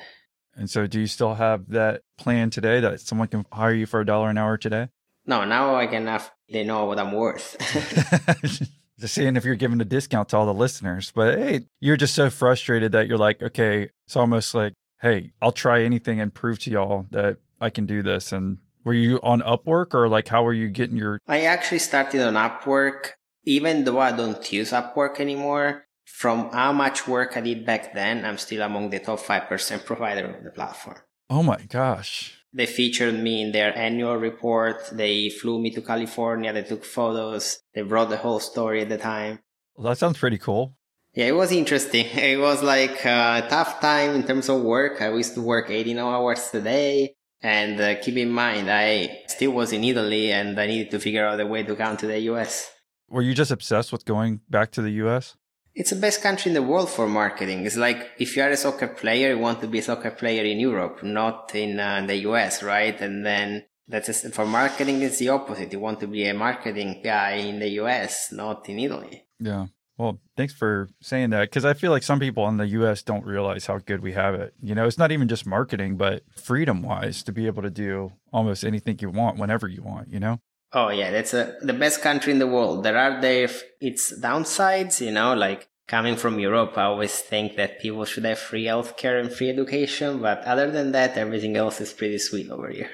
And 0.56 0.70
so 0.70 0.88
do 0.88 1.00
you 1.00 1.08
still 1.08 1.36
have 1.36 1.70
that 1.70 2.02
plan 2.18 2.50
today 2.50 2.80
that 2.80 3.02
someone 3.02 3.28
can 3.28 3.46
hire 3.52 3.74
you 3.74 3.86
for 3.86 4.00
a 4.00 4.06
dollar 4.06 4.30
an 4.30 4.38
hour 4.38 4.58
today? 4.58 4.89
No, 5.26 5.44
now 5.44 5.76
I 5.76 5.88
can 5.88 6.08
have, 6.08 6.32
they 6.50 6.63
know 6.63 6.86
what 6.86 7.00
I'm 7.00 7.12
worth. 7.12 7.58
just 9.00 9.13
seeing 9.13 9.36
if 9.36 9.44
you're 9.44 9.56
giving 9.56 9.82
a 9.82 9.86
discount 9.86 10.30
to 10.30 10.38
all 10.38 10.46
the 10.46 10.54
listeners. 10.54 11.12
But 11.13 11.38
hey, 11.38 11.68
you're 11.80 11.98
just 11.98 12.15
so 12.15 12.30
frustrated 12.30 12.91
that 12.94 13.08
you're 13.08 13.18
like, 13.18 13.41
okay, 13.41 13.89
it's 14.06 14.15
almost 14.15 14.54
like, 14.54 14.74
hey, 15.02 15.32
I'll 15.41 15.52
try 15.52 15.84
anything 15.84 16.20
and 16.22 16.34
prove 16.34 16.60
to 16.60 16.72
y'all 16.72 17.08
that 17.12 17.38
I 17.60 17.70
can 17.70 17.86
do 17.86 18.02
this. 18.02 18.32
And 18.32 18.60
were 18.84 18.94
you 18.94 19.20
on 19.24 19.41
Upwork 19.41 19.94
or 19.94 20.08
like 20.08 20.28
how 20.28 20.44
were 20.44 20.54
you 20.54 20.70
getting 20.70 20.96
your 20.96 21.20
I 21.28 21.41
actually 21.41 21.80
started 21.80 22.22
on 22.22 22.36
Upwork, 22.36 23.12
even 23.44 23.84
though 23.84 24.00
I 24.00 24.12
don't 24.12 24.52
use 24.52 24.72
Upwork 24.72 25.20
anymore. 25.20 25.86
From 26.15 26.49
how 26.54 26.71
much 26.71 27.10
work 27.10 27.36
I 27.36 27.41
did 27.41 27.65
back 27.65 27.93
then, 27.93 28.23
I'm 28.23 28.38
still 28.38 28.62
among 28.62 28.89
the 28.89 28.99
top 28.99 29.19
5% 29.19 29.86
provider 29.91 30.28
of 30.28 30.45
the 30.45 30.49
platform. 30.49 30.95
Oh 31.30 31.43
my 31.43 31.62
gosh. 31.67 32.39
They 32.54 32.67
featured 32.67 33.15
me 33.15 33.41
in 33.41 33.51
their 33.51 33.78
annual 33.78 34.15
report. 34.15 34.78
They 34.93 35.30
flew 35.30 35.60
me 35.60 35.71
to 35.71 35.82
California. 35.82 36.54
They 36.54 36.63
took 36.63 36.86
photos. 36.86 37.60
They 37.73 37.82
brought 37.82 38.10
the 38.10 38.15
whole 38.15 38.39
story 38.39 38.82
at 38.82 38.88
the 38.88 38.97
time. 38.97 39.39
Well, 39.75 39.89
that 39.89 39.97
sounds 39.97 40.17
pretty 40.17 40.38
cool. 40.38 40.78
Yeah, 41.13 41.25
it 41.25 41.36
was 41.36 41.51
interesting. 41.51 42.06
It 42.15 42.39
was 42.39 42.63
like 42.63 43.04
a 43.04 43.45
tough 43.49 43.82
time 43.82 44.15
in 44.15 44.23
terms 44.23 44.47
of 44.47 44.62
work. 44.62 45.01
I 45.01 45.12
used 45.12 45.34
to 45.34 45.41
work 45.41 45.69
18 45.69 45.99
hours 45.99 46.49
a 46.54 46.62
day. 46.62 47.15
And 47.41 47.82
uh, 47.82 47.95
keep 48.01 48.15
in 48.15 48.30
mind, 48.30 48.71
I 48.71 49.23
still 49.28 49.51
was 49.51 49.73
in 49.73 49.84
Italy 49.84 50.32
and 50.32 50.58
I 50.58 50.67
needed 50.67 50.91
to 50.91 50.99
figure 50.99 51.28
out 51.28 51.41
a 51.41 51.45
way 51.45 51.63
to 51.63 51.75
come 51.75 51.97
to 51.97 52.08
the 52.08 52.19
US. 52.32 52.71
Were 53.10 53.21
you 53.21 53.34
just 53.34 53.51
obsessed 53.51 53.91
with 53.91 54.06
going 54.06 54.39
back 54.49 54.71
to 54.71 54.82
the 54.82 54.91
US? 55.04 55.36
It's 55.76 55.92
the 55.92 55.98
best 55.98 56.22
country 56.22 56.50
in 56.50 56.54
the 56.56 56.64
world 56.64 56.90
for 56.90 57.08
marketing. 57.08 57.66
It's 57.66 57.76
like 57.76 58.12
if 58.18 58.36
you 58.36 58.44
are 58.44 58.50
a 58.50 58.58
soccer 58.58 58.88
player, 58.88 59.30
you 59.36 59.40
want 59.40 59.60
to 59.62 59.68
be 59.68 59.80
a 59.80 59.84
soccer 59.84 60.12
player 60.12 60.44
in 60.44 60.60
Europe, 60.60 61.04
not 61.04 61.54
in 61.54 61.80
uh, 61.80 62.04
the 62.08 62.16
US, 62.30 62.64
right? 62.64 63.00
And 63.02 63.26
then 63.26 63.66
That's 63.88 64.08
just, 64.08 64.34
for 64.34 64.46
marketing, 64.46 65.02
it's 65.02 65.20
the 65.20 65.30
opposite. 65.30 65.72
You 65.72 65.80
want 65.80 66.00
to 66.00 66.08
be 66.08 66.28
a 66.28 66.34
marketing 66.34 67.02
guy 67.04 67.34
in 67.34 67.60
the 67.60 67.70
US, 67.82 68.32
not 68.32 68.68
in 68.68 68.80
Italy. 68.80 69.26
Yeah. 69.40 69.68
Well, 69.98 70.20
thanks 70.36 70.54
for 70.54 70.90
saying 71.02 71.30
that 71.30 71.50
because 71.50 71.64
I 71.64 71.74
feel 71.74 71.92
like 71.92 72.04
some 72.04 72.20
people 72.20 72.48
in 72.48 72.58
the 72.58 72.68
US 72.68 73.04
don't 73.04 73.26
realize 73.26 73.68
how 73.68 73.78
good 73.78 74.02
we 74.02 74.14
have 74.14 74.36
it. 74.36 74.54
You 74.62 74.76
know, 74.76 74.88
it's 74.88 74.98
not 74.98 75.12
even 75.12 75.28
just 75.28 75.46
marketing, 75.46 75.98
but 75.98 76.24
freedom 76.36 76.82
wise 76.82 77.24
to 77.24 77.32
be 77.32 77.48
able 77.48 77.62
to 77.62 77.70
do 77.70 78.12
almost 78.34 78.66
anything 78.66 78.98
you 79.00 79.10
want 79.10 79.38
whenever 79.38 79.68
you 79.68 79.84
want, 79.84 80.10
you 80.10 80.20
know? 80.20 80.40
Oh, 80.73 80.89
yeah, 80.89 81.12
that's 81.12 81.34
a, 81.34 81.56
the 81.62 81.73
best 81.73 82.01
country 82.01 82.34
in 82.34 82.39
the 82.39 82.47
world. 82.47 82.84
There 82.84 82.97
are 82.97 83.21
there 83.21 83.49
its 83.80 84.17
downsides, 84.19 84.99
you 84.99 85.12
know, 85.12 85.34
like 85.34 85.69
coming 85.88 86.15
from 86.15 86.39
Europe, 86.39 86.78
I 86.78 86.84
always 86.84 87.19
think 87.19 87.56
that 87.56 87.80
people 87.80 88.06
should 88.06 88.25
have 88.25 88.39
free 88.39 88.65
healthcare 88.65 89.19
and 89.19 89.32
free 89.32 89.49
education. 89.49 90.21
But 90.21 90.39
other 90.43 90.71
than 90.71 90.91
that, 90.93 91.17
everything 91.17 91.56
else 91.56 91.80
is 91.80 91.93
pretty 91.93 92.17
sweet 92.17 92.49
over 92.49 92.69
here. 92.69 92.89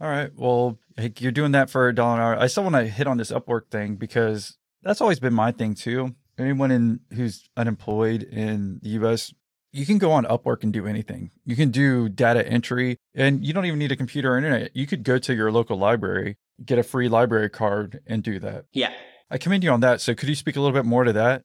All 0.00 0.08
right. 0.08 0.30
Well, 0.36 0.78
you're 1.18 1.32
doing 1.32 1.52
that 1.52 1.68
for 1.68 1.88
a 1.88 1.94
dollar 1.94 2.14
an 2.14 2.20
hour. 2.20 2.38
I 2.38 2.46
still 2.46 2.62
want 2.62 2.76
to 2.76 2.86
hit 2.86 3.08
on 3.08 3.16
this 3.16 3.32
Upwork 3.32 3.70
thing 3.70 3.96
because 3.96 4.56
that's 4.82 5.00
always 5.00 5.18
been 5.18 5.34
my 5.34 5.50
thing 5.50 5.74
too 5.74 6.14
anyone 6.38 6.70
in 6.70 7.00
who's 7.12 7.48
unemployed 7.56 8.22
in 8.22 8.80
the 8.82 8.90
US, 8.90 9.34
you 9.72 9.84
can 9.84 9.98
go 9.98 10.12
on 10.12 10.24
Upwork 10.24 10.62
and 10.62 10.72
do 10.72 10.86
anything. 10.86 11.30
You 11.44 11.56
can 11.56 11.70
do 11.70 12.08
data 12.08 12.46
entry 12.46 12.98
and 13.14 13.44
you 13.44 13.52
don't 13.52 13.66
even 13.66 13.78
need 13.78 13.92
a 13.92 13.96
computer 13.96 14.34
or 14.34 14.38
internet. 14.38 14.74
You 14.74 14.86
could 14.86 15.02
go 15.02 15.18
to 15.18 15.34
your 15.34 15.52
local 15.52 15.76
library, 15.76 16.36
get 16.64 16.78
a 16.78 16.82
free 16.82 17.08
library 17.08 17.50
card 17.50 18.00
and 18.06 18.22
do 18.22 18.38
that. 18.40 18.64
Yeah. 18.72 18.92
I 19.30 19.38
commend 19.38 19.64
you 19.64 19.70
on 19.70 19.80
that. 19.80 20.00
So 20.00 20.14
could 20.14 20.28
you 20.28 20.34
speak 20.34 20.56
a 20.56 20.60
little 20.60 20.74
bit 20.74 20.84
more 20.86 21.04
to 21.04 21.12
that? 21.12 21.42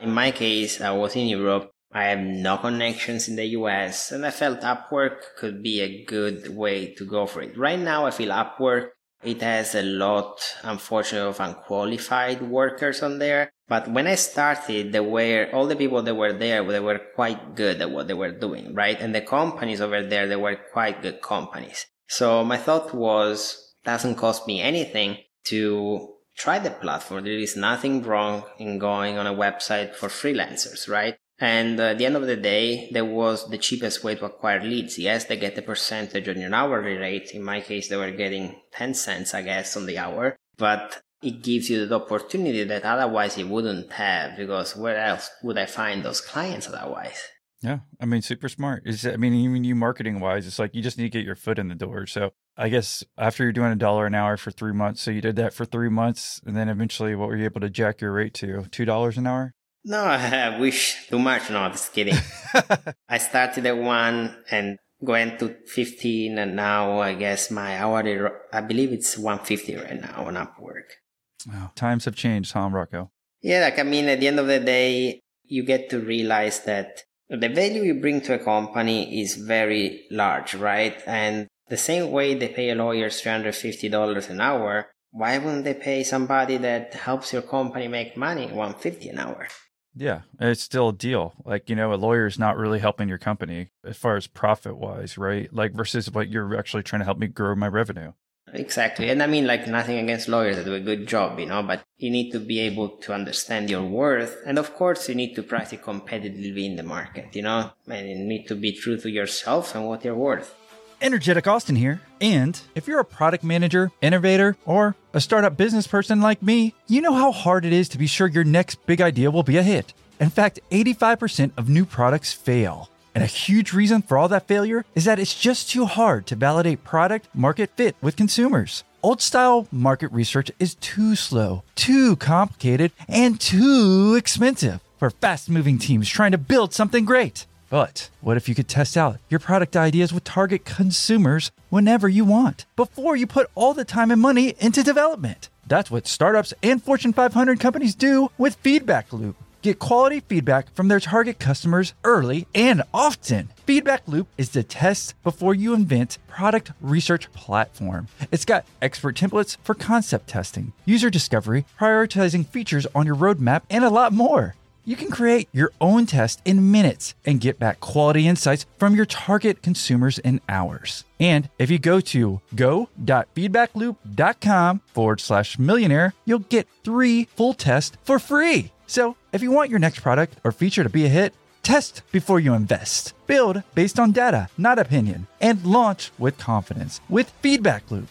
In 0.00 0.12
my 0.12 0.30
case, 0.30 0.80
I 0.80 0.90
was 0.92 1.16
in 1.16 1.26
Europe. 1.26 1.70
I 1.92 2.04
have 2.04 2.20
no 2.20 2.56
connections 2.56 3.28
in 3.28 3.36
the 3.36 3.46
US 3.58 4.12
and 4.12 4.24
I 4.24 4.30
felt 4.30 4.60
Upwork 4.62 5.18
could 5.36 5.62
be 5.62 5.80
a 5.80 6.04
good 6.04 6.56
way 6.56 6.94
to 6.94 7.04
go 7.04 7.26
for 7.26 7.42
it. 7.42 7.56
Right 7.56 7.78
now, 7.78 8.06
I 8.06 8.10
feel 8.10 8.30
Upwork 8.30 8.90
it 9.22 9.40
has 9.40 9.76
a 9.76 9.82
lot, 9.82 10.40
unfortunately, 10.64 11.28
of 11.28 11.38
unqualified 11.38 12.42
workers 12.42 13.02
on 13.02 13.18
there. 13.20 13.50
But 13.68 13.88
when 13.88 14.08
I 14.08 14.16
started, 14.16 14.92
there 14.92 15.04
were 15.04 15.48
all 15.52 15.66
the 15.66 15.76
people 15.76 16.02
that 16.02 16.14
were 16.14 16.32
there, 16.32 16.64
they 16.64 16.80
were 16.80 17.00
quite 17.14 17.54
good 17.54 17.80
at 17.80 17.90
what 17.90 18.08
they 18.08 18.14
were 18.14 18.32
doing, 18.32 18.74
right? 18.74 19.00
And 19.00 19.14
the 19.14 19.20
companies 19.20 19.80
over 19.80 20.02
there, 20.02 20.26
they 20.26 20.36
were 20.36 20.58
quite 20.72 21.02
good 21.02 21.22
companies. 21.22 21.86
So 22.08 22.44
my 22.44 22.56
thought 22.56 22.92
was, 22.92 23.61
doesn't 23.84 24.16
cost 24.16 24.46
me 24.46 24.60
anything 24.60 25.18
to 25.44 26.14
try 26.36 26.58
the 26.58 26.70
platform. 26.70 27.24
There 27.24 27.32
is 27.32 27.56
nothing 27.56 28.02
wrong 28.02 28.44
in 28.58 28.78
going 28.78 29.18
on 29.18 29.26
a 29.26 29.34
website 29.34 29.94
for 29.94 30.08
freelancers, 30.08 30.88
right? 30.88 31.16
And 31.38 31.80
uh, 31.80 31.84
at 31.84 31.98
the 31.98 32.06
end 32.06 32.16
of 32.16 32.26
the 32.26 32.36
day, 32.36 32.88
that 32.92 33.06
was 33.06 33.50
the 33.50 33.58
cheapest 33.58 34.04
way 34.04 34.14
to 34.14 34.26
acquire 34.26 34.62
leads. 34.62 34.98
Yes, 34.98 35.24
they 35.24 35.36
get 35.36 35.58
a 35.58 35.62
percentage 35.62 36.28
on 36.28 36.40
your 36.40 36.54
hourly 36.54 36.96
rate. 36.96 37.32
In 37.32 37.42
my 37.42 37.60
case, 37.60 37.88
they 37.88 37.96
were 37.96 38.12
getting 38.12 38.60
10 38.72 38.94
cents, 38.94 39.34
I 39.34 39.42
guess, 39.42 39.76
on 39.76 39.86
the 39.86 39.98
hour. 39.98 40.36
But 40.56 41.02
it 41.22 41.42
gives 41.42 41.70
you 41.70 41.86
the 41.86 42.00
opportunity 42.00 42.64
that 42.64 42.84
otherwise 42.84 43.38
you 43.38 43.48
wouldn't 43.48 43.92
have 43.92 44.36
because 44.36 44.76
where 44.76 44.98
else 44.98 45.30
would 45.42 45.58
I 45.58 45.66
find 45.66 46.04
those 46.04 46.20
clients 46.20 46.68
otherwise? 46.68 47.20
Yeah, 47.60 47.78
I 48.00 48.06
mean, 48.06 48.22
super 48.22 48.48
smart. 48.48 48.82
Is 48.86 49.06
I 49.06 49.16
mean, 49.16 49.34
even 49.34 49.62
you 49.62 49.76
marketing 49.76 50.18
wise, 50.18 50.46
it's 50.46 50.58
like 50.58 50.74
you 50.74 50.82
just 50.82 50.98
need 50.98 51.04
to 51.04 51.18
get 51.18 51.24
your 51.24 51.36
foot 51.36 51.60
in 51.60 51.68
the 51.68 51.76
door. 51.76 52.06
So 52.06 52.32
I 52.56 52.68
guess 52.68 53.02
after 53.16 53.44
you're 53.44 53.52
doing 53.52 53.72
a 53.72 53.76
dollar 53.76 54.06
an 54.06 54.14
hour 54.14 54.36
for 54.36 54.50
three 54.50 54.72
months, 54.72 55.02
so 55.02 55.10
you 55.10 55.20
did 55.20 55.36
that 55.36 55.54
for 55.54 55.64
three 55.64 55.88
months, 55.88 56.40
and 56.44 56.56
then 56.56 56.68
eventually, 56.68 57.14
what 57.14 57.28
were 57.28 57.36
you 57.36 57.44
able 57.44 57.60
to 57.62 57.70
jack 57.70 58.00
your 58.00 58.12
rate 58.12 58.34
to? 58.34 58.66
Two 58.70 58.84
dollars 58.84 59.16
an 59.16 59.26
hour? 59.26 59.54
No, 59.84 59.98
I 60.04 60.58
wish 60.58 61.08
too 61.08 61.18
much. 61.18 61.50
No, 61.50 61.68
just 61.68 61.92
kidding. 61.92 62.16
I 63.08 63.18
started 63.18 63.66
at 63.66 63.76
one 63.76 64.36
and 64.50 64.78
went 65.00 65.40
to 65.40 65.56
15 65.66 66.38
and 66.38 66.54
now 66.54 67.00
I 67.00 67.14
guess 67.14 67.50
my 67.50 67.76
hourly, 67.76 68.20
I 68.52 68.60
believe 68.60 68.92
it's 68.92 69.18
150 69.18 69.76
right 69.76 70.00
now 70.00 70.26
on 70.26 70.34
Upwork. 70.34 71.02
Wow. 71.48 71.72
Times 71.74 72.04
have 72.04 72.14
changed, 72.14 72.52
huh, 72.52 72.68
Rocco? 72.70 73.10
Yeah, 73.42 73.60
like 73.60 73.80
I 73.80 73.82
mean, 73.82 74.08
at 74.08 74.20
the 74.20 74.28
end 74.28 74.38
of 74.38 74.46
the 74.46 74.60
day, 74.60 75.20
you 75.44 75.64
get 75.64 75.90
to 75.90 75.98
realize 75.98 76.60
that 76.60 77.02
the 77.28 77.48
value 77.48 77.82
you 77.82 77.94
bring 77.94 78.20
to 78.22 78.34
a 78.34 78.38
company 78.38 79.20
is 79.20 79.34
very 79.34 80.04
large, 80.10 80.54
right? 80.54 81.02
And 81.06 81.48
the 81.72 81.78
same 81.78 82.10
way 82.10 82.34
they 82.34 82.48
pay 82.48 82.68
a 82.68 82.74
lawyer 82.74 83.08
$350 83.08 84.28
an 84.28 84.40
hour, 84.42 84.88
why 85.10 85.38
wouldn't 85.38 85.64
they 85.64 85.72
pay 85.72 86.04
somebody 86.04 86.58
that 86.58 86.92
helps 86.92 87.32
your 87.32 87.40
company 87.40 87.88
make 87.88 88.14
money 88.14 88.46
$150 88.46 89.08
an 89.08 89.18
hour? 89.18 89.48
Yeah, 89.94 90.20
it's 90.38 90.60
still 90.60 90.90
a 90.90 90.92
deal. 90.92 91.32
Like, 91.46 91.70
you 91.70 91.76
know, 91.76 91.94
a 91.94 91.96
lawyer 91.96 92.26
is 92.26 92.38
not 92.38 92.58
really 92.58 92.78
helping 92.78 93.08
your 93.08 93.16
company 93.16 93.70
as 93.86 93.96
far 93.96 94.16
as 94.16 94.26
profit 94.26 94.76
wise, 94.76 95.16
right? 95.16 95.48
Like, 95.50 95.72
versus 95.72 96.10
what 96.10 96.28
you're 96.28 96.58
actually 96.58 96.82
trying 96.82 97.00
to 97.00 97.06
help 97.06 97.16
me 97.16 97.26
grow 97.26 97.54
my 97.54 97.68
revenue. 97.68 98.12
Exactly. 98.52 99.08
And 99.08 99.22
I 99.22 99.26
mean, 99.26 99.46
like, 99.46 99.66
nothing 99.66 99.96
against 99.96 100.28
lawyers 100.28 100.56
that 100.56 100.66
do 100.66 100.74
a 100.74 100.80
good 100.80 101.06
job, 101.06 101.38
you 101.38 101.46
know, 101.46 101.62
but 101.62 101.82
you 101.96 102.10
need 102.10 102.32
to 102.32 102.38
be 102.38 102.60
able 102.60 102.90
to 103.04 103.14
understand 103.14 103.70
your 103.70 103.84
worth. 103.84 104.36
And 104.44 104.58
of 104.58 104.74
course, 104.74 105.08
you 105.08 105.14
need 105.14 105.34
to 105.36 105.42
price 105.42 105.72
it 105.72 105.80
competitively 105.80 106.66
in 106.66 106.76
the 106.76 106.82
market, 106.82 107.34
you 107.34 107.40
know, 107.40 107.70
and 107.88 108.10
you 108.10 108.16
need 108.16 108.44
to 108.48 108.54
be 108.54 108.72
true 108.72 108.98
to 108.98 109.08
yourself 109.08 109.74
and 109.74 109.86
what 109.86 110.04
you're 110.04 110.14
worth. 110.14 110.54
Energetic 111.02 111.46
Austin 111.46 111.76
here. 111.76 112.00
And 112.20 112.58
if 112.74 112.86
you're 112.86 113.00
a 113.00 113.04
product 113.04 113.42
manager, 113.42 113.90
innovator, 114.00 114.56
or 114.64 114.94
a 115.12 115.20
startup 115.20 115.56
business 115.56 115.86
person 115.86 116.20
like 116.20 116.42
me, 116.42 116.74
you 116.86 117.00
know 117.00 117.12
how 117.12 117.32
hard 117.32 117.64
it 117.64 117.72
is 117.72 117.88
to 117.90 117.98
be 117.98 118.06
sure 118.06 118.28
your 118.28 118.44
next 118.44 118.86
big 118.86 119.00
idea 119.00 119.30
will 119.30 119.42
be 119.42 119.58
a 119.58 119.62
hit. 119.62 119.92
In 120.20 120.30
fact, 120.30 120.60
85% 120.70 121.50
of 121.56 121.68
new 121.68 121.84
products 121.84 122.32
fail. 122.32 122.88
And 123.14 123.24
a 123.24 123.26
huge 123.26 123.72
reason 123.72 124.00
for 124.02 124.16
all 124.16 124.28
that 124.28 124.46
failure 124.48 124.84
is 124.94 125.04
that 125.04 125.18
it's 125.18 125.38
just 125.38 125.68
too 125.68 125.86
hard 125.86 126.26
to 126.28 126.36
validate 126.36 126.84
product 126.84 127.28
market 127.34 127.70
fit 127.76 127.96
with 128.00 128.16
consumers. 128.16 128.84
Old 129.02 129.20
style 129.20 129.66
market 129.72 130.12
research 130.12 130.52
is 130.60 130.76
too 130.76 131.16
slow, 131.16 131.64
too 131.74 132.14
complicated, 132.16 132.92
and 133.08 133.40
too 133.40 134.14
expensive 134.16 134.80
for 134.96 135.10
fast 135.10 135.50
moving 135.50 135.78
teams 135.78 136.08
trying 136.08 136.30
to 136.30 136.38
build 136.38 136.72
something 136.72 137.04
great. 137.04 137.46
But 137.72 138.10
what 138.20 138.36
if 138.36 138.50
you 138.50 138.54
could 138.54 138.68
test 138.68 138.98
out 138.98 139.18
your 139.30 139.40
product 139.40 139.78
ideas 139.78 140.12
with 140.12 140.24
target 140.24 140.66
consumers 140.66 141.50
whenever 141.70 142.06
you 142.06 142.22
want 142.22 142.66
before 142.76 143.16
you 143.16 143.26
put 143.26 143.50
all 143.54 143.72
the 143.72 143.82
time 143.82 144.10
and 144.10 144.20
money 144.20 144.54
into 144.60 144.82
development? 144.82 145.48
That's 145.66 145.90
what 145.90 146.06
startups 146.06 146.52
and 146.62 146.82
Fortune 146.82 147.14
500 147.14 147.60
companies 147.60 147.94
do 147.94 148.30
with 148.36 148.56
Feedback 148.56 149.10
Loop. 149.10 149.36
Get 149.62 149.78
quality 149.78 150.20
feedback 150.20 150.74
from 150.74 150.88
their 150.88 151.00
target 151.00 151.38
customers 151.38 151.94
early 152.04 152.46
and 152.54 152.82
often. 152.92 153.48
Feedback 153.64 154.02
Loop 154.06 154.28
is 154.36 154.50
the 154.50 154.64
test 154.64 155.14
before 155.22 155.54
you 155.54 155.72
invent 155.72 156.18
product 156.28 156.72
research 156.82 157.32
platform. 157.32 158.06
It's 158.30 158.44
got 158.44 158.66
expert 158.82 159.16
templates 159.16 159.56
for 159.62 159.74
concept 159.74 160.28
testing, 160.28 160.74
user 160.84 161.08
discovery, 161.08 161.64
prioritizing 161.80 162.46
features 162.46 162.86
on 162.94 163.06
your 163.06 163.16
roadmap, 163.16 163.62
and 163.70 163.82
a 163.82 163.88
lot 163.88 164.12
more. 164.12 164.56
You 164.84 164.96
can 164.96 165.10
create 165.10 165.48
your 165.52 165.70
own 165.80 166.06
test 166.06 166.42
in 166.44 166.72
minutes 166.72 167.14
and 167.24 167.40
get 167.40 167.60
back 167.60 167.78
quality 167.78 168.26
insights 168.26 168.66
from 168.78 168.96
your 168.96 169.06
target 169.06 169.62
consumers 169.62 170.18
in 170.18 170.40
hours. 170.48 171.04
And 171.20 171.48
if 171.56 171.70
you 171.70 171.78
go 171.78 172.00
to 172.00 172.40
go.feedbackloop.com 172.56 174.80
forward 174.86 175.20
slash 175.20 175.56
millionaire, 175.56 176.14
you'll 176.24 176.40
get 176.40 176.66
three 176.82 177.28
full 177.36 177.54
tests 177.54 177.96
for 178.02 178.18
free. 178.18 178.72
So 178.88 179.14
if 179.32 179.40
you 179.40 179.52
want 179.52 179.70
your 179.70 179.78
next 179.78 180.00
product 180.00 180.38
or 180.42 180.50
feature 180.50 180.82
to 180.82 180.90
be 180.90 181.04
a 181.04 181.08
hit, 181.08 181.32
test 181.62 182.02
before 182.10 182.40
you 182.40 182.52
invest. 182.52 183.14
Build 183.28 183.62
based 183.76 184.00
on 184.00 184.10
data, 184.10 184.48
not 184.58 184.80
opinion, 184.80 185.28
and 185.40 185.64
launch 185.64 186.10
with 186.18 186.38
confidence 186.38 187.00
with 187.08 187.30
Feedback 187.40 187.88
Loop. 187.88 188.08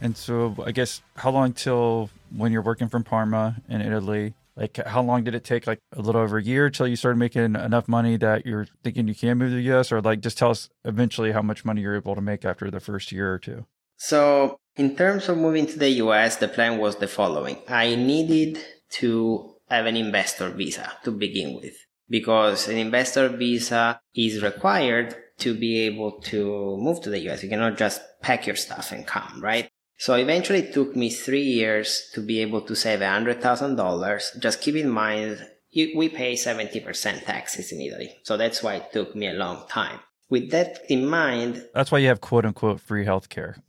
And 0.00 0.16
so 0.16 0.56
I 0.64 0.72
guess 0.72 1.02
how 1.16 1.30
long 1.30 1.52
till 1.52 2.08
when 2.34 2.52
you're 2.52 2.62
working 2.62 2.88
from 2.88 3.04
Parma 3.04 3.56
in 3.68 3.82
Italy 3.82 4.32
like, 4.56 4.76
how 4.86 5.02
long 5.02 5.24
did 5.24 5.34
it 5.34 5.44
take? 5.44 5.66
Like 5.66 5.80
a 5.92 6.02
little 6.02 6.20
over 6.20 6.38
a 6.38 6.42
year 6.42 6.70
till 6.70 6.86
you 6.86 6.96
started 6.96 7.18
making 7.18 7.56
enough 7.56 7.88
money 7.88 8.16
that 8.18 8.44
you're 8.44 8.66
thinking 8.82 9.08
you 9.08 9.14
can 9.14 9.38
move 9.38 9.50
to 9.50 9.56
the 9.56 9.72
US, 9.74 9.92
or 9.92 10.00
like 10.00 10.20
just 10.20 10.38
tell 10.38 10.50
us 10.50 10.68
eventually 10.84 11.32
how 11.32 11.42
much 11.42 11.64
money 11.64 11.82
you're 11.82 11.96
able 11.96 12.14
to 12.14 12.20
make 12.20 12.44
after 12.44 12.70
the 12.70 12.80
first 12.80 13.12
year 13.12 13.32
or 13.32 13.38
two. 13.38 13.66
So, 13.96 14.58
in 14.76 14.96
terms 14.96 15.28
of 15.28 15.38
moving 15.38 15.66
to 15.66 15.78
the 15.78 15.90
US, 16.04 16.36
the 16.36 16.48
plan 16.48 16.78
was 16.78 16.96
the 16.96 17.08
following: 17.08 17.58
I 17.68 17.94
needed 17.94 18.58
to 19.00 19.54
have 19.68 19.86
an 19.86 19.96
investor 19.96 20.50
visa 20.50 20.92
to 21.04 21.12
begin 21.12 21.54
with 21.54 21.76
because 22.08 22.66
an 22.68 22.76
investor 22.76 23.28
visa 23.28 24.00
is 24.14 24.42
required 24.42 25.14
to 25.38 25.54
be 25.54 25.80
able 25.80 26.20
to 26.20 26.76
move 26.78 27.00
to 27.02 27.10
the 27.10 27.20
US. 27.30 27.42
You 27.42 27.48
cannot 27.48 27.78
just 27.78 28.02
pack 28.20 28.46
your 28.46 28.56
stuff 28.56 28.92
and 28.92 29.06
come, 29.06 29.40
right? 29.42 29.69
So 30.00 30.14
eventually 30.14 30.60
it 30.60 30.72
took 30.72 30.96
me 30.96 31.10
three 31.10 31.42
years 31.42 32.08
to 32.14 32.22
be 32.22 32.40
able 32.40 32.62
to 32.62 32.74
save 32.74 33.00
$100,000. 33.00 34.40
Just 34.40 34.62
keep 34.62 34.74
in 34.74 34.88
mind, 34.88 35.46
we 35.74 36.08
pay 36.08 36.32
70% 36.32 37.26
taxes 37.26 37.70
in 37.70 37.82
Italy. 37.82 38.16
So 38.22 38.38
that's 38.38 38.62
why 38.62 38.76
it 38.76 38.94
took 38.94 39.14
me 39.14 39.28
a 39.28 39.34
long 39.34 39.66
time. 39.68 40.00
With 40.30 40.50
that 40.52 40.78
in 40.88 41.06
mind, 41.06 41.66
That's 41.74 41.90
why 41.90 41.98
you 41.98 42.08
have 42.08 42.20
quote 42.20 42.46
unquote 42.46 42.80
free 42.80 43.04
healthcare. 43.04 43.56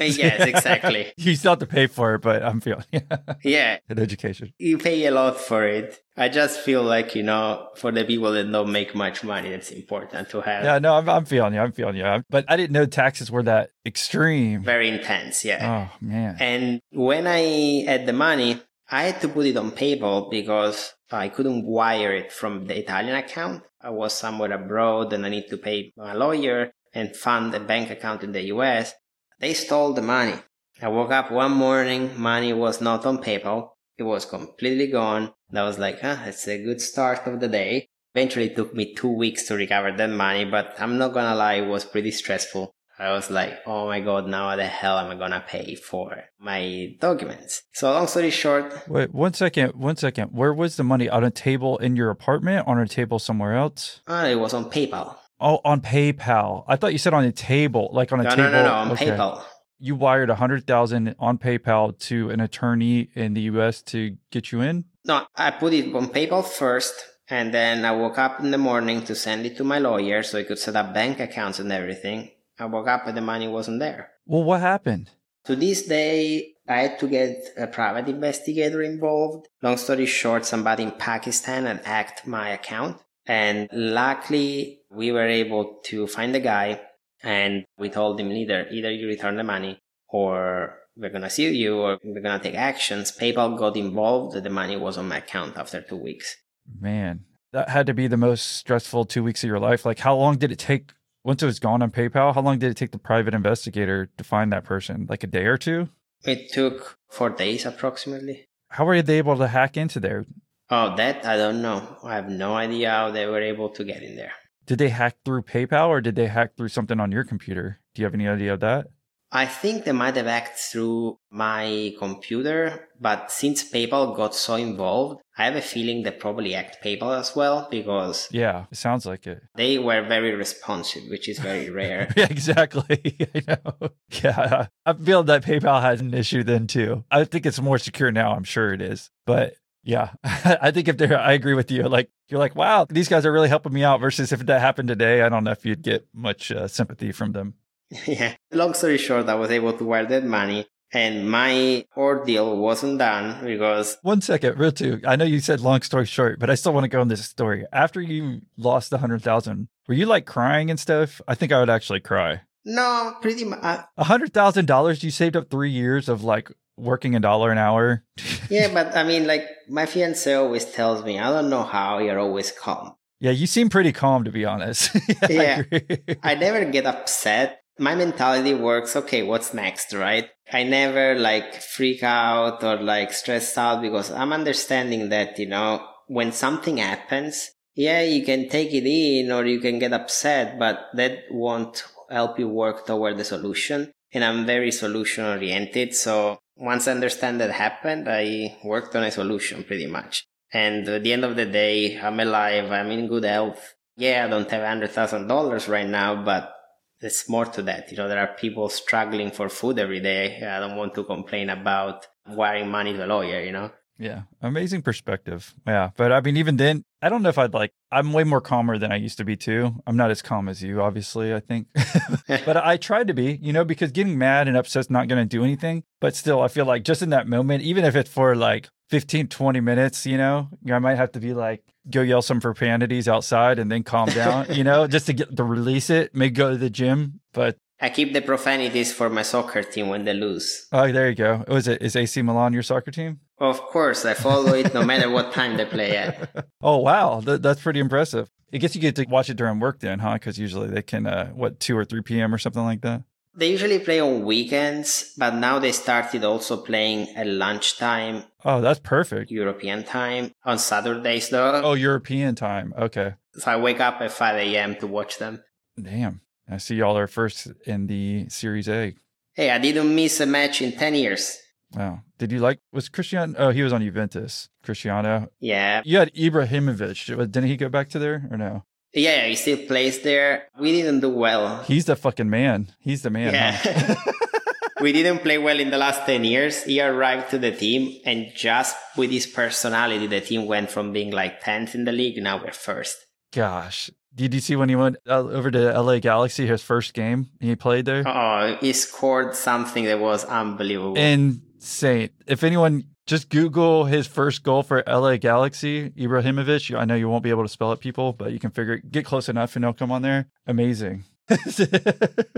yes, 0.00 0.46
exactly. 0.46 1.12
you 1.16 1.34
still 1.36 1.52
have 1.52 1.58
to 1.60 1.66
pay 1.66 1.86
for 1.86 2.14
it, 2.14 2.20
but 2.20 2.42
I'm 2.42 2.60
feeling 2.60 2.84
Yeah, 3.42 3.78
an 3.88 3.98
education. 3.98 4.52
you 4.58 4.78
pay 4.78 5.04
a 5.06 5.10
lot 5.10 5.40
for 5.40 5.64
it. 5.66 5.98
I 6.16 6.28
just 6.28 6.60
feel 6.60 6.82
like, 6.82 7.14
you 7.14 7.22
know, 7.22 7.68
for 7.76 7.90
the 7.90 8.04
people 8.04 8.32
that 8.32 8.44
don't 8.52 8.70
make 8.70 8.94
much 8.94 9.24
money, 9.24 9.48
it's 9.48 9.70
important 9.70 10.28
to 10.30 10.42
have 10.42 10.62
Yeah, 10.64 10.78
no, 10.78 10.94
I'm, 10.94 11.08
I'm 11.08 11.24
feeling 11.24 11.54
you. 11.54 11.60
I'm 11.60 11.72
feeling 11.72 11.96
you. 11.96 12.22
But 12.28 12.44
I 12.48 12.56
didn't 12.58 12.72
know 12.72 12.84
taxes 12.86 13.30
were 13.30 13.42
that 13.44 13.70
extreme. 13.86 14.62
very 14.62 14.88
intense. 14.88 15.44
Yeah. 15.44 15.88
Oh 15.92 15.96
man. 16.00 16.36
And 16.38 16.80
when 16.90 17.26
I 17.26 17.84
had 17.86 18.04
the 18.06 18.12
money, 18.12 18.60
I 18.90 19.04
had 19.04 19.20
to 19.22 19.28
put 19.28 19.46
it 19.46 19.56
on 19.56 19.70
PayPal 19.70 20.30
because 20.30 20.92
I 21.10 21.28
couldn't 21.30 21.64
wire 21.64 22.14
it 22.14 22.30
from 22.30 22.66
the 22.66 22.78
Italian 22.78 23.16
account. 23.16 23.62
I 23.84 23.90
was 23.90 24.12
somewhere 24.12 24.52
abroad 24.52 25.12
and 25.12 25.26
I 25.26 25.28
need 25.28 25.48
to 25.48 25.56
pay 25.56 25.92
my 25.96 26.12
lawyer 26.12 26.72
and 26.94 27.16
fund 27.16 27.54
a 27.54 27.60
bank 27.60 27.90
account 27.90 28.22
in 28.22 28.32
the 28.32 28.42
US. 28.54 28.94
They 29.40 29.54
stole 29.54 29.92
the 29.92 30.02
money. 30.02 30.34
I 30.80 30.88
woke 30.88 31.10
up 31.10 31.32
one 31.32 31.52
morning, 31.52 32.18
money 32.18 32.52
was 32.52 32.80
not 32.80 33.04
on 33.04 33.22
PayPal. 33.22 33.70
It 33.98 34.04
was 34.04 34.24
completely 34.24 34.86
gone. 34.86 35.32
And 35.48 35.58
I 35.58 35.64
was 35.64 35.78
like, 35.78 36.00
huh, 36.00 36.18
it's 36.26 36.46
a 36.46 36.62
good 36.62 36.80
start 36.80 37.26
of 37.26 37.40
the 37.40 37.48
day. 37.48 37.88
Eventually 38.14 38.46
it 38.46 38.56
took 38.56 38.74
me 38.74 38.94
two 38.94 39.10
weeks 39.10 39.44
to 39.48 39.54
recover 39.54 39.90
that 39.90 40.10
money, 40.10 40.44
but 40.44 40.74
I'm 40.78 40.98
not 40.98 41.12
gonna 41.12 41.34
lie, 41.34 41.54
it 41.54 41.66
was 41.66 41.84
pretty 41.84 42.10
stressful. 42.10 42.74
I 43.02 43.10
was 43.12 43.30
like, 43.30 43.54
oh 43.66 43.86
my 43.86 44.00
god, 44.00 44.28
now 44.28 44.50
how 44.50 44.56
the 44.56 44.64
hell 44.66 44.96
am 44.98 45.10
I 45.10 45.16
gonna 45.16 45.44
pay 45.46 45.74
for 45.74 46.24
my 46.38 46.94
documents? 47.00 47.62
So 47.74 47.90
long 47.92 48.06
story 48.06 48.30
short, 48.30 48.72
Wait, 48.88 49.12
one 49.12 49.34
second. 49.34 49.74
One 49.74 49.96
second. 49.96 50.28
Where 50.30 50.54
was 50.54 50.76
the 50.76 50.84
money? 50.84 51.08
On 51.08 51.24
a 51.24 51.30
table 51.30 51.78
in 51.78 51.96
your 51.96 52.10
apartment? 52.10 52.68
On 52.68 52.78
a 52.78 52.86
table 52.86 53.18
somewhere 53.18 53.54
else? 53.56 54.00
uh, 54.06 54.26
it 54.30 54.36
was 54.38 54.54
on 54.54 54.70
PayPal. 54.70 55.16
Oh, 55.40 55.58
on 55.64 55.80
PayPal. 55.80 56.64
I 56.68 56.76
thought 56.76 56.92
you 56.92 56.98
said 56.98 57.12
on 57.14 57.24
a 57.24 57.32
table, 57.32 57.90
like 57.92 58.12
on 58.12 58.20
a 58.20 58.22
No, 58.22 58.30
table. 58.30 58.42
no, 58.42 58.50
no, 58.52 58.64
no, 58.64 58.74
on 58.74 58.90
Okay. 58.92 59.06
PayPal. 59.10 59.42
You 59.80 59.96
wired 59.96 60.30
a 60.30 60.36
hundred 60.36 60.64
thousand 60.64 61.16
on 61.18 61.38
PayPal 61.38 61.98
to 62.06 62.30
an 62.30 62.38
attorney 62.40 63.10
in 63.16 63.34
the 63.34 63.40
U.S. 63.52 63.82
to 63.90 64.16
get 64.30 64.52
you 64.52 64.60
in. 64.60 64.84
No, 65.04 65.26
I 65.34 65.50
put 65.50 65.72
it 65.72 65.92
on 65.92 66.06
PayPal 66.10 66.44
first, 66.44 66.94
and 67.28 67.52
then 67.52 67.84
I 67.84 67.90
woke 67.90 68.16
up 68.18 68.38
in 68.38 68.52
the 68.52 68.58
morning 68.58 69.02
to 69.06 69.16
send 69.16 69.44
it 69.44 69.56
to 69.56 69.64
my 69.64 69.80
lawyer 69.80 70.22
so 70.22 70.38
he 70.38 70.44
could 70.44 70.60
set 70.60 70.76
up 70.76 70.94
bank 70.94 71.18
accounts 71.18 71.58
and 71.58 71.72
everything. 71.72 72.30
I 72.62 72.66
woke 72.66 72.86
up 72.86 73.08
and 73.08 73.16
the 73.16 73.20
money 73.20 73.48
wasn't 73.48 73.80
there. 73.80 74.10
Well, 74.24 74.44
what 74.44 74.60
happened? 74.60 75.10
To 75.46 75.56
this 75.56 75.82
day, 75.82 76.54
I 76.68 76.76
had 76.82 76.98
to 77.00 77.08
get 77.08 77.48
a 77.56 77.66
private 77.66 78.08
investigator 78.08 78.82
involved. 78.82 79.48
Long 79.62 79.76
story 79.76 80.06
short, 80.06 80.46
somebody 80.46 80.84
in 80.84 80.92
Pakistan 80.92 81.64
had 81.66 81.84
hacked 81.84 82.24
my 82.24 82.50
account. 82.50 82.98
And 83.26 83.68
luckily, 83.72 84.82
we 84.90 85.10
were 85.10 85.26
able 85.26 85.80
to 85.86 86.06
find 86.06 86.32
the 86.32 86.40
guy 86.40 86.80
and 87.24 87.64
we 87.78 87.88
told 87.88 88.20
him 88.20 88.30
either, 88.30 88.68
either 88.70 88.92
you 88.92 89.08
return 89.08 89.36
the 89.36 89.44
money 89.44 89.80
or 90.08 90.78
we're 90.96 91.10
gonna 91.10 91.30
sue 91.30 91.50
you 91.50 91.80
or 91.80 91.98
we're 92.04 92.20
gonna 92.20 92.42
take 92.42 92.54
actions. 92.54 93.10
PayPal 93.10 93.58
got 93.58 93.76
involved. 93.76 94.40
The 94.40 94.50
money 94.50 94.76
was 94.76 94.96
on 94.98 95.08
my 95.08 95.18
account 95.18 95.56
after 95.56 95.80
two 95.80 95.96
weeks. 95.96 96.36
Man, 96.80 97.24
that 97.52 97.70
had 97.70 97.86
to 97.86 97.94
be 97.94 98.06
the 98.06 98.16
most 98.16 98.46
stressful 98.58 99.06
two 99.06 99.24
weeks 99.24 99.42
of 99.42 99.48
your 99.48 99.58
life. 99.58 99.84
Like, 99.84 99.98
how 99.98 100.14
long 100.14 100.36
did 100.36 100.52
it 100.52 100.60
take 100.60 100.92
once 101.24 101.42
it 101.42 101.46
was 101.46 101.58
gone 101.58 101.82
on 101.82 101.90
PayPal? 101.90 102.34
How 102.34 102.40
long 102.40 102.58
did 102.58 102.70
it 102.70 102.76
take 102.76 102.92
the 102.92 102.98
private 102.98 103.34
investigator 103.34 104.10
to 104.16 104.24
find 104.24 104.52
that 104.52 104.64
person? 104.64 105.06
Like 105.08 105.22
a 105.22 105.26
day 105.26 105.44
or 105.46 105.56
two? 105.56 105.88
It 106.24 106.52
took 106.52 106.98
four 107.08 107.30
days 107.30 107.66
approximately. 107.66 108.46
How 108.68 108.84
were 108.84 109.02
they 109.02 109.18
able 109.18 109.36
to 109.36 109.48
hack 109.48 109.76
into 109.76 110.00
there? 110.00 110.24
Oh, 110.70 110.96
that 110.96 111.26
I 111.26 111.36
don't 111.36 111.60
know. 111.60 111.98
I 112.02 112.14
have 112.14 112.28
no 112.28 112.54
idea 112.54 112.90
how 112.90 113.10
they 113.10 113.26
were 113.26 113.42
able 113.42 113.68
to 113.70 113.84
get 113.84 114.02
in 114.02 114.16
there. 114.16 114.32
Did 114.64 114.78
they 114.78 114.88
hack 114.88 115.16
through 115.24 115.42
PayPal 115.42 115.88
or 115.88 116.00
did 116.00 116.14
they 116.14 116.28
hack 116.28 116.56
through 116.56 116.68
something 116.68 117.00
on 117.00 117.12
your 117.12 117.24
computer? 117.24 117.80
Do 117.94 118.00
you 118.00 118.06
have 118.06 118.14
any 118.14 118.28
idea 118.28 118.54
of 118.54 118.60
that? 118.60 118.86
I 119.34 119.46
think 119.46 119.84
they 119.84 119.92
might 119.92 120.16
have 120.16 120.26
hacked 120.26 120.58
through 120.58 121.18
my 121.30 121.94
computer, 121.98 122.88
but 123.00 123.30
since 123.32 123.64
PayPal 123.68 124.14
got 124.14 124.34
so 124.34 124.56
involved, 124.56 125.22
I 125.38 125.46
have 125.46 125.56
a 125.56 125.62
feeling 125.62 126.02
they 126.02 126.10
probably 126.10 126.52
hacked 126.52 126.84
PayPal 126.84 127.18
as 127.18 127.34
well 127.34 127.66
because 127.70 128.28
Yeah, 128.30 128.66
it 128.70 128.76
sounds 128.76 129.06
like 129.06 129.26
it. 129.26 129.40
they 129.56 129.78
were 129.78 130.02
very 130.06 130.34
responsive, 130.34 131.04
which 131.08 131.28
is 131.30 131.38
very 131.38 131.70
rare. 131.80 132.12
yeah, 132.16 132.26
exactly. 132.30 133.16
I 133.34 133.42
know. 133.48 133.88
Yeah, 134.22 134.66
I 134.84 134.92
feel 134.92 135.22
that 135.24 135.44
PayPal 135.44 135.80
had 135.80 136.00
an 136.00 136.12
issue 136.12 136.42
then 136.44 136.66
too. 136.66 137.04
I 137.10 137.24
think 137.24 137.46
it's 137.46 137.60
more 137.60 137.78
secure 137.78 138.12
now. 138.12 138.34
I'm 138.34 138.44
sure 138.44 138.72
it 138.74 138.82
is, 138.82 139.10
but 139.26 139.54
yeah, 139.82 140.10
I 140.24 140.70
think 140.70 140.88
if 140.88 140.96
they're, 140.98 141.18
I 141.18 141.32
agree 141.32 141.54
with 141.54 141.70
you. 141.70 141.84
Like 141.84 142.10
you're 142.28 142.38
like, 142.38 142.54
wow, 142.54 142.86
these 142.88 143.08
guys 143.08 143.24
are 143.26 143.32
really 143.32 143.48
helping 143.48 143.72
me 143.72 143.82
out. 143.82 144.00
Versus 144.00 144.30
if 144.30 144.40
that 144.46 144.60
happened 144.60 144.88
today, 144.88 145.22
I 145.22 145.28
don't 145.30 145.42
know 145.44 145.50
if 145.52 145.64
you'd 145.64 145.82
get 145.82 146.06
much 146.14 146.52
uh, 146.52 146.68
sympathy 146.68 147.10
from 147.12 147.32
them. 147.32 147.54
yeah. 148.06 148.34
Long 148.52 148.74
story 148.74 148.98
short, 148.98 149.28
I 149.28 149.34
was 149.34 149.50
able 149.50 149.72
to 149.74 149.84
wire 149.84 150.06
that 150.06 150.24
money 150.24 150.66
and 150.94 151.30
my 151.30 151.84
ordeal 151.96 152.56
wasn't 152.58 152.98
done 152.98 153.44
because 153.44 153.96
One 154.02 154.20
second, 154.20 154.58
real 154.58 154.72
two. 154.72 155.00
I 155.06 155.16
know 155.16 155.24
you 155.24 155.40
said 155.40 155.60
long 155.60 155.80
story 155.82 156.04
short, 156.06 156.38
but 156.38 156.50
I 156.50 156.54
still 156.54 156.72
want 156.74 156.84
to 156.84 156.88
go 156.88 157.00
on 157.00 157.08
this 157.08 157.24
story. 157.24 157.64
After 157.72 158.00
you 158.00 158.42
lost 158.56 158.90
the 158.90 158.98
hundred 158.98 159.22
thousand, 159.22 159.68
were 159.88 159.94
you 159.94 160.06
like 160.06 160.26
crying 160.26 160.70
and 160.70 160.78
stuff? 160.78 161.20
I 161.26 161.34
think 161.34 161.50
I 161.52 161.60
would 161.60 161.70
actually 161.70 162.00
cry. 162.00 162.42
no, 162.64 163.16
pretty 163.22 163.44
much. 163.44 163.60
A 163.96 164.04
hundred 164.04 164.32
thousand 164.34 164.66
dollars, 164.66 165.02
you 165.02 165.10
saved 165.10 165.34
up 165.36 165.48
three 165.50 165.70
years 165.70 166.08
of 166.08 166.22
like 166.24 166.50
working 166.76 167.14
a 167.16 167.20
dollar 167.20 167.50
an 167.50 167.58
hour. 167.58 168.04
yeah, 168.50 168.68
but 168.72 168.94
I 168.94 169.02
mean, 169.02 169.26
like 169.26 169.46
my 169.70 169.86
fiance 169.86 170.32
always 170.34 170.64
tells 170.66 171.02
me, 171.04 171.18
I 171.18 171.30
don't 171.32 171.48
know 171.50 171.62
how 171.64 171.98
you're 172.00 172.18
always 172.20 172.52
calm. 172.52 172.94
Yeah, 173.18 173.30
you 173.30 173.46
seem 173.46 173.68
pretty 173.70 173.92
calm 173.92 174.24
to 174.24 174.30
be 174.30 174.44
honest. 174.44 174.90
I 175.22 175.26
Yeah. 175.32 175.58
agree. 175.60 175.98
I 176.22 176.34
never 176.34 176.64
get 176.66 176.84
upset. 176.86 177.61
My 177.82 177.96
mentality 177.96 178.54
works, 178.54 178.94
okay, 178.94 179.24
what's 179.24 179.52
next, 179.52 179.92
right? 179.92 180.30
I 180.52 180.62
never 180.62 181.18
like 181.18 181.60
freak 181.60 182.04
out 182.04 182.62
or 182.62 182.76
like 182.76 183.12
stress 183.12 183.58
out 183.58 183.82
because 183.82 184.08
I'm 184.12 184.32
understanding 184.32 185.08
that, 185.08 185.36
you 185.36 185.48
know, 185.48 185.84
when 186.06 186.30
something 186.30 186.76
happens, 186.76 187.50
yeah, 187.74 188.02
you 188.02 188.24
can 188.24 188.48
take 188.48 188.72
it 188.72 188.86
in 188.86 189.32
or 189.32 189.44
you 189.46 189.58
can 189.58 189.80
get 189.80 189.92
upset, 189.92 190.60
but 190.60 190.90
that 190.94 191.24
won't 191.32 191.82
help 192.08 192.38
you 192.38 192.48
work 192.48 192.86
toward 192.86 193.16
the 193.16 193.24
solution. 193.24 193.90
And 194.12 194.22
I'm 194.22 194.46
very 194.46 194.70
solution 194.70 195.24
oriented. 195.24 195.92
So 195.96 196.38
once 196.54 196.86
I 196.86 196.92
understand 196.92 197.40
that 197.40 197.50
happened, 197.50 198.06
I 198.08 198.58
worked 198.62 198.94
on 198.94 199.02
a 199.02 199.10
solution 199.10 199.64
pretty 199.64 199.86
much. 199.86 200.24
And 200.52 200.88
at 200.88 201.02
the 201.02 201.12
end 201.12 201.24
of 201.24 201.34
the 201.34 201.46
day, 201.46 201.98
I'm 201.98 202.20
alive. 202.20 202.70
I'm 202.70 202.92
in 202.92 203.08
good 203.08 203.24
health. 203.24 203.74
Yeah, 203.96 204.24
I 204.24 204.28
don't 204.28 204.48
have 204.52 204.64
hundred 204.64 204.92
thousand 204.92 205.26
dollars 205.26 205.66
right 205.66 205.88
now, 205.88 206.22
but 206.22 206.54
there's 207.02 207.28
more 207.28 207.44
to 207.44 207.62
that. 207.62 207.90
You 207.90 207.98
know, 207.98 208.08
there 208.08 208.20
are 208.20 208.28
people 208.28 208.68
struggling 208.68 209.32
for 209.32 209.48
food 209.48 209.78
every 209.78 210.00
day. 210.00 210.40
I 210.40 210.60
don't 210.60 210.76
want 210.76 210.94
to 210.94 211.04
complain 211.04 211.50
about 211.50 212.06
wiring 212.26 212.70
money 212.70 212.92
to 212.94 213.04
a 213.04 213.06
lawyer, 213.06 213.42
you 213.42 213.50
know? 213.50 213.72
Yeah, 213.98 214.22
amazing 214.40 214.82
perspective. 214.82 215.54
Yeah, 215.66 215.90
but 215.96 216.12
I 216.12 216.20
mean, 216.20 216.36
even 216.36 216.56
then, 216.56 216.84
I 217.02 217.08
don't 217.08 217.22
know 217.22 217.28
if 217.28 217.38
I'd 217.38 217.54
like. 217.54 217.72
I'm 217.90 218.12
way 218.12 218.24
more 218.24 218.40
calmer 218.40 218.78
than 218.78 218.90
I 218.90 218.96
used 218.96 219.18
to 219.18 219.24
be 219.24 219.36
too. 219.36 219.74
I'm 219.86 219.96
not 219.96 220.10
as 220.10 220.22
calm 220.22 220.48
as 220.48 220.62
you, 220.62 220.80
obviously. 220.80 221.34
I 221.34 221.40
think, 221.40 221.68
but 222.26 222.56
I 222.56 222.76
tried 222.78 223.08
to 223.08 223.14
be, 223.14 223.38
you 223.42 223.52
know, 223.52 223.64
because 223.64 223.92
getting 223.92 224.16
mad 224.16 224.48
and 224.48 224.56
upset's 224.56 224.88
not 224.88 225.08
going 225.08 225.22
to 225.22 225.28
do 225.28 225.44
anything. 225.44 225.84
But 226.00 226.16
still, 226.16 226.40
I 226.40 226.48
feel 226.48 226.64
like 226.64 226.84
just 226.84 227.02
in 227.02 227.10
that 227.10 227.28
moment, 227.28 227.62
even 227.64 227.84
if 227.84 227.94
it's 227.94 228.10
for 228.10 228.34
like 228.34 228.68
15, 228.90 229.28
20 229.28 229.60
minutes, 229.60 230.06
you 230.06 230.16
know, 230.16 230.48
I 230.70 230.78
might 230.78 230.96
have 230.96 231.12
to 231.12 231.20
be 231.20 231.34
like, 231.34 231.62
go 231.90 232.02
yell 232.02 232.22
some 232.22 232.40
profanities 232.40 233.08
outside 233.08 233.58
and 233.58 233.70
then 233.70 233.82
calm 233.82 234.08
down, 234.10 234.46
you 234.54 234.64
know, 234.64 234.86
just 234.86 235.06
to 235.06 235.12
get 235.12 235.36
to 235.36 235.44
release 235.44 235.90
it. 235.90 236.14
Maybe 236.14 236.30
go 236.32 236.50
to 236.50 236.56
the 236.56 236.70
gym, 236.70 237.20
but. 237.32 237.56
I 237.80 237.90
keep 237.90 238.12
the 238.12 238.22
profanities 238.22 238.92
for 238.92 239.10
my 239.10 239.22
soccer 239.22 239.64
team 239.64 239.88
when 239.88 240.04
they 240.04 240.14
lose. 240.14 240.68
Oh, 240.70 240.92
there 240.92 241.08
you 241.08 241.16
go. 241.16 241.44
Was 241.48 241.66
it 241.66 241.82
is 241.82 241.96
AC 241.96 242.22
Milan 242.22 242.52
your 242.52 242.62
soccer 242.62 242.92
team? 242.92 243.18
Of 243.38 243.60
course, 243.60 244.04
I 244.04 244.14
follow 244.14 244.54
it 244.54 244.72
no 244.72 244.84
matter 244.84 245.10
what 245.10 245.32
time 245.32 245.56
they 245.56 245.64
play 245.64 245.96
at. 245.96 246.46
Oh 246.62 246.76
wow, 246.76 247.20
Th- 247.20 247.40
that's 247.40 247.60
pretty 247.60 247.80
impressive. 247.80 248.30
I 248.54 248.58
guess 248.58 248.76
you 248.76 248.80
get 248.80 248.94
to 248.96 249.04
watch 249.06 249.30
it 249.30 249.36
during 249.36 249.58
work 249.58 249.80
then, 249.80 249.98
huh? 249.98 250.12
Because 250.12 250.38
usually 250.38 250.68
they 250.68 250.82
can, 250.82 251.06
uh, 251.08 251.30
what, 251.30 251.58
two 251.58 251.76
or 251.76 251.84
three 251.84 252.02
p.m. 252.02 252.32
or 252.32 252.38
something 252.38 252.62
like 252.62 252.82
that. 252.82 253.02
They 253.34 253.50
usually 253.50 253.78
play 253.78 254.00
on 254.00 254.24
weekends, 254.24 255.14
but 255.16 255.34
now 255.34 255.58
they 255.58 255.72
started 255.72 256.22
also 256.22 256.58
playing 256.58 257.08
at 257.16 257.26
lunchtime, 257.26 258.24
Oh, 258.44 258.60
that's 258.60 258.80
perfect. 258.80 259.30
European 259.30 259.84
time, 259.84 260.32
on 260.44 260.58
Saturdays 260.58 261.28
though. 261.28 261.62
Oh, 261.62 261.74
European 261.74 262.34
time. 262.34 262.74
Okay. 262.76 263.14
So 263.34 263.50
I 263.50 263.56
wake 263.56 263.80
up 263.80 264.00
at 264.00 264.12
5 264.12 264.36
a.m. 264.36 264.76
to 264.76 264.86
watch 264.86 265.18
them. 265.18 265.42
Damn. 265.80 266.20
I 266.50 266.58
see 266.58 266.74
y'all 266.74 266.98
are 266.98 267.06
first 267.06 267.48
in 267.66 267.86
the 267.86 268.28
Series 268.28 268.68
A. 268.68 268.94
Hey, 269.34 269.50
I 269.50 269.58
didn't 269.58 269.94
miss 269.94 270.20
a 270.20 270.26
match 270.26 270.60
in 270.60 270.72
10 270.72 270.94
years. 270.94 271.38
Wow. 271.74 272.00
Did 272.18 272.32
you 272.32 272.40
like, 272.40 272.58
was 272.72 272.88
Cristiano? 272.90 273.34
Oh, 273.38 273.50
he 273.50 273.62
was 273.62 273.72
on 273.72 273.80
Juventus. 273.80 274.50
Cristiano. 274.62 275.28
Yeah. 275.40 275.80
You 275.84 275.98
had 275.98 276.12
Ibrahimovic. 276.12 277.06
Didn't 277.32 277.48
he 277.48 277.56
go 277.56 277.70
back 277.70 277.88
to 277.90 277.98
there 277.98 278.28
or 278.30 278.36
no? 278.36 278.64
Yeah, 278.94 279.26
he 279.26 279.36
still 279.36 279.58
plays 279.66 280.02
there. 280.02 280.48
We 280.58 280.72
didn't 280.72 281.00
do 281.00 281.10
well. 281.10 281.62
He's 281.64 281.86
the 281.86 281.96
fucking 281.96 282.28
man. 282.28 282.72
He's 282.80 283.02
the 283.02 283.10
man. 283.10 283.34
huh? 283.34 283.70
Yeah. 283.72 283.94
we 284.82 284.92
didn't 284.92 285.20
play 285.20 285.38
well 285.38 285.58
in 285.58 285.70
the 285.70 285.78
last 285.78 286.04
10 286.06 286.24
years. 286.24 286.64
He 286.64 286.80
arrived 286.80 287.30
to 287.30 287.38
the 287.38 287.52
team, 287.52 288.00
and 288.04 288.32
just 288.34 288.76
with 288.96 289.10
his 289.10 289.26
personality, 289.26 290.06
the 290.06 290.20
team 290.20 290.46
went 290.46 290.70
from 290.70 290.92
being 290.92 291.10
like 291.10 291.42
10th 291.42 291.74
in 291.74 291.84
the 291.84 291.92
league, 291.92 292.22
now 292.22 292.42
we're 292.42 292.52
first. 292.52 292.98
Gosh. 293.32 293.90
Did 294.14 294.34
you 294.34 294.40
see 294.40 294.56
when 294.56 294.68
he 294.68 294.76
went 294.76 294.96
over 295.06 295.50
to 295.50 295.80
LA 295.80 295.98
Galaxy, 295.98 296.46
his 296.46 296.62
first 296.62 296.92
game 296.92 297.30
he 297.40 297.56
played 297.56 297.86
there? 297.86 298.06
Oh, 298.06 298.58
he 298.60 298.74
scored 298.74 299.34
something 299.34 299.86
that 299.86 300.00
was 300.00 300.26
unbelievable. 300.26 300.98
Insane. 300.98 302.10
If 302.26 302.44
anyone 302.44 302.84
just 303.06 303.28
Google 303.28 303.84
his 303.84 304.06
first 304.06 304.42
goal 304.42 304.62
for 304.62 304.82
LA 304.86 305.16
Galaxy, 305.16 305.90
Ibrahimovic. 305.90 306.76
I 306.78 306.84
know 306.84 306.94
you 306.94 307.08
won't 307.08 307.24
be 307.24 307.30
able 307.30 307.42
to 307.42 307.48
spell 307.48 307.72
it, 307.72 307.80
people, 307.80 308.12
but 308.12 308.32
you 308.32 308.38
can 308.38 308.50
figure 308.50 308.74
it, 308.74 308.90
get 308.90 309.04
close 309.04 309.28
enough 309.28 309.56
and 309.56 309.64
it'll 309.64 309.74
come 309.74 309.90
on 309.90 310.02
there. 310.02 310.28
Amazing. 310.46 311.04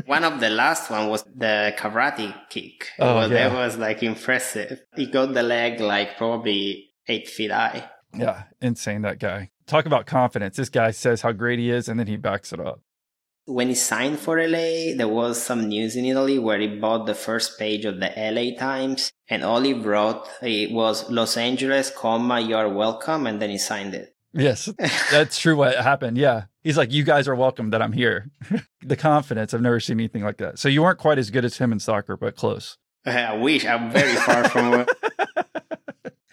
one 0.07 0.25
of 0.25 0.41
the 0.41 0.51
last 0.51 0.91
one 0.91 1.09
was 1.09 1.25
the 1.25 1.75
karate 1.77 2.35
kick. 2.49 2.91
Oh, 2.99 3.17
well, 3.17 3.31
yeah. 3.31 3.49
That 3.49 3.57
was 3.57 3.77
like 3.77 4.03
impressive. 4.03 4.83
He 4.95 5.07
got 5.07 5.35
the 5.35 5.43
leg 5.43 5.81
like 5.81 6.17
probably 6.17 6.91
eight 7.09 7.29
feet 7.29 7.51
high. 7.51 7.89
yeah, 8.15 8.45
insane 8.61 9.03
that 9.03 9.19
guy. 9.19 9.51
Talk 9.67 9.87
about 9.87 10.07
confidence. 10.07 10.57
This 10.57 10.69
guy 10.69 10.91
says 10.91 11.23
how 11.23 11.33
great 11.33 11.59
he 11.59 11.71
is 11.71 11.89
and 11.89 11.99
then 11.99 12.07
he 12.07 12.17
backs 12.17 12.53
it 12.53 12.61
up. 12.61 12.81
When 13.47 13.69
he 13.69 13.75
signed 13.75 14.19
for 14.21 14.41
LA, 14.41 14.97
there 14.97 15.09
was 15.09 15.43
some 15.43 15.69
news 15.69 15.97
in 15.97 16.07
Italy 16.07 16.39
where 16.39 16.59
he 16.59 16.67
bought 16.67 17.05
the 17.05 17.15
first 17.15 17.59
page 17.59 17.85
of 17.85 18.01
the 18.01 18.11
LA 18.17 18.59
Times 18.59 19.13
and 19.29 19.45
all 19.45 19.61
he 19.61 19.75
wrote 19.75 20.27
it 20.41 20.73
was 20.73 21.11
Los 21.11 21.37
Angeles, 21.37 21.91
comma, 21.91 22.41
you're 22.41 22.73
welcome, 22.73 23.27
and 23.27 23.43
then 23.43 23.51
he 23.51 23.59
signed 23.59 23.95
it. 23.95 24.17
Yes, 24.33 24.71
that's 25.11 25.39
true 25.39 25.57
what 25.57 25.77
happened. 25.77 26.17
Yeah. 26.17 26.45
He's 26.63 26.79
like, 26.79 26.91
you 26.91 27.05
guys 27.05 27.29
are 27.29 27.35
welcome 27.35 27.69
that 27.71 27.83
I'm 27.83 27.93
here. 27.93 28.31
the 28.83 28.97
confidence, 28.97 29.53
I've 29.53 29.61
never 29.61 29.79
seen 29.79 30.01
anything 30.01 30.25
like 30.25 30.39
that. 30.39 30.59
So 30.59 30.71
you 30.71 30.83
weren't 30.83 30.99
quite 30.99 31.19
as 31.19 31.31
good 31.31 31.45
as 31.45 31.59
him 31.59 31.71
in 31.71 31.81
soccer, 31.81 32.17
but 32.17 32.37
close. 32.37 32.79
I 33.07 33.37
wish 33.37 33.67
I'm 33.67 33.91
very 33.91 34.15
far 34.15 34.49
from 34.49 34.87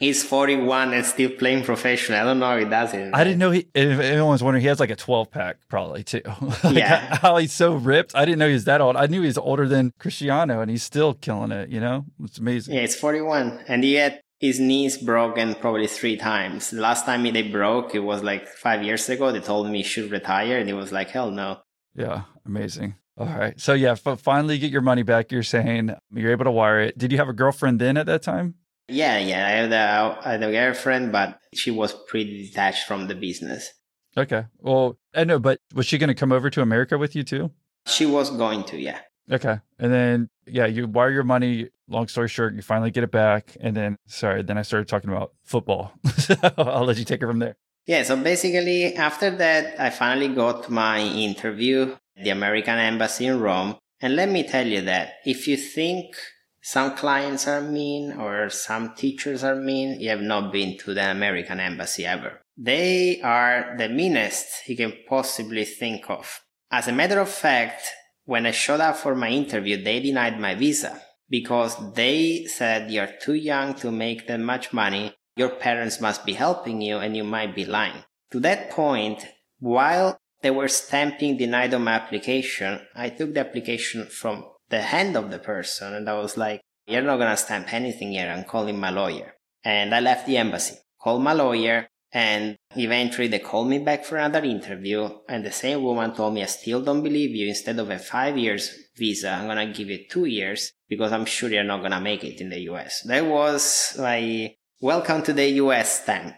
He's 0.01 0.23
41 0.23 0.95
and 0.95 1.05
still 1.05 1.29
playing 1.29 1.63
professional. 1.63 2.19
I 2.19 2.23
don't 2.23 2.39
know 2.39 2.47
how 2.47 2.57
he 2.57 2.65
does 2.65 2.91
it. 2.95 3.11
I 3.13 3.23
didn't 3.23 3.37
know 3.37 3.51
he, 3.51 3.67
if 3.75 3.99
anyone's 3.99 4.41
wondering, 4.41 4.63
he 4.63 4.67
has 4.67 4.79
like 4.79 4.89
a 4.89 4.95
12 4.95 5.29
pack 5.29 5.57
probably 5.69 6.03
too. 6.03 6.23
like 6.63 6.75
Yeah. 6.75 7.17
How 7.21 7.37
he's 7.37 7.53
so 7.53 7.75
ripped. 7.75 8.15
I 8.15 8.25
didn't 8.25 8.39
know 8.39 8.47
he 8.47 8.53
was 8.53 8.65
that 8.65 8.81
old. 8.81 8.95
I 8.95 9.05
knew 9.05 9.21
he 9.21 9.27
was 9.27 9.37
older 9.37 9.67
than 9.67 9.93
Cristiano 9.99 10.59
and 10.59 10.71
he's 10.71 10.81
still 10.81 11.13
killing 11.13 11.51
it, 11.51 11.69
you 11.69 11.79
know? 11.79 12.05
It's 12.23 12.39
amazing. 12.39 12.73
Yeah, 12.73 12.81
it's 12.81 12.95
41. 12.95 13.65
And 13.67 13.83
he 13.83 13.93
had 13.93 14.21
his 14.39 14.59
knees 14.59 14.97
broken 14.97 15.53
probably 15.53 15.85
three 15.85 16.17
times. 16.17 16.71
The 16.71 16.81
last 16.81 17.05
time 17.05 17.21
they 17.21 17.43
broke, 17.43 17.93
it 17.93 17.99
was 17.99 18.23
like 18.23 18.47
five 18.47 18.81
years 18.81 19.07
ago. 19.07 19.31
They 19.31 19.39
told 19.39 19.69
me 19.69 19.77
he 19.77 19.83
should 19.83 20.09
retire. 20.09 20.57
And 20.57 20.67
he 20.67 20.73
was 20.73 20.91
like, 20.91 21.11
hell 21.11 21.29
no. 21.29 21.59
Yeah, 21.93 22.23
amazing. 22.43 22.95
All 23.19 23.27
right. 23.27 23.59
So 23.59 23.73
yeah, 23.73 23.91
f- 24.03 24.19
finally 24.19 24.57
get 24.57 24.71
your 24.71 24.81
money 24.81 25.03
back. 25.03 25.31
You're 25.31 25.43
saying 25.43 25.93
you're 26.11 26.31
able 26.31 26.45
to 26.45 26.51
wire 26.51 26.79
it. 26.81 26.97
Did 26.97 27.11
you 27.11 27.19
have 27.19 27.29
a 27.29 27.33
girlfriend 27.33 27.79
then 27.79 27.97
at 27.97 28.07
that 28.07 28.23
time? 28.23 28.55
Yeah, 28.91 29.17
yeah. 29.17 29.47
I 29.47 29.49
had 29.51 29.73
a, 29.73 30.19
I 30.23 30.31
had 30.33 30.43
a 30.43 30.51
girlfriend, 30.51 31.11
but 31.11 31.39
she 31.53 31.71
was 31.71 31.93
pretty 32.07 32.47
detached 32.47 32.87
from 32.87 33.07
the 33.07 33.15
business. 33.15 33.71
Okay. 34.17 34.45
Well, 34.59 34.97
I 35.13 35.23
know, 35.23 35.39
but 35.39 35.59
was 35.73 35.85
she 35.85 35.97
going 35.97 36.09
to 36.09 36.15
come 36.15 36.31
over 36.31 36.49
to 36.49 36.61
America 36.61 36.97
with 36.97 37.15
you 37.15 37.23
too? 37.23 37.51
She 37.87 38.05
was 38.05 38.29
going 38.29 38.63
to, 38.65 38.77
yeah. 38.77 38.99
Okay. 39.31 39.59
And 39.79 39.93
then, 39.93 40.29
yeah, 40.45 40.65
you 40.65 40.87
wire 40.87 41.11
your 41.11 41.23
money. 41.23 41.69
Long 41.87 42.07
story 42.07 42.27
short, 42.27 42.53
you 42.53 42.61
finally 42.61 42.91
get 42.91 43.03
it 43.03 43.11
back. 43.11 43.55
And 43.59 43.75
then, 43.75 43.97
sorry, 44.07 44.43
then 44.43 44.57
I 44.57 44.63
started 44.63 44.87
talking 44.87 45.09
about 45.09 45.33
football. 45.43 45.93
so 46.17 46.35
I'll 46.57 46.85
let 46.85 46.97
you 46.97 47.05
take 47.05 47.21
it 47.21 47.27
from 47.27 47.39
there. 47.39 47.55
Yeah, 47.87 48.03
so 48.03 48.15
basically, 48.15 48.95
after 48.95 49.31
that, 49.31 49.79
I 49.79 49.89
finally 49.89 50.27
got 50.27 50.69
my 50.69 50.99
interview 50.99 51.95
at 52.17 52.23
the 52.23 52.29
American 52.29 52.77
Embassy 52.77 53.25
in 53.25 53.39
Rome. 53.39 53.77
And 54.01 54.15
let 54.15 54.29
me 54.29 54.47
tell 54.47 54.67
you 54.67 54.81
that 54.81 55.13
if 55.25 55.47
you 55.47 55.57
think 55.57 56.15
some 56.61 56.95
clients 56.95 57.47
are 57.47 57.61
mean 57.61 58.13
or 58.13 58.49
some 58.49 58.93
teachers 58.95 59.43
are 59.43 59.55
mean, 59.55 59.99
you 59.99 60.09
have 60.09 60.21
not 60.21 60.51
been 60.51 60.77
to 60.79 60.93
the 60.93 61.09
American 61.09 61.59
Embassy 61.59 62.05
ever. 62.05 62.41
They 62.57 63.19
are 63.21 63.75
the 63.77 63.89
meanest 63.89 64.67
you 64.67 64.77
can 64.77 64.93
possibly 65.07 65.65
think 65.65 66.09
of. 66.09 66.41
As 66.71 66.87
a 66.87 66.93
matter 66.93 67.19
of 67.19 67.29
fact, 67.29 67.87
when 68.25 68.45
I 68.45 68.51
showed 68.51 68.79
up 68.79 68.97
for 68.97 69.15
my 69.15 69.29
interview, 69.29 69.81
they 69.81 69.99
denied 69.99 70.39
my 70.39 70.55
visa 70.55 71.01
because 71.29 71.75
they 71.93 72.45
said 72.45 72.91
you're 72.91 73.09
too 73.21 73.33
young 73.33 73.73
to 73.75 73.91
make 73.91 74.27
that 74.27 74.39
much 74.39 74.71
money 74.71 75.15
your 75.35 75.49
parents 75.49 76.01
must 76.01 76.25
be 76.25 76.33
helping 76.33 76.81
you 76.81 76.97
and 76.97 77.15
you 77.15 77.23
might 77.23 77.55
be 77.55 77.65
lying. 77.65 78.03
To 78.31 78.39
that 78.41 78.69
point, 78.69 79.25
while 79.59 80.19
they 80.41 80.51
were 80.51 80.67
stamping 80.67 81.37
denied 81.37 81.73
on 81.73 81.83
my 81.83 81.93
application, 81.93 82.81
I 82.95 83.09
took 83.09 83.33
the 83.33 83.39
application 83.39 84.05
from 84.05 84.45
the 84.71 84.81
hand 84.81 85.15
of 85.15 85.29
the 85.29 85.39
person 85.39 85.93
and 85.93 86.09
I 86.09 86.17
was 86.19 86.37
like, 86.37 86.61
you're 86.87 87.01
not 87.01 87.17
gonna 87.17 87.37
stamp 87.37 87.71
anything 87.73 88.11
here, 88.11 88.29
I'm 88.29 88.43
calling 88.43 88.79
my 88.79 88.89
lawyer. 88.89 89.35
And 89.63 89.93
I 89.93 89.99
left 89.99 90.25
the 90.25 90.37
embassy, 90.37 90.75
called 90.99 91.21
my 91.21 91.33
lawyer, 91.33 91.87
and 92.11 92.57
eventually 92.75 93.27
they 93.27 93.39
called 93.39 93.69
me 93.69 93.79
back 93.79 94.03
for 94.03 94.17
another 94.17 94.43
interview 94.43 95.07
and 95.29 95.45
the 95.45 95.51
same 95.51 95.83
woman 95.83 96.13
told 96.13 96.33
me, 96.33 96.43
I 96.43 96.47
still 96.47 96.81
don't 96.81 97.03
believe 97.03 97.35
you. 97.35 97.47
Instead 97.47 97.79
of 97.79 97.89
a 97.89 97.99
five 97.99 98.37
years 98.37 98.73
visa, 98.97 99.29
I'm 99.29 99.47
gonna 99.47 99.71
give 99.71 99.89
you 99.89 99.99
two 100.09 100.25
years 100.25 100.73
because 100.89 101.11
I'm 101.11 101.25
sure 101.25 101.49
you're 101.49 101.63
not 101.63 101.81
gonna 101.81 102.01
make 102.01 102.23
it 102.23 102.41
in 102.41 102.49
the 102.49 102.59
US. 102.71 103.01
That 103.03 103.25
was 103.25 103.95
like, 103.97 104.57
welcome 104.81 105.21
to 105.23 105.33
the 105.33 105.47
US 105.63 106.01
stamp. 106.01 106.35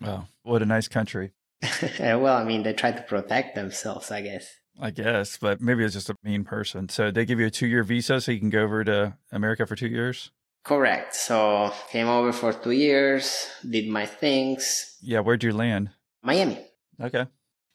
Wow. 0.00 0.28
What 0.42 0.62
a 0.62 0.66
nice 0.66 0.88
country. 0.88 1.32
well, 2.00 2.36
I 2.36 2.44
mean, 2.44 2.62
they 2.62 2.72
try 2.72 2.92
to 2.92 3.02
protect 3.02 3.54
themselves, 3.54 4.10
I 4.10 4.22
guess. 4.22 4.48
I 4.80 4.90
guess, 4.90 5.36
but 5.36 5.60
maybe 5.60 5.84
it's 5.84 5.94
just 5.94 6.10
a 6.10 6.16
mean 6.22 6.44
person. 6.44 6.88
So 6.88 7.10
they 7.10 7.24
give 7.24 7.38
you 7.38 7.46
a 7.46 7.50
two 7.50 7.66
year 7.66 7.84
visa 7.84 8.20
so 8.20 8.32
you 8.32 8.40
can 8.40 8.50
go 8.50 8.62
over 8.62 8.84
to 8.84 9.16
America 9.30 9.66
for 9.66 9.76
two 9.76 9.88
years? 9.88 10.30
Correct. 10.64 11.14
So 11.14 11.72
came 11.90 12.08
over 12.08 12.32
for 12.32 12.52
two 12.52 12.70
years, 12.70 13.48
did 13.68 13.88
my 13.88 14.06
things. 14.06 14.96
Yeah. 15.02 15.20
Where'd 15.20 15.42
you 15.42 15.52
land? 15.52 15.90
Miami. 16.22 16.58
Okay. 17.00 17.26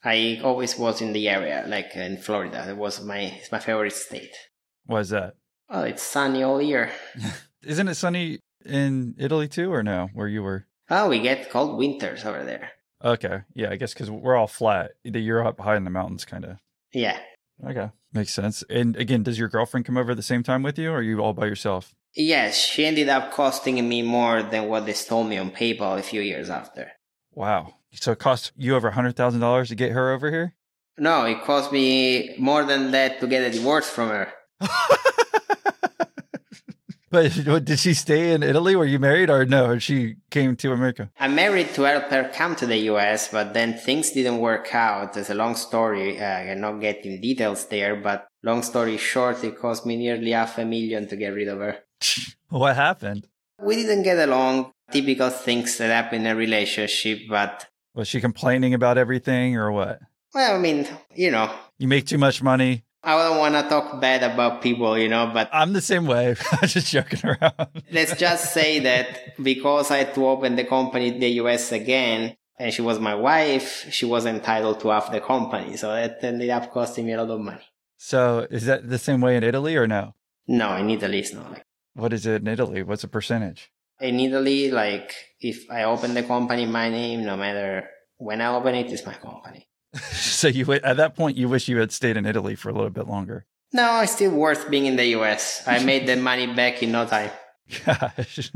I 0.04 0.40
always 0.42 0.78
was 0.78 1.00
in 1.00 1.12
the 1.12 1.28
area, 1.28 1.64
like 1.66 1.94
in 1.96 2.18
Florida. 2.18 2.66
It 2.68 2.76
was 2.76 3.02
my 3.02 3.18
it's 3.18 3.52
my 3.52 3.58
favorite 3.58 3.92
state. 3.92 4.34
Why 4.86 5.00
is 5.00 5.10
that? 5.10 5.34
Well, 5.68 5.82
it's 5.84 6.02
sunny 6.02 6.42
all 6.42 6.62
year. 6.62 6.90
Isn't 7.62 7.88
it 7.88 7.96
sunny 7.96 8.38
in 8.64 9.14
Italy 9.18 9.48
too, 9.48 9.72
or 9.72 9.82
no, 9.82 10.08
where 10.14 10.28
you 10.28 10.42
were? 10.42 10.66
Oh, 10.88 11.08
we 11.08 11.20
get 11.20 11.50
cold 11.50 11.76
winters 11.76 12.24
over 12.24 12.44
there. 12.44 12.70
Okay. 13.04 13.42
Yeah, 13.54 13.70
I 13.70 13.76
guess 13.76 13.92
because 13.92 14.10
we're 14.10 14.36
all 14.36 14.46
flat. 14.46 14.92
You're 15.04 15.46
up 15.46 15.60
high 15.60 15.76
in 15.76 15.84
the 15.84 15.90
mountains, 15.90 16.24
kind 16.24 16.44
of. 16.44 16.56
Yeah. 16.92 17.18
Okay. 17.66 17.90
Makes 18.12 18.34
sense. 18.34 18.64
And 18.70 18.96
again, 18.96 19.22
does 19.22 19.38
your 19.38 19.48
girlfriend 19.48 19.86
come 19.86 19.96
over 19.96 20.12
at 20.12 20.16
the 20.16 20.22
same 20.22 20.42
time 20.42 20.62
with 20.62 20.78
you, 20.78 20.90
or 20.90 20.98
are 20.98 21.02
you 21.02 21.20
all 21.20 21.34
by 21.34 21.46
yourself? 21.46 21.94
Yes, 22.14 22.56
she 22.56 22.86
ended 22.86 23.08
up 23.08 23.32
costing 23.32 23.86
me 23.88 24.02
more 24.02 24.42
than 24.42 24.68
what 24.68 24.86
they 24.86 24.94
stole 24.94 25.24
me 25.24 25.36
on 25.36 25.50
PayPal 25.50 25.98
a 25.98 26.02
few 26.02 26.22
years 26.22 26.48
after. 26.48 26.92
Wow. 27.32 27.74
So 27.92 28.12
it 28.12 28.18
cost 28.18 28.52
you 28.56 28.74
over 28.74 28.88
a 28.88 28.92
$100,000 28.92 29.68
to 29.68 29.74
get 29.74 29.92
her 29.92 30.12
over 30.12 30.30
here? 30.30 30.54
No, 30.96 31.24
it 31.24 31.42
cost 31.44 31.70
me 31.70 32.34
more 32.38 32.64
than 32.64 32.90
that 32.90 33.20
to 33.20 33.26
get 33.26 33.42
a 33.42 33.50
divorce 33.50 33.88
from 33.88 34.08
her. 34.08 34.32
But 37.10 37.64
did 37.64 37.78
she 37.78 37.94
stay 37.94 38.32
in 38.32 38.42
Italy? 38.42 38.76
Were 38.76 38.84
you 38.84 38.98
married 38.98 39.30
or 39.30 39.44
no? 39.46 39.66
Or 39.70 39.80
she 39.80 40.16
came 40.30 40.56
to 40.56 40.72
America? 40.72 41.10
I 41.18 41.28
married 41.28 41.72
to 41.74 41.82
help 41.82 42.04
her 42.10 42.30
come 42.34 42.54
to 42.56 42.66
the 42.66 42.76
US, 42.92 43.28
but 43.28 43.54
then 43.54 43.74
things 43.78 44.10
didn't 44.10 44.38
work 44.38 44.74
out. 44.74 45.16
It's 45.16 45.30
a 45.30 45.34
long 45.34 45.54
story. 45.54 46.20
Uh, 46.20 46.24
I'm 46.24 46.60
not 46.60 46.80
getting 46.80 47.20
details 47.20 47.66
there, 47.66 47.96
but 47.96 48.28
long 48.42 48.62
story 48.62 48.96
short, 48.98 49.42
it 49.44 49.58
cost 49.58 49.86
me 49.86 49.96
nearly 49.96 50.32
half 50.32 50.58
a 50.58 50.64
million 50.64 51.08
to 51.08 51.16
get 51.16 51.28
rid 51.34 51.48
of 51.48 51.58
her. 51.58 51.78
What 52.50 52.76
happened? 52.76 53.26
We 53.60 53.76
didn't 53.76 54.04
get 54.04 54.18
along. 54.18 54.72
Typical 54.90 55.28
things 55.28 55.76
that 55.76 55.90
happen 55.90 56.22
in 56.22 56.26
a 56.32 56.34
relationship, 56.34 57.18
but 57.28 57.66
Was 57.94 58.08
she 58.08 58.20
complaining 58.22 58.72
about 58.72 58.96
everything 58.96 59.56
or 59.56 59.70
what? 59.70 60.00
well, 60.34 60.54
I 60.56 60.58
mean, 60.58 60.86
you 61.14 61.30
know, 61.30 61.50
You 61.78 61.88
make 61.88 62.06
too 62.06 62.16
much 62.18 62.42
money. 62.42 62.84
I 63.02 63.16
don't 63.16 63.38
want 63.38 63.54
to 63.54 63.62
talk 63.68 64.00
bad 64.00 64.22
about 64.22 64.60
people, 64.60 64.98
you 64.98 65.08
know, 65.08 65.30
but 65.32 65.48
I'm 65.52 65.72
the 65.72 65.80
same 65.80 66.06
way. 66.06 66.34
I'm 66.52 66.68
just 66.68 66.88
joking 66.88 67.20
around. 67.24 67.68
let's 67.92 68.16
just 68.16 68.52
say 68.52 68.80
that 68.80 69.42
because 69.42 69.90
I 69.90 69.98
had 69.98 70.14
to 70.14 70.26
open 70.26 70.56
the 70.56 70.64
company 70.64 71.08
in 71.08 71.20
the 71.20 71.28
US 71.42 71.70
again, 71.72 72.36
and 72.58 72.74
she 72.74 72.82
was 72.82 72.98
my 72.98 73.14
wife, 73.14 73.86
she 73.90 74.04
was 74.04 74.26
entitled 74.26 74.80
to 74.80 74.88
half 74.88 75.12
the 75.12 75.20
company. 75.20 75.76
So 75.76 75.92
that 75.92 76.22
ended 76.22 76.50
up 76.50 76.72
costing 76.72 77.06
me 77.06 77.12
a 77.12 77.22
lot 77.22 77.32
of 77.32 77.40
money. 77.40 77.64
So 77.96 78.46
is 78.50 78.66
that 78.66 78.88
the 78.88 78.98
same 78.98 79.20
way 79.20 79.36
in 79.36 79.44
Italy 79.44 79.76
or 79.76 79.86
no? 79.86 80.14
No, 80.46 80.74
in 80.76 80.90
Italy, 80.90 81.20
it's 81.20 81.32
not 81.32 81.50
like. 81.50 81.64
What 81.94 82.12
is 82.12 82.26
it 82.26 82.42
in 82.42 82.48
Italy? 82.48 82.82
What's 82.82 83.02
the 83.02 83.08
percentage? 83.08 83.70
In 84.00 84.18
Italy, 84.20 84.70
like, 84.70 85.14
if 85.40 85.70
I 85.70 85.84
open 85.84 86.14
the 86.14 86.22
company 86.22 86.62
in 86.64 86.72
my 86.72 86.88
name, 86.88 87.24
no 87.24 87.36
matter 87.36 87.88
when 88.16 88.40
I 88.40 88.54
open 88.54 88.74
it, 88.74 88.90
it's 88.90 89.04
my 89.06 89.14
company. 89.14 89.67
so 90.12 90.48
you 90.48 90.70
at 90.72 90.96
that 90.96 91.16
point 91.16 91.36
you 91.36 91.48
wish 91.48 91.68
you 91.68 91.78
had 91.78 91.92
stayed 91.92 92.16
in 92.16 92.26
Italy 92.26 92.54
for 92.54 92.68
a 92.68 92.72
little 92.72 92.90
bit 92.90 93.06
longer. 93.06 93.46
No, 93.72 94.00
it's 94.00 94.12
still 94.12 94.32
worth 94.32 94.70
being 94.70 94.86
in 94.86 94.96
the 94.96 95.06
US. 95.18 95.62
I 95.66 95.84
made 95.84 96.06
the 96.06 96.16
money 96.16 96.46
back 96.46 96.82
in 96.82 96.92
no 96.92 97.06
time. 97.06 97.30
Gosh. 97.84 98.50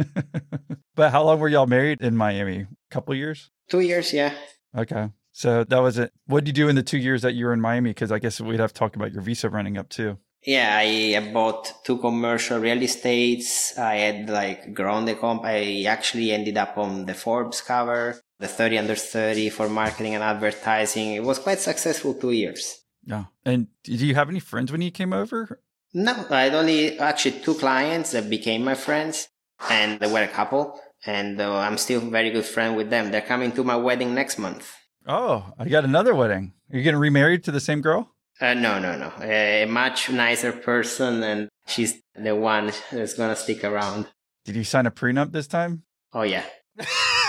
but 0.94 1.12
how 1.12 1.22
long 1.22 1.38
were 1.38 1.48
y'all 1.48 1.66
married 1.66 2.00
in 2.00 2.16
Miami? 2.16 2.60
A 2.60 2.66
couple 2.90 3.14
years? 3.14 3.50
Two 3.68 3.80
years, 3.80 4.12
yeah. 4.12 4.34
Okay. 4.76 5.10
So 5.32 5.64
that 5.64 5.78
was 5.78 5.98
it. 5.98 6.12
What 6.26 6.44
did 6.44 6.56
you 6.56 6.64
do 6.64 6.68
in 6.68 6.76
the 6.76 6.82
two 6.82 6.98
years 6.98 7.22
that 7.22 7.34
you 7.34 7.46
were 7.46 7.52
in 7.52 7.60
Miami? 7.60 7.90
Because 7.90 8.12
I 8.12 8.18
guess 8.18 8.40
we'd 8.40 8.60
have 8.60 8.72
to 8.72 8.78
talk 8.78 8.96
about 8.96 9.12
your 9.12 9.22
visa 9.22 9.48
running 9.48 9.76
up 9.76 9.88
too. 9.88 10.18
Yeah, 10.44 10.76
I 10.76 11.30
bought 11.32 11.84
two 11.84 11.98
commercial 11.98 12.58
real 12.58 12.82
estates. 12.82 13.78
I 13.78 13.94
had 13.96 14.28
like 14.28 14.74
grown 14.74 15.04
the 15.04 15.14
comp. 15.14 15.42
I 15.44 15.84
actually 15.84 16.32
ended 16.32 16.56
up 16.58 16.76
on 16.76 17.06
the 17.06 17.14
Forbes 17.14 17.60
cover. 17.60 18.20
The 18.42 18.48
30 18.48 18.78
under 18.78 18.94
30 18.96 19.48
for 19.50 19.68
marketing 19.68 20.14
and 20.14 20.22
advertising. 20.22 21.14
It 21.14 21.22
was 21.22 21.38
quite 21.38 21.60
successful 21.60 22.12
two 22.12 22.32
years. 22.32 22.82
Yeah. 23.04 23.24
And 23.44 23.68
did 23.84 24.00
you 24.00 24.14
have 24.14 24.28
any 24.28 24.40
friends 24.40 24.70
when 24.70 24.82
you 24.82 24.90
came 24.90 25.12
over? 25.12 25.60
No, 25.94 26.26
I 26.30 26.42
had 26.42 26.54
only 26.54 26.98
actually 26.98 27.40
two 27.40 27.54
clients 27.54 28.12
that 28.12 28.28
became 28.28 28.64
my 28.64 28.74
friends, 28.74 29.28
and 29.70 30.00
they 30.00 30.10
were 30.10 30.22
a 30.22 30.28
couple, 30.28 30.80
and 31.04 31.40
uh, 31.40 31.56
I'm 31.58 31.78
still 31.78 32.00
very 32.00 32.30
good 32.30 32.46
friend 32.46 32.76
with 32.76 32.90
them. 32.90 33.10
They're 33.10 33.20
coming 33.20 33.52
to 33.52 33.64
my 33.64 33.76
wedding 33.76 34.14
next 34.14 34.38
month. 34.38 34.72
Oh, 35.06 35.52
I 35.58 35.68
got 35.68 35.84
another 35.84 36.14
wedding. 36.14 36.54
Are 36.72 36.76
you 36.78 36.82
getting 36.82 37.00
remarried 37.00 37.44
to 37.44 37.52
the 37.52 37.60
same 37.60 37.80
girl? 37.80 38.10
Uh, 38.40 38.54
no, 38.54 38.78
no, 38.78 38.96
no. 38.96 39.12
A 39.22 39.66
much 39.66 40.10
nicer 40.10 40.52
person, 40.52 41.22
and 41.22 41.48
she's 41.66 42.00
the 42.16 42.34
one 42.34 42.72
that's 42.90 43.14
gonna 43.14 43.36
stick 43.36 43.62
around. 43.62 44.08
Did 44.44 44.56
you 44.56 44.64
sign 44.64 44.86
a 44.86 44.90
prenup 44.90 45.32
this 45.32 45.46
time? 45.46 45.82
Oh 46.12 46.22
yeah. 46.22 46.44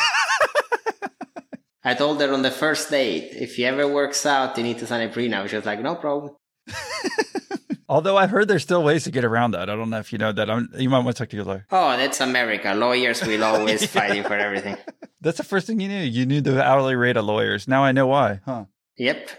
I 1.83 1.93
told 1.95 2.21
her 2.21 2.33
on 2.33 2.41
the 2.41 2.51
first 2.51 2.89
date, 2.89 3.33
if 3.33 3.55
he 3.55 3.65
ever 3.65 3.87
works 3.87 4.25
out, 4.25 4.57
you 4.57 4.63
need 4.63 4.77
to 4.79 4.87
sign 4.87 5.07
a 5.07 5.11
prenup. 5.11 5.49
She 5.49 5.57
was 5.57 5.65
like, 5.65 5.81
no 5.81 5.95
problem. 5.95 6.35
Although 7.89 8.17
I've 8.17 8.29
heard 8.29 8.47
there's 8.47 8.63
still 8.63 8.83
ways 8.83 9.03
to 9.03 9.11
get 9.11 9.25
around 9.25 9.51
that. 9.51 9.69
I 9.69 9.75
don't 9.75 9.89
know 9.89 9.99
if 9.99 10.13
you 10.13 10.17
know 10.17 10.31
that. 10.31 10.49
I'm, 10.49 10.69
you 10.77 10.89
might 10.89 10.99
want 10.99 11.17
to 11.17 11.23
talk 11.23 11.29
to 11.29 11.35
your 11.35 11.45
lawyer. 11.45 11.65
Oh, 11.69 11.97
that's 11.97 12.21
America. 12.21 12.73
Lawyers 12.73 13.21
will 13.21 13.43
always 13.43 13.81
yeah. 13.81 13.87
fight 13.99 14.15
you 14.15 14.23
for 14.23 14.35
everything. 14.35 14.77
That's 15.19 15.37
the 15.37 15.43
first 15.43 15.67
thing 15.67 15.79
you 15.79 15.89
knew. 15.89 16.03
You 16.03 16.25
knew 16.25 16.41
the 16.41 16.63
hourly 16.63 16.95
rate 16.95 17.17
of 17.17 17.25
lawyers. 17.25 17.67
Now 17.67 17.83
I 17.83 17.91
know 17.91 18.07
why, 18.07 18.39
huh? 18.45 18.65
Yep. 18.97 19.29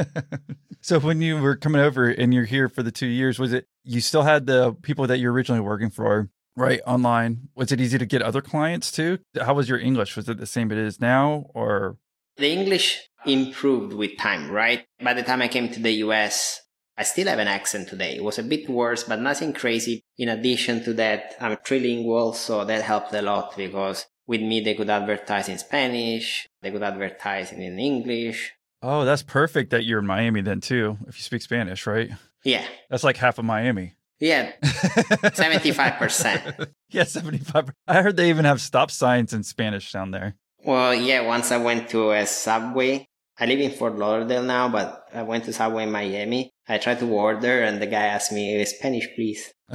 so 0.80 0.98
when 0.98 1.20
you 1.20 1.40
were 1.40 1.56
coming 1.56 1.80
over 1.80 2.08
and 2.08 2.34
you're 2.34 2.44
here 2.44 2.68
for 2.68 2.82
the 2.82 2.90
two 2.90 3.06
years, 3.06 3.38
was 3.38 3.52
it 3.52 3.66
you 3.84 4.00
still 4.00 4.22
had 4.22 4.46
the 4.46 4.72
people 4.82 5.06
that 5.06 5.18
you're 5.18 5.32
originally 5.32 5.60
working 5.60 5.90
for 5.90 6.30
right 6.56 6.80
online? 6.86 7.48
Was 7.54 7.72
it 7.72 7.80
easy 7.80 7.98
to 7.98 8.06
get 8.06 8.22
other 8.22 8.40
clients 8.40 8.90
too? 8.90 9.18
How 9.40 9.54
was 9.54 9.68
your 9.68 9.78
English? 9.78 10.16
Was 10.16 10.28
it 10.28 10.38
the 10.38 10.46
same 10.46 10.70
it 10.70 10.78
is 10.78 11.00
now 11.00 11.46
or? 11.54 11.96
The 12.36 12.50
English 12.50 13.08
improved 13.26 13.92
with 13.92 14.18
time, 14.18 14.50
right? 14.50 14.84
By 15.02 15.14
the 15.14 15.22
time 15.22 15.42
I 15.42 15.48
came 15.48 15.68
to 15.70 15.80
the 15.80 15.92
US, 16.04 16.60
I 16.96 17.02
still 17.02 17.26
have 17.26 17.38
an 17.38 17.48
accent 17.48 17.88
today. 17.88 18.16
It 18.16 18.24
was 18.24 18.38
a 18.38 18.42
bit 18.42 18.68
worse, 18.68 19.04
but 19.04 19.20
nothing 19.20 19.52
crazy. 19.52 20.02
In 20.18 20.28
addition 20.28 20.84
to 20.84 20.92
that, 20.94 21.34
I'm 21.40 21.56
trilingual, 21.56 22.34
so 22.34 22.64
that 22.64 22.82
helped 22.82 23.12
a 23.14 23.22
lot 23.22 23.56
because 23.56 24.06
with 24.26 24.40
me 24.40 24.60
they 24.60 24.74
could 24.74 24.90
advertise 24.90 25.48
in 25.48 25.58
Spanish, 25.58 26.46
they 26.62 26.70
could 26.70 26.82
advertise 26.82 27.52
in 27.52 27.78
English. 27.78 28.52
Oh, 28.82 29.04
that's 29.04 29.22
perfect 29.22 29.70
that 29.70 29.84
you're 29.84 30.00
in 30.00 30.06
Miami 30.06 30.42
then 30.42 30.60
too, 30.60 30.98
if 31.08 31.16
you 31.16 31.22
speak 31.22 31.42
Spanish, 31.42 31.86
right? 31.86 32.10
Yeah. 32.44 32.64
That's 32.90 33.04
like 33.04 33.16
half 33.16 33.38
of 33.38 33.44
Miami. 33.44 33.94
Yeah. 34.24 34.52
75%. 34.62 36.70
yeah, 36.88 37.04
75. 37.04 37.72
I 37.86 38.00
heard 38.00 38.16
they 38.16 38.30
even 38.30 38.46
have 38.46 38.58
stop 38.58 38.90
signs 38.90 39.34
in 39.34 39.42
Spanish 39.42 39.92
down 39.92 40.12
there. 40.12 40.36
Well, 40.64 40.94
yeah, 40.94 41.26
once 41.26 41.52
I 41.52 41.58
went 41.58 41.90
to 41.90 42.12
a 42.12 42.24
subway. 42.24 43.06
I 43.38 43.44
live 43.44 43.60
in 43.60 43.72
Fort 43.72 43.98
Lauderdale 43.98 44.42
now, 44.42 44.70
but 44.70 45.04
I 45.12 45.24
went 45.24 45.44
to 45.44 45.52
Subway 45.52 45.82
in 45.82 45.90
Miami. 45.90 46.52
I 46.68 46.78
tried 46.78 47.00
to 47.00 47.10
order 47.10 47.64
and 47.64 47.82
the 47.82 47.86
guy 47.86 48.04
asked 48.04 48.32
me, 48.32 48.64
Spanish, 48.64 49.08
please. 49.14 49.52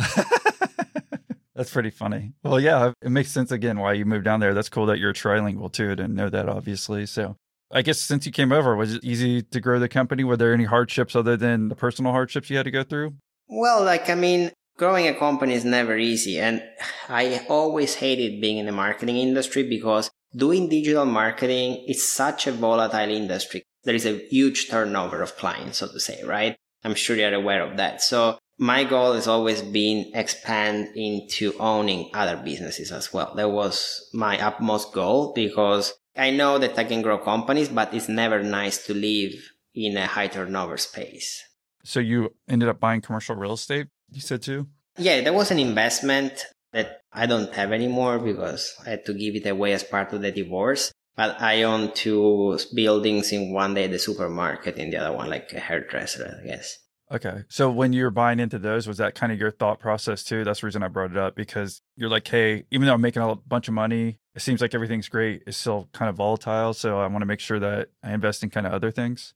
That's 1.54 1.70
pretty 1.70 1.92
funny. 1.92 2.34
Well, 2.42 2.60
yeah, 2.60 2.94
it 3.04 3.12
makes 3.12 3.30
sense 3.30 3.52
again 3.52 3.80
why 3.80 3.94
you 3.94 4.06
moved 4.06 4.26
down 4.26 4.40
there. 4.40 4.56
That's 4.56 4.70
cool 4.70 4.88
that 4.88 4.98
you're 4.98 5.14
trilingual 5.14 5.72
too. 5.72 5.92
I 5.92 5.96
didn't 5.96 6.16
know 6.16 6.30
that, 6.30 6.50
obviously. 6.50 7.06
So 7.06 7.36
I 7.72 7.84
guess 7.84 8.00
since 8.00 8.26
you 8.26 8.32
came 8.32 8.52
over, 8.52 8.76
was 8.76 8.96
it 8.96 9.04
easy 9.04 9.44
to 9.44 9.60
grow 9.60 9.78
the 9.78 9.90
company? 9.90 10.24
Were 10.24 10.38
there 10.38 10.54
any 10.54 10.64
hardships 10.64 11.16
other 11.16 11.38
than 11.38 11.68
the 11.68 11.76
personal 11.76 12.14
hardships 12.14 12.50
you 12.50 12.58
had 12.58 12.64
to 12.64 12.72
go 12.72 12.84
through? 12.84 13.14
Well, 13.50 13.84
like, 13.84 14.10
I 14.10 14.16
mean, 14.16 14.52
growing 14.78 15.08
a 15.08 15.16
company 15.16 15.56
is 15.56 15.66
never 15.66 15.98
easy. 15.98 16.40
And 16.40 16.62
I 17.10 17.46
always 17.50 17.96
hated 17.96 18.40
being 18.40 18.58
in 18.58 18.68
the 18.68 18.72
marketing 18.72 19.18
industry 19.18 19.68
because 19.68 20.12
doing 20.36 20.70
digital 20.70 21.06
marketing 21.06 21.84
is 21.88 22.08
such 22.08 22.46
a 22.46 22.52
volatile 22.52 23.10
industry. 23.10 23.64
There 23.84 23.96
is 23.96 24.06
a 24.06 24.20
huge 24.30 24.70
turnover 24.70 25.24
of 25.24 25.36
clients, 25.36 25.80
so 25.80 25.88
to 25.88 26.00
say, 26.00 26.24
right? 26.24 26.56
I'm 26.84 26.94
sure 26.94 27.16
you're 27.16 27.34
aware 27.34 27.64
of 27.64 27.78
that. 27.78 28.04
So 28.04 28.38
my 28.60 28.84
goal 28.84 29.14
has 29.14 29.28
always 29.28 29.64
been 29.64 30.12
expand 30.14 30.90
into 30.96 31.54
owning 31.60 32.12
other 32.14 32.38
businesses 32.38 32.92
as 32.92 33.12
well. 33.12 33.34
That 33.36 33.50
was 33.50 34.10
my 34.14 34.40
utmost 34.40 34.94
goal 34.94 35.34
because 35.34 35.94
I 36.16 36.30
know 36.30 36.60
that 36.60 36.78
I 36.78 36.84
can 36.84 37.02
grow 37.02 37.18
companies, 37.18 37.70
but 37.70 37.94
it's 37.94 38.10
never 38.10 38.44
nice 38.44 38.86
to 38.86 38.94
live 38.94 39.34
in 39.74 39.98
a 39.98 40.06
high 40.06 40.28
turnover 40.28 40.78
space. 40.78 41.42
So 41.90 42.00
you 42.00 42.36
ended 42.48 42.70
up 42.70 42.80
buying 42.80 43.02
commercial 43.02 43.36
real 43.36 43.54
estate, 43.54 43.88
you 44.12 44.22
said 44.22 44.44
too? 44.44 44.68
Yeah, 45.00 45.22
there 45.22 45.34
was 45.34 45.50
an 45.50 45.58
investment 45.58 46.46
that 46.72 47.02
I 47.12 47.26
don't 47.26 47.52
have 47.56 47.72
anymore 47.72 48.20
because 48.20 48.76
I 48.86 48.92
had 48.92 49.06
to 49.06 49.14
give 49.16 49.36
it 49.36 49.48
away 49.48 49.74
as 49.74 49.84
part 49.84 50.14
of 50.14 50.22
the 50.22 50.32
divorce. 50.32 50.92
But 51.16 51.42
I 51.42 51.64
own 51.64 51.92
two 51.94 52.60
buildings 52.76 53.32
in 53.32 53.54
one 53.54 53.74
day, 53.74 53.88
the 53.88 53.98
supermarket, 53.98 54.78
in 54.78 54.92
the 54.92 54.98
other 54.98 55.18
one, 55.18 55.32
like 55.32 55.52
a 55.52 55.60
hairdresser, 55.60 56.40
I 56.44 56.46
guess. 56.46 56.78
Okay. 57.12 57.42
So 57.50 57.72
when 57.72 57.92
you 57.92 58.04
were 58.04 58.12
buying 58.12 58.40
into 58.40 58.60
those, 58.60 58.88
was 58.88 59.00
that 59.00 59.16
kind 59.16 59.32
of 59.32 59.40
your 59.40 59.50
thought 59.50 59.80
process 59.80 60.24
too? 60.24 60.44
That's 60.44 60.62
the 60.62 60.68
reason 60.68 60.84
I 60.84 60.90
brought 60.90 61.10
it 61.10 61.18
up 61.18 61.36
because 61.36 61.82
you're 61.96 62.08
like, 62.08 62.28
hey, 62.28 62.66
even 62.70 62.86
though 62.86 62.94
I'm 62.94 63.02
making 63.02 63.24
a 63.24 63.34
bunch 63.36 63.68
of 63.68 63.74
money, 63.74 64.20
it 64.36 64.44
seems 64.44 64.62
like 64.62 64.76
everything's 64.76 65.10
great. 65.10 65.42
It's 65.48 65.58
still 65.58 65.90
kind 65.92 66.08
of 66.08 66.18
volatile. 66.18 66.76
So 66.76 67.00
I 67.00 67.08
want 67.08 67.24
to 67.24 67.26
make 67.26 67.40
sure 67.40 67.60
that 67.60 67.90
I 68.04 68.14
invest 68.14 68.44
in 68.44 68.52
kind 68.52 68.68
of 68.68 68.74
other 68.74 68.92
things. 68.92 69.34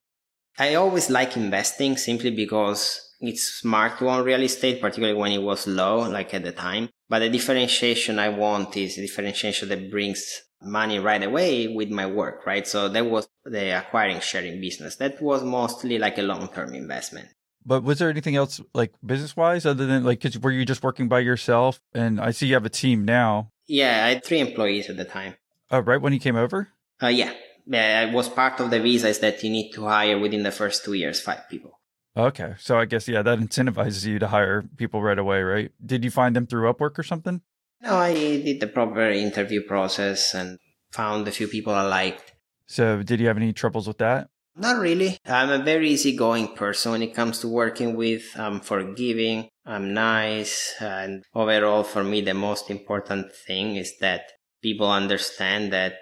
I 0.57 0.75
always 0.75 1.09
like 1.09 1.35
investing 1.35 1.97
simply 1.97 2.31
because 2.31 2.99
it's 3.19 3.43
smart 3.43 3.97
to 3.99 4.09
own 4.09 4.23
real 4.23 4.43
estate, 4.43 4.81
particularly 4.81 5.17
when 5.17 5.31
it 5.31 5.41
was 5.41 5.65
low, 5.65 6.09
like 6.09 6.33
at 6.33 6.43
the 6.43 6.51
time. 6.51 6.89
But 7.09 7.19
the 7.19 7.29
differentiation 7.29 8.19
I 8.19 8.29
want 8.29 8.75
is 8.77 8.97
a 8.97 9.01
differentiation 9.01 9.69
that 9.69 9.89
brings 9.89 10.41
money 10.61 10.99
right 10.99 11.23
away 11.23 11.67
with 11.67 11.89
my 11.89 12.05
work, 12.05 12.45
right? 12.45 12.67
So 12.67 12.89
that 12.89 13.05
was 13.05 13.27
the 13.45 13.77
acquiring 13.77 14.19
sharing 14.19 14.61
business. 14.61 14.97
That 14.97 15.21
was 15.21 15.43
mostly 15.43 15.97
like 15.97 16.17
a 16.17 16.21
long 16.21 16.47
term 16.49 16.73
investment. 16.73 17.29
But 17.65 17.83
was 17.83 17.99
there 17.99 18.09
anything 18.09 18.35
else 18.35 18.59
like 18.73 18.93
business 19.05 19.37
wise 19.37 19.65
other 19.65 19.85
than 19.85 20.03
like, 20.03 20.21
cause 20.21 20.37
were 20.37 20.51
you 20.51 20.65
just 20.65 20.83
working 20.83 21.07
by 21.07 21.19
yourself? 21.19 21.79
And 21.93 22.19
I 22.19 22.31
see 22.31 22.47
you 22.47 22.55
have 22.55 22.65
a 22.65 22.69
team 22.69 23.05
now. 23.05 23.51
Yeah, 23.67 24.05
I 24.05 24.09
had 24.09 24.25
three 24.25 24.39
employees 24.39 24.89
at 24.89 24.97
the 24.97 25.05
time. 25.05 25.35
Oh, 25.71 25.79
right 25.79 26.01
when 26.01 26.13
you 26.13 26.19
came 26.19 26.35
over? 26.35 26.69
Uh, 27.01 27.07
yeah. 27.07 27.33
Yeah, 27.65 28.07
it 28.07 28.13
was 28.13 28.29
part 28.29 28.59
of 28.59 28.69
the 28.69 28.79
visa 28.79 29.09
is 29.09 29.19
that 29.19 29.43
you 29.43 29.49
need 29.49 29.71
to 29.71 29.85
hire 29.85 30.19
within 30.19 30.43
the 30.43 30.51
first 30.51 30.83
two 30.83 30.93
years 30.93 31.21
five 31.21 31.47
people. 31.49 31.79
Okay. 32.15 32.53
So 32.59 32.77
I 32.77 32.85
guess, 32.85 33.07
yeah, 33.07 33.21
that 33.21 33.39
incentivizes 33.39 34.05
you 34.05 34.19
to 34.19 34.27
hire 34.27 34.63
people 34.77 35.01
right 35.01 35.17
away, 35.17 35.41
right? 35.41 35.71
Did 35.83 36.03
you 36.03 36.11
find 36.11 36.35
them 36.35 36.45
through 36.45 36.71
Upwork 36.71 36.99
or 36.99 37.03
something? 37.03 37.41
No, 37.81 37.95
I 37.95 38.13
did 38.13 38.59
the 38.59 38.67
proper 38.67 39.09
interview 39.09 39.61
process 39.63 40.33
and 40.33 40.59
found 40.91 41.27
a 41.27 41.31
few 41.31 41.47
people 41.47 41.73
I 41.73 41.81
liked. 41.83 42.33
So 42.65 43.03
did 43.03 43.19
you 43.19 43.27
have 43.27 43.37
any 43.37 43.51
troubles 43.51 43.87
with 43.87 43.97
that? 43.97 44.29
Not 44.55 44.77
really. 44.77 45.17
I'm 45.25 45.49
a 45.49 45.63
very 45.63 45.89
easygoing 45.89 46.55
person 46.55 46.91
when 46.91 47.01
it 47.01 47.15
comes 47.15 47.39
to 47.39 47.47
working 47.47 47.95
with. 47.95 48.23
I'm 48.35 48.59
forgiving. 48.59 49.49
I'm 49.65 49.93
nice. 49.93 50.75
And 50.79 51.23
overall, 51.33 51.83
for 51.83 52.03
me, 52.03 52.21
the 52.21 52.35
most 52.35 52.69
important 52.69 53.33
thing 53.33 53.75
is 53.75 53.97
that 53.99 54.31
people 54.61 54.89
understand 54.89 55.73
that 55.73 55.97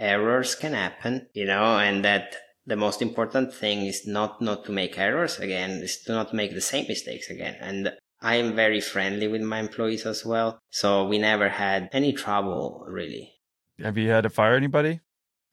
errors 0.00 0.54
can 0.54 0.72
happen, 0.72 1.28
you 1.34 1.44
know, 1.44 1.78
and 1.78 2.04
that 2.04 2.36
the 2.66 2.76
most 2.76 3.02
important 3.02 3.54
thing 3.54 3.86
is 3.86 4.06
not 4.06 4.40
not 4.40 4.64
to 4.64 4.72
make 4.72 4.98
errors 4.98 5.38
again, 5.38 5.82
is 5.82 6.02
to 6.04 6.12
not 6.12 6.34
make 6.34 6.54
the 6.54 6.60
same 6.60 6.86
mistakes 6.88 7.30
again. 7.30 7.56
And 7.60 7.92
I 8.22 8.36
am 8.36 8.56
very 8.56 8.80
friendly 8.80 9.28
with 9.28 9.42
my 9.42 9.60
employees 9.60 10.06
as 10.06 10.24
well, 10.24 10.58
so 10.70 11.06
we 11.06 11.18
never 11.18 11.48
had 11.48 11.88
any 11.92 12.12
trouble 12.12 12.84
really. 12.88 13.34
Have 13.82 13.96
you 13.96 14.10
had 14.10 14.22
to 14.22 14.30
fire 14.30 14.56
anybody? 14.56 15.00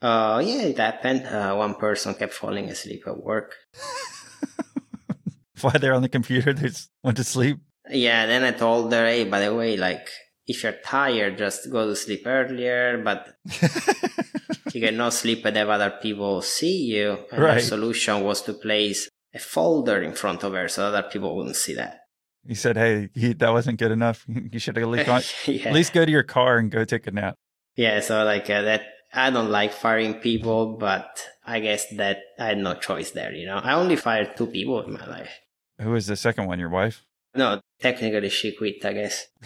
Uh, 0.01 0.41
yeah, 0.45 0.61
it 0.61 0.77
happened. 0.77 1.25
Uh, 1.25 1.55
one 1.55 1.75
person 1.75 2.13
kept 2.13 2.33
falling 2.33 2.69
asleep 2.69 3.03
at 3.07 3.23
work. 3.23 3.55
While 5.61 5.79
they're 5.79 5.93
on 5.93 6.03
the 6.03 6.09
computer, 6.09 6.53
they 6.53 6.67
just 6.67 6.91
went 7.03 7.17
to 7.17 7.23
sleep. 7.23 7.57
Yeah, 7.89 8.27
then 8.27 8.43
I 8.43 8.51
told 8.51 8.93
her, 8.93 9.07
hey, 9.07 9.23
by 9.23 9.39
the 9.39 9.55
way, 9.55 9.75
like 9.75 10.07
if 10.47 10.63
you're 10.63 10.79
tired, 10.83 11.37
just 11.37 11.69
go 11.69 11.85
to 11.87 11.95
sleep 11.95 12.23
earlier. 12.25 13.01
But 13.03 13.35
you 14.73 14.81
cannot 14.81 15.13
sleep 15.13 15.45
and 15.45 15.57
have 15.57 15.69
other 15.69 15.91
people 16.01 16.41
see 16.41 16.85
you. 16.85 17.19
And 17.31 17.43
right. 17.43 17.61
solution 17.61 18.23
was 18.23 18.41
to 18.43 18.53
place 18.53 19.09
a 19.33 19.39
folder 19.39 20.01
in 20.01 20.13
front 20.13 20.43
of 20.43 20.53
her 20.53 20.67
so 20.67 20.85
other 20.85 21.03
people 21.03 21.35
wouldn't 21.35 21.57
see 21.57 21.75
that. 21.75 21.99
He 22.47 22.55
said, 22.55 22.77
"Hey, 22.77 23.09
he, 23.13 23.33
that 23.33 23.51
wasn't 23.51 23.77
good 23.77 23.91
enough. 23.91 24.25
You 24.51 24.59
should 24.59 24.77
at 24.77 24.87
least, 24.87 25.07
yeah. 25.47 25.67
at 25.67 25.73
least 25.73 25.93
go 25.93 26.05
to 26.05 26.11
your 26.11 26.23
car 26.23 26.57
and 26.57 26.71
go 26.71 26.85
take 26.85 27.05
a 27.07 27.11
nap." 27.11 27.35
Yeah, 27.75 27.99
so 27.99 28.23
like 28.23 28.49
uh, 28.49 28.61
that. 28.61 28.83
I 29.13 29.29
don't 29.29 29.49
like 29.49 29.71
firing 29.71 30.15
people, 30.15 30.75
but 30.77 31.25
I 31.45 31.61
guess 31.61 31.85
that 31.95 32.19
I 32.37 32.47
had 32.47 32.57
no 32.57 32.73
choice 32.73 33.11
there. 33.11 33.31
You 33.33 33.45
know, 33.45 33.57
I 33.57 33.73
only 33.73 33.95
fired 33.95 34.35
two 34.35 34.47
people 34.47 34.83
in 34.83 34.93
my 34.93 35.05
life. 35.07 35.31
Who 35.79 35.91
was 35.91 36.07
the 36.07 36.17
second 36.17 36.47
one? 36.47 36.59
Your 36.59 36.69
wife? 36.69 37.06
No, 37.37 37.61
technically 37.79 38.29
she 38.29 38.51
quit. 38.55 38.83
I 38.83 38.93
guess. 38.93 39.27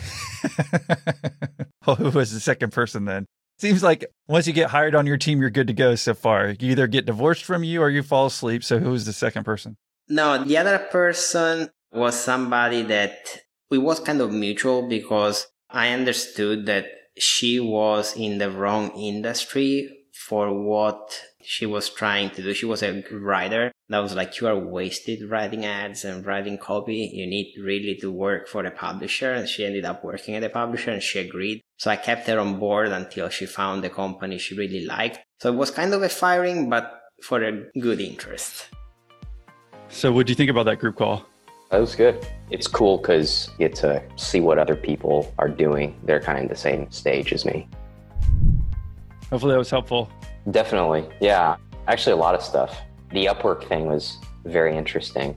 Oh, 1.87 1.95
well, 1.99 2.11
who 2.11 2.19
was 2.19 2.31
the 2.31 2.39
second 2.39 2.71
person 2.71 3.05
then? 3.05 3.25
Seems 3.57 3.81
like 3.81 4.05
once 4.27 4.45
you 4.45 4.53
get 4.53 4.69
hired 4.69 4.93
on 4.93 5.07
your 5.07 5.17
team, 5.17 5.41
you're 5.41 5.49
good 5.49 5.65
to 5.65 5.73
go 5.73 5.95
so 5.95 6.13
far. 6.13 6.49
You 6.59 6.71
either 6.71 6.85
get 6.85 7.07
divorced 7.07 7.43
from 7.43 7.63
you 7.63 7.81
or 7.81 7.89
you 7.89 8.03
fall 8.03 8.27
asleep. 8.27 8.63
So 8.63 8.77
who 8.77 8.91
was 8.91 9.05
the 9.05 9.13
second 9.13 9.45
person? 9.45 9.77
No, 10.07 10.43
the 10.43 10.57
other 10.57 10.77
person 10.77 11.69
was 11.91 12.13
somebody 12.13 12.83
that 12.83 13.17
it 13.71 13.79
was 13.79 13.99
kind 13.99 14.21
of 14.21 14.31
mutual 14.31 14.87
because 14.87 15.47
I 15.71 15.89
understood 15.89 16.67
that 16.67 16.85
she 17.17 17.59
was 17.59 18.15
in 18.15 18.37
the 18.37 18.51
wrong 18.51 18.91
industry 18.91 20.00
for 20.27 20.53
what 20.53 21.19
she 21.41 21.65
was 21.65 21.89
trying 21.89 22.29
to 22.29 22.43
do. 22.43 22.53
She 22.53 22.65
was 22.65 22.83
a 22.83 23.03
writer. 23.11 23.71
That 23.89 23.99
was 23.99 24.15
like, 24.15 24.39
you 24.39 24.47
are 24.47 24.57
wasted 24.57 25.29
writing 25.29 25.65
ads 25.65 26.05
and 26.05 26.25
writing 26.25 26.57
copy. 26.57 27.09
You 27.13 27.27
need 27.27 27.53
really 27.59 27.95
to 28.01 28.11
work 28.11 28.47
for 28.47 28.63
the 28.63 28.71
publisher. 28.71 29.33
And 29.33 29.49
she 29.49 29.65
ended 29.65 29.83
up 29.83 30.03
working 30.03 30.35
at 30.35 30.41
the 30.41 30.49
publisher 30.49 30.91
and 30.91 31.01
she 31.01 31.19
agreed. 31.19 31.61
So 31.77 31.89
I 31.89 31.95
kept 31.95 32.27
her 32.27 32.39
on 32.39 32.59
board 32.59 32.89
until 32.89 33.29
she 33.29 33.45
found 33.45 33.83
the 33.83 33.89
company 33.89 34.37
she 34.37 34.55
really 34.55 34.85
liked. 34.85 35.19
So 35.39 35.51
it 35.51 35.57
was 35.57 35.71
kind 35.71 35.93
of 35.93 36.03
a 36.03 36.09
firing, 36.09 36.69
but 36.69 37.01
for 37.23 37.43
a 37.43 37.63
good 37.79 37.99
interest. 37.99 38.69
So 39.89 40.11
what 40.11 40.27
do 40.27 40.31
you 40.31 40.35
think 40.35 40.51
about 40.51 40.65
that 40.65 40.79
group 40.79 40.97
call? 40.97 41.25
That 41.71 41.79
was 41.79 41.95
good. 41.95 42.25
It's 42.49 42.67
cool 42.67 42.97
because 42.97 43.49
you 43.57 43.67
get 43.67 43.75
to 43.77 44.03
see 44.17 44.39
what 44.39 44.59
other 44.59 44.75
people 44.75 45.33
are 45.39 45.49
doing. 45.49 45.99
They're 46.03 46.21
kind 46.21 46.43
of 46.43 46.49
the 46.49 46.55
same 46.55 46.89
stage 46.91 47.33
as 47.33 47.45
me. 47.45 47.67
Hopefully 49.31 49.53
that 49.53 49.57
was 49.57 49.69
helpful. 49.69 50.11
Definitely. 50.51 51.07
Yeah. 51.21 51.55
Actually, 51.87 52.13
a 52.13 52.17
lot 52.17 52.35
of 52.35 52.41
stuff. 52.41 52.77
The 53.11 53.25
Upwork 53.25 53.67
thing 53.67 53.85
was 53.87 54.17
very 54.45 54.75
interesting. 54.75 55.35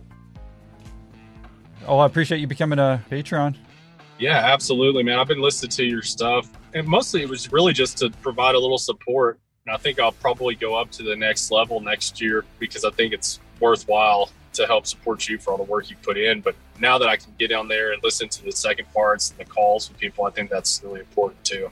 Oh, 1.87 1.99
I 1.99 2.07
appreciate 2.07 2.39
you 2.39 2.47
becoming 2.47 2.79
a 2.79 3.03
Patreon. 3.11 3.57
Yeah, 4.19 4.39
absolutely, 4.39 5.03
man. 5.03 5.19
I've 5.19 5.29
been 5.29 5.41
listening 5.41 5.71
to 5.71 5.85
your 5.85 6.03
stuff, 6.03 6.49
and 6.73 6.87
mostly 6.87 7.23
it 7.23 7.29
was 7.29 7.53
really 7.53 7.73
just 7.73 7.99
to 7.99 8.11
provide 8.23 8.55
a 8.55 8.59
little 8.59 8.79
support. 8.79 9.39
And 9.67 9.75
I 9.75 9.79
think 9.79 9.99
I'll 9.99 10.13
probably 10.13 10.55
go 10.55 10.75
up 10.75 10.91
to 10.93 11.03
the 11.03 11.17
next 11.17 11.51
level 11.51 11.81
next 11.81 12.21
year 12.21 12.45
because 12.59 12.85
I 12.85 12.91
think 12.91 13.13
it's 13.13 13.41
worthwhile 13.61 14.31
to 14.53 14.67
help 14.67 14.87
support 14.87 15.29
you 15.29 15.39
for 15.39 15.51
all 15.51 15.57
the 15.57 15.65
work 15.65 15.91
you 15.91 15.97
put 16.03 16.17
in. 16.17 16.41
But 16.41 16.55
now 16.79 16.99
that 16.99 17.09
I 17.09 17.17
can 17.17 17.33
get 17.39 17.49
down 17.49 17.69
there 17.69 17.93
and 17.93 18.03
listen 18.03 18.29
to 18.29 18.45
the 18.45 18.53
second 18.53 18.87
parts 18.93 19.31
and 19.31 19.39
the 19.39 19.45
calls 19.45 19.89
with 19.89 19.99
people, 19.99 20.25
I 20.25 20.31
think 20.31 20.51
that's 20.51 20.83
really 20.85 21.01
important 21.01 21.45
too. 21.45 21.71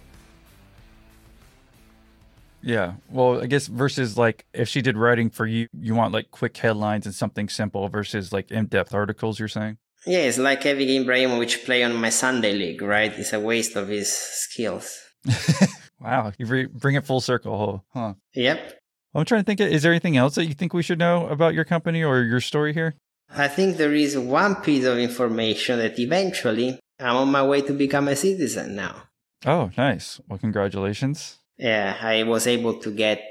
Yeah. 2.62 2.94
Well, 3.10 3.42
I 3.42 3.46
guess 3.46 3.66
versus 3.66 4.16
like 4.16 4.46
if 4.52 4.68
she 4.68 4.82
did 4.82 4.96
writing 4.96 5.30
for 5.30 5.46
you, 5.46 5.68
you 5.78 5.94
want 5.94 6.12
like 6.12 6.30
quick 6.30 6.56
headlines 6.56 7.06
and 7.06 7.14
something 7.14 7.48
simple 7.48 7.88
versus 7.88 8.32
like 8.32 8.50
in 8.50 8.66
depth 8.66 8.94
articles, 8.94 9.38
you're 9.38 9.48
saying? 9.48 9.78
Yeah, 10.06 10.20
it's 10.20 10.38
like 10.38 10.62
having 10.64 10.88
Ibrahimovic 10.88 11.64
play 11.64 11.84
on 11.84 11.94
my 11.94 12.08
Sunday 12.08 12.52
league, 12.52 12.82
right? 12.82 13.12
It's 13.16 13.32
a 13.32 13.40
waste 13.40 13.76
of 13.76 13.88
his 13.88 14.12
skills. 14.12 14.98
wow. 16.00 16.32
You 16.38 16.46
re- 16.46 16.66
bring 16.66 16.96
it 16.96 17.04
full 17.04 17.20
circle, 17.20 17.84
huh? 17.92 18.14
Yep. 18.34 18.80
I'm 19.14 19.24
trying 19.24 19.42
to 19.42 19.44
think, 19.44 19.60
is 19.60 19.82
there 19.82 19.92
anything 19.92 20.16
else 20.16 20.34
that 20.36 20.46
you 20.46 20.54
think 20.54 20.72
we 20.72 20.82
should 20.82 20.98
know 20.98 21.28
about 21.28 21.54
your 21.54 21.64
company 21.64 22.02
or 22.02 22.22
your 22.22 22.40
story 22.40 22.72
here? 22.72 22.94
I 23.30 23.48
think 23.48 23.76
there 23.76 23.94
is 23.94 24.18
one 24.18 24.56
piece 24.56 24.84
of 24.84 24.98
information 24.98 25.78
that 25.78 25.98
eventually 25.98 26.78
I'm 26.98 27.16
on 27.16 27.30
my 27.30 27.42
way 27.42 27.60
to 27.62 27.72
become 27.72 28.08
a 28.08 28.16
citizen 28.16 28.74
now. 28.74 29.04
Oh, 29.44 29.70
nice. 29.76 30.20
Well, 30.28 30.38
congratulations. 30.38 31.38
Yeah, 31.62 31.96
I 32.00 32.24
was 32.24 32.48
able 32.48 32.74
to 32.80 32.90
get 32.90 33.22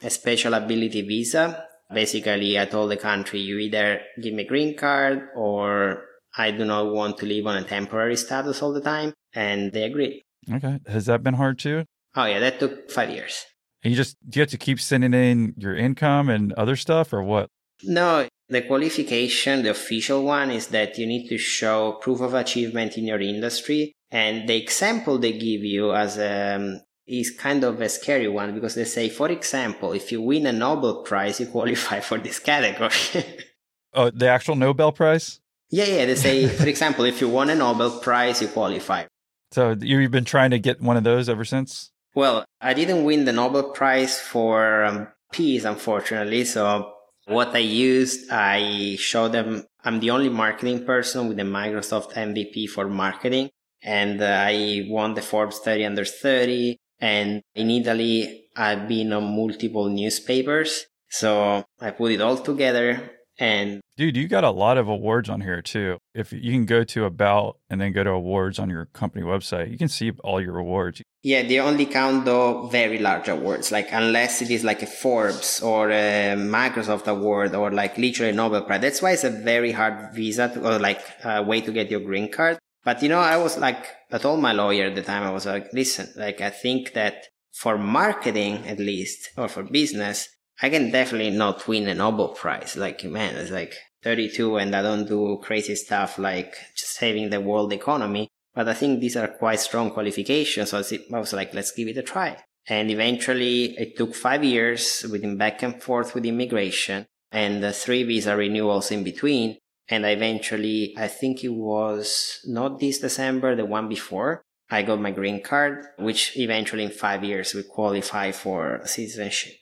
a 0.00 0.10
special 0.10 0.54
ability 0.54 1.02
visa. 1.02 1.66
Basically, 1.92 2.56
I 2.56 2.66
told 2.66 2.92
the 2.92 2.96
country, 2.96 3.40
you 3.40 3.58
either 3.58 4.00
give 4.22 4.32
me 4.32 4.44
a 4.44 4.46
green 4.46 4.76
card 4.76 5.28
or 5.34 6.04
I 6.38 6.52
do 6.52 6.64
not 6.64 6.92
want 6.94 7.18
to 7.18 7.26
live 7.26 7.48
on 7.48 7.56
a 7.56 7.64
temporary 7.64 8.14
status 8.14 8.62
all 8.62 8.72
the 8.72 8.80
time. 8.80 9.12
And 9.34 9.72
they 9.72 9.82
agreed. 9.82 10.22
Okay. 10.52 10.78
Has 10.86 11.06
that 11.06 11.24
been 11.24 11.34
hard 11.34 11.58
too? 11.58 11.84
Oh, 12.14 12.26
yeah, 12.26 12.38
that 12.38 12.60
took 12.60 12.92
five 12.92 13.10
years. 13.10 13.44
And 13.82 13.90
you 13.90 13.96
just, 13.96 14.16
do 14.28 14.38
you 14.38 14.42
have 14.42 14.50
to 14.50 14.58
keep 14.58 14.80
sending 14.80 15.12
in 15.12 15.54
your 15.56 15.74
income 15.74 16.28
and 16.28 16.52
other 16.52 16.76
stuff 16.76 17.12
or 17.12 17.24
what? 17.24 17.48
No, 17.82 18.28
the 18.48 18.62
qualification, 18.62 19.64
the 19.64 19.70
official 19.70 20.22
one, 20.22 20.52
is 20.52 20.68
that 20.68 20.96
you 20.96 21.08
need 21.08 21.28
to 21.28 21.38
show 21.38 21.98
proof 22.00 22.20
of 22.20 22.34
achievement 22.34 22.96
in 22.96 23.06
your 23.06 23.20
industry. 23.20 23.94
And 24.12 24.48
the 24.48 24.62
example 24.62 25.18
they 25.18 25.32
give 25.32 25.64
you 25.64 25.92
as 25.92 26.18
a, 26.18 26.54
um, 26.54 26.80
is 27.10 27.30
kind 27.30 27.64
of 27.64 27.80
a 27.80 27.88
scary 27.88 28.28
one 28.28 28.54
because 28.54 28.74
they 28.74 28.84
say, 28.84 29.08
for 29.08 29.28
example, 29.28 29.92
if 29.92 30.12
you 30.12 30.22
win 30.22 30.46
a 30.46 30.52
Nobel 30.52 31.02
Prize, 31.02 31.40
you 31.40 31.46
qualify 31.46 32.00
for 32.08 32.18
this 32.18 32.38
category. 32.38 33.24
oh, 33.94 34.10
the 34.10 34.28
actual 34.28 34.56
Nobel 34.56 34.92
Prize? 34.92 35.40
Yeah, 35.70 35.84
yeah. 35.84 36.06
They 36.06 36.14
say, 36.16 36.48
for 36.48 36.68
example, 36.68 37.04
if 37.04 37.20
you 37.20 37.28
won 37.28 37.50
a 37.50 37.54
Nobel 37.54 38.00
Prize, 38.00 38.42
you 38.42 38.48
qualify. 38.48 39.04
So 39.52 39.76
you've 39.80 40.10
been 40.10 40.24
trying 40.24 40.50
to 40.50 40.58
get 40.58 40.80
one 40.80 40.96
of 40.96 41.04
those 41.04 41.28
ever 41.28 41.44
since? 41.44 41.90
Well, 42.14 42.44
I 42.60 42.74
didn't 42.74 43.04
win 43.04 43.24
the 43.24 43.32
Nobel 43.32 43.70
Prize 43.70 44.20
for 44.20 44.84
um, 44.84 45.08
peace, 45.32 45.64
unfortunately. 45.64 46.44
So 46.44 46.92
what 47.26 47.54
I 47.54 47.58
used, 47.58 48.30
I 48.30 48.96
showed 48.98 49.32
them 49.32 49.64
I'm 49.84 50.00
the 50.00 50.10
only 50.10 50.28
marketing 50.28 50.84
person 50.84 51.28
with 51.28 51.38
a 51.38 51.44
Microsoft 51.44 52.12
MVP 52.14 52.68
for 52.68 52.88
marketing. 52.88 53.50
And 53.82 54.20
uh, 54.20 54.44
I 54.46 54.86
won 54.88 55.14
the 55.14 55.22
Forbes 55.22 55.58
30 55.60 55.86
under 55.86 56.04
30. 56.04 56.76
And 57.00 57.42
in 57.54 57.70
Italy, 57.70 58.44
I've 58.56 58.86
been 58.88 59.12
on 59.12 59.36
multiple 59.36 59.88
newspapers. 59.88 60.86
So 61.08 61.64
I 61.80 61.90
put 61.90 62.12
it 62.12 62.20
all 62.20 62.36
together 62.36 63.10
and 63.40 63.80
dude, 63.96 64.16
you 64.18 64.28
got 64.28 64.44
a 64.44 64.50
lot 64.50 64.76
of 64.76 64.86
awards 64.86 65.30
on 65.30 65.40
here 65.40 65.62
too. 65.62 65.96
If 66.14 66.30
you 66.32 66.52
can 66.52 66.66
go 66.66 66.84
to 66.84 67.06
about 67.06 67.58
and 67.70 67.80
then 67.80 67.92
go 67.92 68.04
to 68.04 68.10
awards 68.10 68.58
on 68.58 68.68
your 68.68 68.84
company 68.86 69.24
website, 69.24 69.70
you 69.70 69.78
can 69.78 69.88
see 69.88 70.12
all 70.22 70.42
your 70.42 70.58
awards. 70.58 71.00
Yeah, 71.22 71.42
they 71.42 71.58
only 71.58 71.86
count 71.86 72.26
the 72.26 72.68
very 72.70 72.98
large 72.98 73.28
awards, 73.28 73.72
like 73.72 73.88
unless 73.92 74.42
it 74.42 74.50
is 74.50 74.62
like 74.62 74.82
a 74.82 74.86
Forbes 74.86 75.62
or 75.62 75.90
a 75.90 76.34
Microsoft 76.36 77.06
award 77.06 77.54
or 77.54 77.70
like 77.70 77.96
literally 77.96 78.30
a 78.30 78.34
Nobel 78.34 78.62
Prize. 78.62 78.82
That's 78.82 79.02
why 79.02 79.12
it's 79.12 79.24
a 79.24 79.30
very 79.30 79.72
hard 79.72 80.14
visa 80.14 80.48
to, 80.48 80.74
or 80.74 80.78
like 80.78 81.00
a 81.24 81.42
way 81.42 81.62
to 81.62 81.72
get 81.72 81.90
your 81.90 82.00
green 82.00 82.30
card. 82.30 82.58
But 82.84 83.02
you 83.02 83.08
know, 83.08 83.20
I 83.20 83.36
was 83.36 83.58
like, 83.58 83.86
I 84.10 84.18
told 84.18 84.40
my 84.40 84.52
lawyer 84.52 84.86
at 84.86 84.94
the 84.94 85.02
time, 85.02 85.22
I 85.22 85.30
was 85.30 85.46
like, 85.46 85.72
listen, 85.72 86.08
like 86.16 86.40
I 86.40 86.50
think 86.50 86.92
that 86.94 87.26
for 87.52 87.76
marketing 87.76 88.66
at 88.66 88.78
least 88.78 89.30
or 89.36 89.48
for 89.48 89.62
business, 89.62 90.28
I 90.62 90.70
can 90.70 90.90
definitely 90.90 91.30
not 91.30 91.66
win 91.66 91.88
a 91.88 91.94
Nobel 91.94 92.28
Prize. 92.28 92.76
Like, 92.76 93.04
man, 93.04 93.36
it's 93.36 93.50
like 93.50 93.74
32 94.02 94.56
and 94.56 94.74
I 94.74 94.82
don't 94.82 95.06
do 95.06 95.38
crazy 95.42 95.74
stuff 95.74 96.18
like 96.18 96.54
just 96.76 96.94
saving 96.94 97.30
the 97.30 97.40
world 97.40 97.72
economy. 97.72 98.28
But 98.54 98.68
I 98.68 98.74
think 98.74 99.00
these 99.00 99.16
are 99.16 99.28
quite 99.28 99.60
strong 99.60 99.90
qualifications. 99.90 100.70
So 100.70 100.82
I 101.12 101.18
was 101.18 101.32
like, 101.32 101.54
let's 101.54 101.72
give 101.72 101.88
it 101.88 101.98
a 101.98 102.02
try. 102.02 102.36
And 102.66 102.90
eventually 102.90 103.76
it 103.78 103.96
took 103.96 104.14
five 104.14 104.44
years 104.44 105.04
with 105.10 105.38
back 105.38 105.62
and 105.62 105.82
forth 105.82 106.14
with 106.14 106.26
immigration 106.26 107.06
and 107.32 107.74
three 107.74 108.02
visa 108.02 108.36
renewals 108.36 108.90
in 108.90 109.04
between. 109.04 109.58
And 109.90 110.06
eventually, 110.06 110.94
I 110.96 111.08
think 111.08 111.42
it 111.42 111.52
was 111.52 112.40
not 112.46 112.78
this 112.78 113.00
December, 113.00 113.56
the 113.56 113.64
one 113.66 113.88
before, 113.88 114.42
I 114.70 114.82
got 114.82 115.00
my 115.00 115.10
green 115.10 115.42
card, 115.42 115.84
which 115.98 116.36
eventually 116.36 116.84
in 116.84 116.90
five 116.90 117.24
years 117.24 117.54
we 117.54 117.64
qualify 117.64 118.30
for 118.30 118.80
citizenship. 118.84 119.54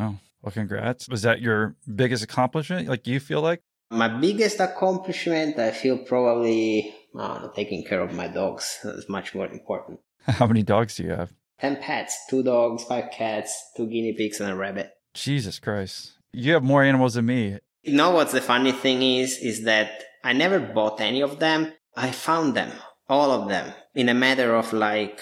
Oh, 0.00 0.16
well, 0.42 0.52
congrats. 0.52 1.08
Was 1.08 1.22
that 1.22 1.42
your 1.42 1.76
biggest 1.94 2.24
accomplishment? 2.24 2.88
Like 2.88 3.06
you 3.06 3.20
feel 3.20 3.42
like? 3.42 3.60
My 3.90 4.08
biggest 4.08 4.58
accomplishment, 4.60 5.58
I 5.58 5.72
feel 5.72 5.98
probably 5.98 6.94
uh, 7.16 7.48
taking 7.54 7.84
care 7.84 8.00
of 8.00 8.14
my 8.14 8.28
dogs. 8.28 8.78
is 8.82 9.08
much 9.08 9.34
more 9.34 9.46
important. 9.46 10.00
How 10.26 10.46
many 10.46 10.62
dogs 10.62 10.96
do 10.96 11.04
you 11.04 11.10
have? 11.10 11.32
10 11.60 11.76
pets, 11.76 12.18
two 12.28 12.42
dogs, 12.42 12.84
five 12.84 13.10
cats, 13.12 13.70
two 13.76 13.86
guinea 13.86 14.14
pigs, 14.14 14.40
and 14.40 14.50
a 14.50 14.56
rabbit. 14.56 14.90
Jesus 15.14 15.58
Christ. 15.58 16.12
You 16.32 16.52
have 16.54 16.62
more 16.62 16.82
animals 16.82 17.14
than 17.14 17.26
me. 17.26 17.58
You 17.86 17.92
know 17.92 18.10
what's 18.10 18.32
the 18.32 18.40
funny 18.40 18.72
thing 18.72 19.00
is, 19.00 19.38
is 19.38 19.62
that 19.62 20.02
I 20.24 20.32
never 20.32 20.58
bought 20.58 21.00
any 21.00 21.22
of 21.22 21.38
them. 21.38 21.72
I 21.96 22.10
found 22.10 22.56
them, 22.56 22.72
all 23.08 23.30
of 23.30 23.48
them, 23.48 23.72
in 23.94 24.08
a 24.08 24.14
matter 24.14 24.56
of 24.56 24.72
like 24.72 25.20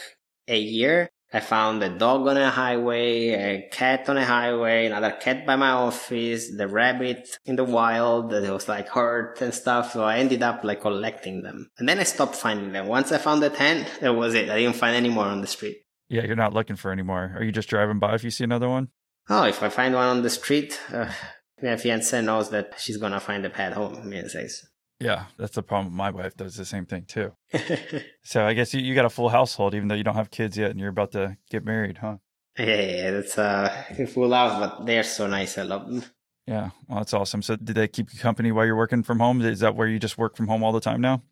a 0.49 0.59
year. 0.59 1.11
I 1.31 1.41
found 1.41 1.83
a 1.83 1.91
dog 1.91 2.27
on 2.27 2.39
a 2.39 2.49
highway, 2.49 3.29
a 3.31 3.69
cat 3.71 4.09
on 4.09 4.17
a 4.17 4.25
highway, 4.25 4.87
another 4.87 5.11
cat 5.11 5.45
by 5.45 5.57
my 5.57 5.73
office, 5.73 6.57
the 6.57 6.67
rabbit 6.67 7.39
in 7.45 7.57
the 7.57 7.65
wild 7.65 8.31
that 8.31 8.51
was 8.51 8.67
like 8.67 8.89
hurt 8.89 9.43
and 9.43 9.53
stuff. 9.53 9.93
So 9.93 10.05
I 10.05 10.17
ended 10.17 10.43
up 10.43 10.65
like 10.65 10.81
collecting 10.81 11.43
them. 11.43 11.71
And 11.77 11.87
then 11.87 11.99
I 11.99 12.05
stopped 12.05 12.37
finding 12.37 12.73
them. 12.73 12.87
Once 12.87 13.12
I 13.12 13.19
found 13.19 13.43
the 13.43 13.51
10, 13.51 13.87
that 14.01 14.15
was 14.15 14.33
it. 14.33 14.49
I 14.49 14.61
didn't 14.61 14.77
find 14.77 14.97
any 14.97 15.11
more 15.11 15.27
on 15.27 15.43
the 15.43 15.47
street. 15.47 15.79
Yeah, 16.09 16.25
you're 16.25 16.35
not 16.35 16.55
looking 16.55 16.77
for 16.77 16.91
any 16.91 17.03
more. 17.03 17.35
Are 17.37 17.45
you 17.45 17.53
just 17.53 17.69
driving 17.69 17.99
by 17.99 18.15
if 18.15 18.25
you 18.25 18.31
see 18.31 18.45
another 18.45 18.71
one? 18.71 18.89
Oh, 19.29 19.45
if 19.45 19.62
I 19.62 19.69
find 19.69 19.95
one 19.95 20.07
on 20.07 20.23
the 20.23 20.31
street, 20.31 20.81
uh, 20.93 21.11
my 21.65 21.77
fiance 21.77 22.21
knows 22.23 22.51
that 22.51 22.75
she's 22.79 22.97
gonna 22.99 23.21
find 23.21 23.45
a 23.45 23.51
pet 23.51 23.73
home. 23.73 23.97
I 23.97 24.05
mean, 24.05 24.29
says, 24.29 24.67
yeah, 25.01 25.27
that's 25.39 25.55
the 25.55 25.62
problem. 25.62 25.95
My 25.95 26.11
wife 26.11 26.37
does 26.37 26.57
the 26.57 26.65
same 26.65 26.87
thing 26.87 27.05
too. 27.07 27.33
so 28.23 28.47
I 28.47 28.55
guess 28.55 28.73
you, 28.75 28.81
you 28.81 28.95
got 28.95 29.05
a 29.05 29.11
full 29.11 29.29
household, 29.29 29.75
even 29.75 29.89
though 29.89 29.95
you 29.95 30.05
don't 30.05 30.15
have 30.15 30.31
kids 30.31 30.57
yet, 30.57 30.71
and 30.71 30.79
you're 30.79 30.91
about 30.91 31.12
to 31.12 31.37
get 31.51 31.65
married, 31.65 31.99
huh? 31.99 32.17
Yeah, 32.59 32.81
yeah, 32.81 33.11
that's 33.11 33.37
uh, 33.37 33.85
a 33.99 34.07
full 34.15 34.33
house, 34.33 34.61
but 34.61 34.87
they're 34.87 35.03
so 35.03 35.27
nice. 35.27 35.59
I 35.59 35.62
love 35.62 35.87
them. 35.89 36.05
Yeah, 36.47 36.71
well, 36.89 36.99
that's 36.99 37.15
awesome. 37.15 37.43
So, 37.43 37.57
did 37.57 37.75
they 37.75 37.89
keep 37.89 38.12
you 38.12 38.21
company 38.21 38.53
while 38.53 38.67
you're 38.67 38.77
working 38.77 39.03
from 39.03 39.19
home? 39.19 39.41
Is 39.41 39.61
that 39.61 39.75
where 39.75 39.89
you 39.89 39.99
just 39.99 40.19
work 40.19 40.37
from 40.37 40.47
home 40.47 40.62
all 40.62 40.73
the 40.73 40.81
time 40.81 41.01
now? 41.01 41.23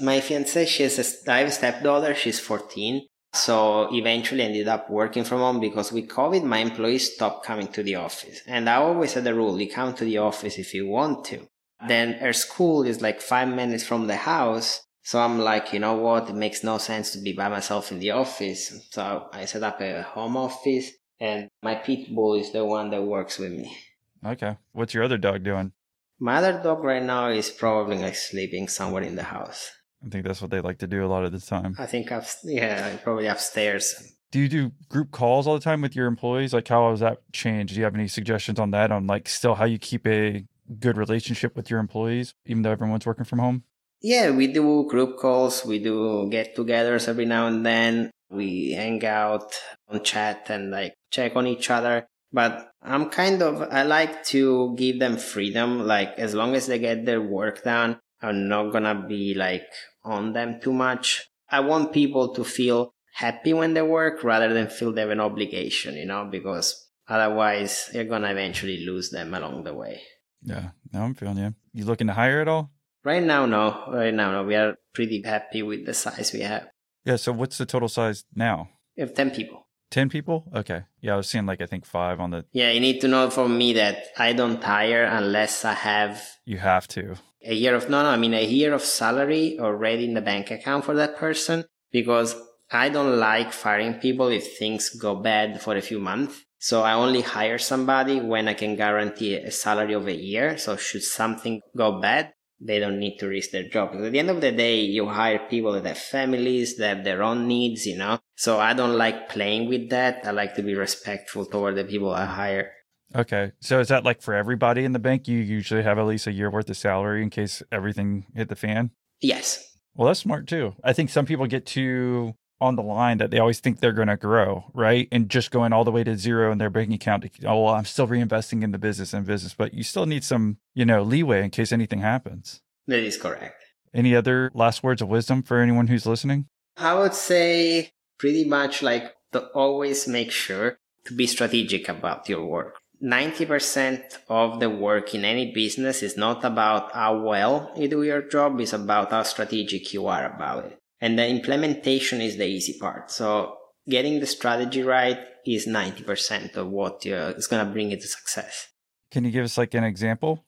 My 0.00 0.20
fiance, 0.20 0.66
she 0.66 0.82
has 0.82 0.98
a, 0.98 1.30
I 1.30 1.38
have 1.38 1.48
a 1.48 1.52
stepdaughter. 1.52 2.14
She's 2.14 2.40
14. 2.40 3.06
So 3.34 3.88
eventually 3.92 4.42
ended 4.42 4.68
up 4.68 4.88
working 4.88 5.24
from 5.24 5.40
home 5.40 5.58
because 5.58 5.90
with 5.90 6.08
COVID, 6.08 6.44
my 6.44 6.58
employees 6.58 7.12
stopped 7.14 7.44
coming 7.44 7.66
to 7.68 7.82
the 7.82 7.96
office. 7.96 8.40
And 8.46 8.70
I 8.70 8.76
always 8.76 9.14
had 9.14 9.26
a 9.26 9.34
rule, 9.34 9.60
you 9.60 9.68
come 9.68 9.92
to 9.94 10.04
the 10.04 10.18
office 10.18 10.56
if 10.56 10.72
you 10.72 10.86
want 10.86 11.24
to. 11.26 11.48
Then 11.88 12.14
her 12.14 12.32
school 12.32 12.84
is 12.84 13.02
like 13.02 13.20
five 13.20 13.48
minutes 13.48 13.84
from 13.84 14.06
the 14.06 14.16
house. 14.16 14.82
So 15.02 15.20
I'm 15.20 15.40
like, 15.40 15.72
you 15.72 15.80
know 15.80 15.94
what? 15.94 16.30
It 16.30 16.36
makes 16.36 16.62
no 16.62 16.78
sense 16.78 17.10
to 17.10 17.18
be 17.18 17.32
by 17.32 17.48
myself 17.48 17.90
in 17.90 17.98
the 17.98 18.12
office. 18.12 18.88
So 18.92 19.28
I 19.32 19.46
set 19.46 19.64
up 19.64 19.80
a 19.80 20.02
home 20.02 20.36
office 20.36 20.92
and 21.20 21.48
my 21.60 21.74
pit 21.74 22.14
bull 22.14 22.34
is 22.34 22.52
the 22.52 22.64
one 22.64 22.90
that 22.90 23.02
works 23.02 23.38
with 23.38 23.52
me. 23.52 23.76
Okay. 24.24 24.56
What's 24.72 24.94
your 24.94 25.02
other 25.02 25.18
dog 25.18 25.42
doing? 25.42 25.72
My 26.20 26.36
other 26.36 26.62
dog 26.62 26.84
right 26.84 27.02
now 27.02 27.28
is 27.30 27.50
probably 27.50 27.98
like 27.98 28.14
sleeping 28.14 28.68
somewhere 28.68 29.02
in 29.02 29.16
the 29.16 29.24
house. 29.24 29.72
I 30.04 30.08
think 30.08 30.26
that's 30.26 30.42
what 30.42 30.50
they 30.50 30.60
like 30.60 30.78
to 30.78 30.86
do 30.86 31.04
a 31.04 31.08
lot 31.08 31.24
of 31.24 31.32
the 31.32 31.40
time. 31.40 31.76
I 31.78 31.86
think 31.86 32.12
I've 32.12 32.32
yeah, 32.44 32.96
probably 33.02 33.26
upstairs. 33.26 34.12
Do 34.30 34.40
you 34.40 34.48
do 34.48 34.72
group 34.88 35.12
calls 35.12 35.46
all 35.46 35.54
the 35.54 35.60
time 35.60 35.80
with 35.80 35.94
your 35.94 36.06
employees? 36.06 36.52
Like, 36.52 36.68
how 36.68 36.90
has 36.90 37.00
that 37.00 37.18
changed? 37.32 37.74
Do 37.74 37.78
you 37.78 37.84
have 37.84 37.94
any 37.94 38.08
suggestions 38.08 38.58
on 38.58 38.72
that? 38.72 38.90
On 38.90 39.06
like, 39.06 39.28
still 39.28 39.54
how 39.54 39.64
you 39.64 39.78
keep 39.78 40.06
a 40.06 40.44
good 40.80 40.96
relationship 40.96 41.56
with 41.56 41.70
your 41.70 41.78
employees, 41.78 42.34
even 42.46 42.62
though 42.62 42.72
everyone's 42.72 43.06
working 43.06 43.24
from 43.24 43.38
home? 43.38 43.62
Yeah, 44.02 44.30
we 44.32 44.48
do 44.48 44.86
group 44.88 45.16
calls. 45.18 45.64
We 45.64 45.78
do 45.78 46.28
get 46.30 46.56
togethers 46.56 47.08
every 47.08 47.24
now 47.24 47.46
and 47.46 47.64
then. 47.64 48.10
We 48.28 48.72
hang 48.72 49.04
out 49.06 49.54
on 49.88 50.02
chat 50.02 50.50
and 50.50 50.70
like 50.70 50.94
check 51.10 51.36
on 51.36 51.46
each 51.46 51.70
other. 51.70 52.06
But 52.32 52.72
I'm 52.82 53.10
kind 53.10 53.40
of, 53.40 53.62
I 53.62 53.84
like 53.84 54.24
to 54.24 54.74
give 54.76 54.98
them 54.98 55.16
freedom. 55.16 55.86
Like, 55.86 56.18
as 56.18 56.34
long 56.34 56.56
as 56.56 56.66
they 56.66 56.80
get 56.80 57.06
their 57.06 57.22
work 57.22 57.62
done, 57.62 58.00
I'm 58.24 58.48
not 58.48 58.72
gonna 58.72 59.04
be 59.06 59.34
like 59.34 59.66
on 60.02 60.32
them 60.32 60.60
too 60.60 60.72
much. 60.72 61.28
I 61.50 61.60
want 61.60 61.92
people 61.92 62.34
to 62.34 62.44
feel 62.44 62.94
happy 63.14 63.52
when 63.52 63.74
they 63.74 63.82
work 63.82 64.24
rather 64.24 64.52
than 64.52 64.68
feel 64.68 64.92
they 64.92 65.02
have 65.02 65.10
an 65.10 65.20
obligation, 65.20 65.94
you 65.94 66.06
know, 66.06 66.28
because 66.30 66.88
otherwise 67.06 67.90
you're 67.92 68.04
gonna 68.04 68.30
eventually 68.30 68.84
lose 68.84 69.10
them 69.10 69.34
along 69.34 69.64
the 69.64 69.74
way. 69.74 70.00
Yeah, 70.42 70.70
no, 70.92 71.02
I'm 71.02 71.14
feeling 71.14 71.38
you. 71.38 71.54
You 71.72 71.84
looking 71.84 72.06
to 72.06 72.14
hire 72.14 72.40
at 72.40 72.48
all? 72.48 72.70
Right 73.04 73.22
now, 73.22 73.44
no. 73.46 73.84
Right 73.92 74.14
now, 74.14 74.32
no. 74.32 74.44
We 74.44 74.54
are 74.54 74.76
pretty 74.94 75.22
happy 75.22 75.62
with 75.62 75.84
the 75.84 75.94
size 75.94 76.32
we 76.32 76.40
have. 76.40 76.68
Yeah. 77.04 77.16
So 77.16 77.32
what's 77.32 77.58
the 77.58 77.66
total 77.66 77.88
size 77.88 78.24
now? 78.34 78.70
We 78.96 79.02
have 79.02 79.14
10 79.14 79.30
people. 79.30 79.63
10 79.94 80.08
people? 80.08 80.44
Okay. 80.52 80.82
Yeah, 81.00 81.14
I 81.14 81.16
was 81.16 81.28
seeing 81.28 81.46
like, 81.46 81.60
I 81.60 81.66
think 81.66 81.86
five 81.86 82.18
on 82.18 82.32
the. 82.32 82.44
Yeah, 82.50 82.72
you 82.72 82.80
need 82.80 83.00
to 83.02 83.08
know 83.08 83.30
from 83.30 83.56
me 83.56 83.74
that 83.74 84.06
I 84.18 84.32
don't 84.32 84.62
hire 84.62 85.04
unless 85.04 85.64
I 85.64 85.74
have. 85.74 86.20
You 86.44 86.58
have 86.58 86.88
to. 86.88 87.14
A 87.46 87.54
year 87.54 87.76
of, 87.76 87.88
no, 87.88 88.02
no, 88.02 88.08
I 88.08 88.16
mean 88.16 88.34
a 88.34 88.44
year 88.44 88.74
of 88.74 88.82
salary 88.82 89.56
already 89.60 90.04
in 90.04 90.14
the 90.14 90.20
bank 90.20 90.50
account 90.50 90.84
for 90.84 90.94
that 90.96 91.16
person 91.16 91.64
because 91.92 92.34
I 92.72 92.88
don't 92.88 93.20
like 93.20 93.52
firing 93.52 93.94
people 93.94 94.28
if 94.28 94.58
things 94.58 94.90
go 94.90 95.14
bad 95.14 95.62
for 95.62 95.76
a 95.76 95.80
few 95.80 96.00
months. 96.00 96.42
So 96.58 96.82
I 96.82 96.94
only 96.94 97.20
hire 97.20 97.58
somebody 97.58 98.20
when 98.20 98.48
I 98.48 98.54
can 98.54 98.74
guarantee 98.74 99.36
a 99.36 99.52
salary 99.52 99.92
of 99.92 100.08
a 100.08 100.16
year. 100.16 100.58
So 100.58 100.76
should 100.76 101.04
something 101.04 101.60
go 101.76 102.00
bad, 102.00 102.32
they 102.60 102.80
don't 102.80 102.98
need 102.98 103.18
to 103.18 103.28
risk 103.28 103.50
their 103.50 103.68
job. 103.68 103.92
Because 103.92 104.06
at 104.06 104.12
the 104.12 104.18
end 104.18 104.30
of 104.30 104.40
the 104.40 104.50
day, 104.50 104.80
you 104.80 105.06
hire 105.06 105.46
people 105.48 105.72
that 105.72 105.86
have 105.86 105.98
families, 105.98 106.78
that 106.78 106.96
have 106.96 107.04
their 107.04 107.22
own 107.22 107.46
needs, 107.46 107.86
you 107.86 107.96
know? 107.96 108.18
So 108.36 108.58
I 108.58 108.74
don't 108.74 108.96
like 108.96 109.28
playing 109.28 109.68
with 109.68 109.90
that. 109.90 110.26
I 110.26 110.30
like 110.32 110.54
to 110.56 110.62
be 110.62 110.74
respectful 110.74 111.46
toward 111.46 111.76
the 111.76 111.84
people 111.84 112.10
I 112.10 112.24
hire. 112.24 112.72
Okay. 113.14 113.52
So 113.60 113.80
is 113.80 113.88
that 113.88 114.04
like 114.04 114.22
for 114.22 114.34
everybody 114.34 114.84
in 114.84 114.92
the 114.92 114.98
bank? 114.98 115.28
You 115.28 115.38
usually 115.38 115.82
have 115.82 115.98
at 115.98 116.06
least 116.06 116.26
a 116.26 116.32
year 116.32 116.50
worth 116.50 116.68
of 116.68 116.76
salary 116.76 117.22
in 117.22 117.30
case 117.30 117.62
everything 117.70 118.26
hit 118.34 118.48
the 118.48 118.56
fan? 118.56 118.90
Yes. 119.20 119.64
Well, 119.94 120.08
that's 120.08 120.20
smart 120.20 120.48
too. 120.48 120.74
I 120.82 120.92
think 120.92 121.10
some 121.10 121.26
people 121.26 121.46
get 121.46 121.66
too 121.66 122.34
on 122.60 122.76
the 122.76 122.82
line 122.82 123.18
that 123.18 123.30
they 123.30 123.38
always 123.38 123.60
think 123.60 123.78
they're 123.78 123.92
going 123.92 124.08
to 124.08 124.16
grow, 124.16 124.64
right? 124.72 125.06
And 125.12 125.28
just 125.28 125.50
going 125.50 125.72
all 125.72 125.84
the 125.84 125.90
way 125.92 126.02
to 126.02 126.16
zero 126.16 126.50
in 126.50 126.58
their 126.58 126.70
bank 126.70 126.92
account. 126.92 127.22
To, 127.22 127.46
oh, 127.46 127.64
well, 127.64 127.74
I'm 127.74 127.84
still 127.84 128.08
reinvesting 128.08 128.62
in 128.62 128.72
the 128.72 128.78
business 128.78 129.12
and 129.12 129.26
business, 129.26 129.54
but 129.54 129.74
you 129.74 129.82
still 129.82 130.06
need 130.06 130.24
some, 130.24 130.58
you 130.74 130.84
know, 130.84 131.02
leeway 131.02 131.44
in 131.44 131.50
case 131.50 131.72
anything 131.72 132.00
happens. 132.00 132.62
That 132.86 133.00
is 133.00 133.16
correct. 133.16 133.62
Any 133.92 134.16
other 134.16 134.50
last 134.54 134.82
words 134.82 135.02
of 135.02 135.08
wisdom 135.08 135.42
for 135.42 135.60
anyone 135.60 135.86
who's 135.86 136.06
listening? 136.06 136.46
I 136.76 136.94
would 136.94 137.14
say 137.14 137.92
pretty 138.24 138.44
much 138.44 138.82
like 138.82 139.12
to 139.32 139.40
always 139.48 140.08
make 140.08 140.30
sure 140.30 140.78
to 141.04 141.14
be 141.14 141.26
strategic 141.26 141.90
about 141.90 142.26
your 142.26 142.42
work. 142.42 142.76
90% 143.02 144.16
of 144.30 144.60
the 144.60 144.70
work 144.70 145.14
in 145.14 145.26
any 145.26 145.52
business 145.52 146.02
is 146.02 146.16
not 146.16 146.42
about 146.42 146.92
how 146.92 147.20
well 147.20 147.70
you 147.76 147.86
do 147.86 148.02
your 148.02 148.22
job, 148.22 148.58
it's 148.60 148.72
about 148.72 149.10
how 149.10 149.22
strategic 149.22 149.92
you 149.92 150.06
are 150.06 150.24
about 150.34 150.64
it. 150.64 150.78
And 151.02 151.18
the 151.18 151.28
implementation 151.28 152.22
is 152.22 152.38
the 152.38 152.46
easy 152.46 152.78
part. 152.80 153.10
So 153.10 153.58
getting 153.86 154.20
the 154.20 154.26
strategy 154.26 154.82
right 154.82 155.18
is 155.44 155.66
90% 155.66 156.56
of 156.56 156.70
what 156.70 157.06
uh, 157.06 157.34
is 157.36 157.46
going 157.46 157.66
to 157.66 157.70
bring 157.70 157.90
you 157.90 157.98
to 157.98 158.08
success. 158.08 158.68
Can 159.10 159.26
you 159.26 159.32
give 159.32 159.44
us 159.44 159.58
like 159.58 159.74
an 159.74 159.84
example? 159.84 160.42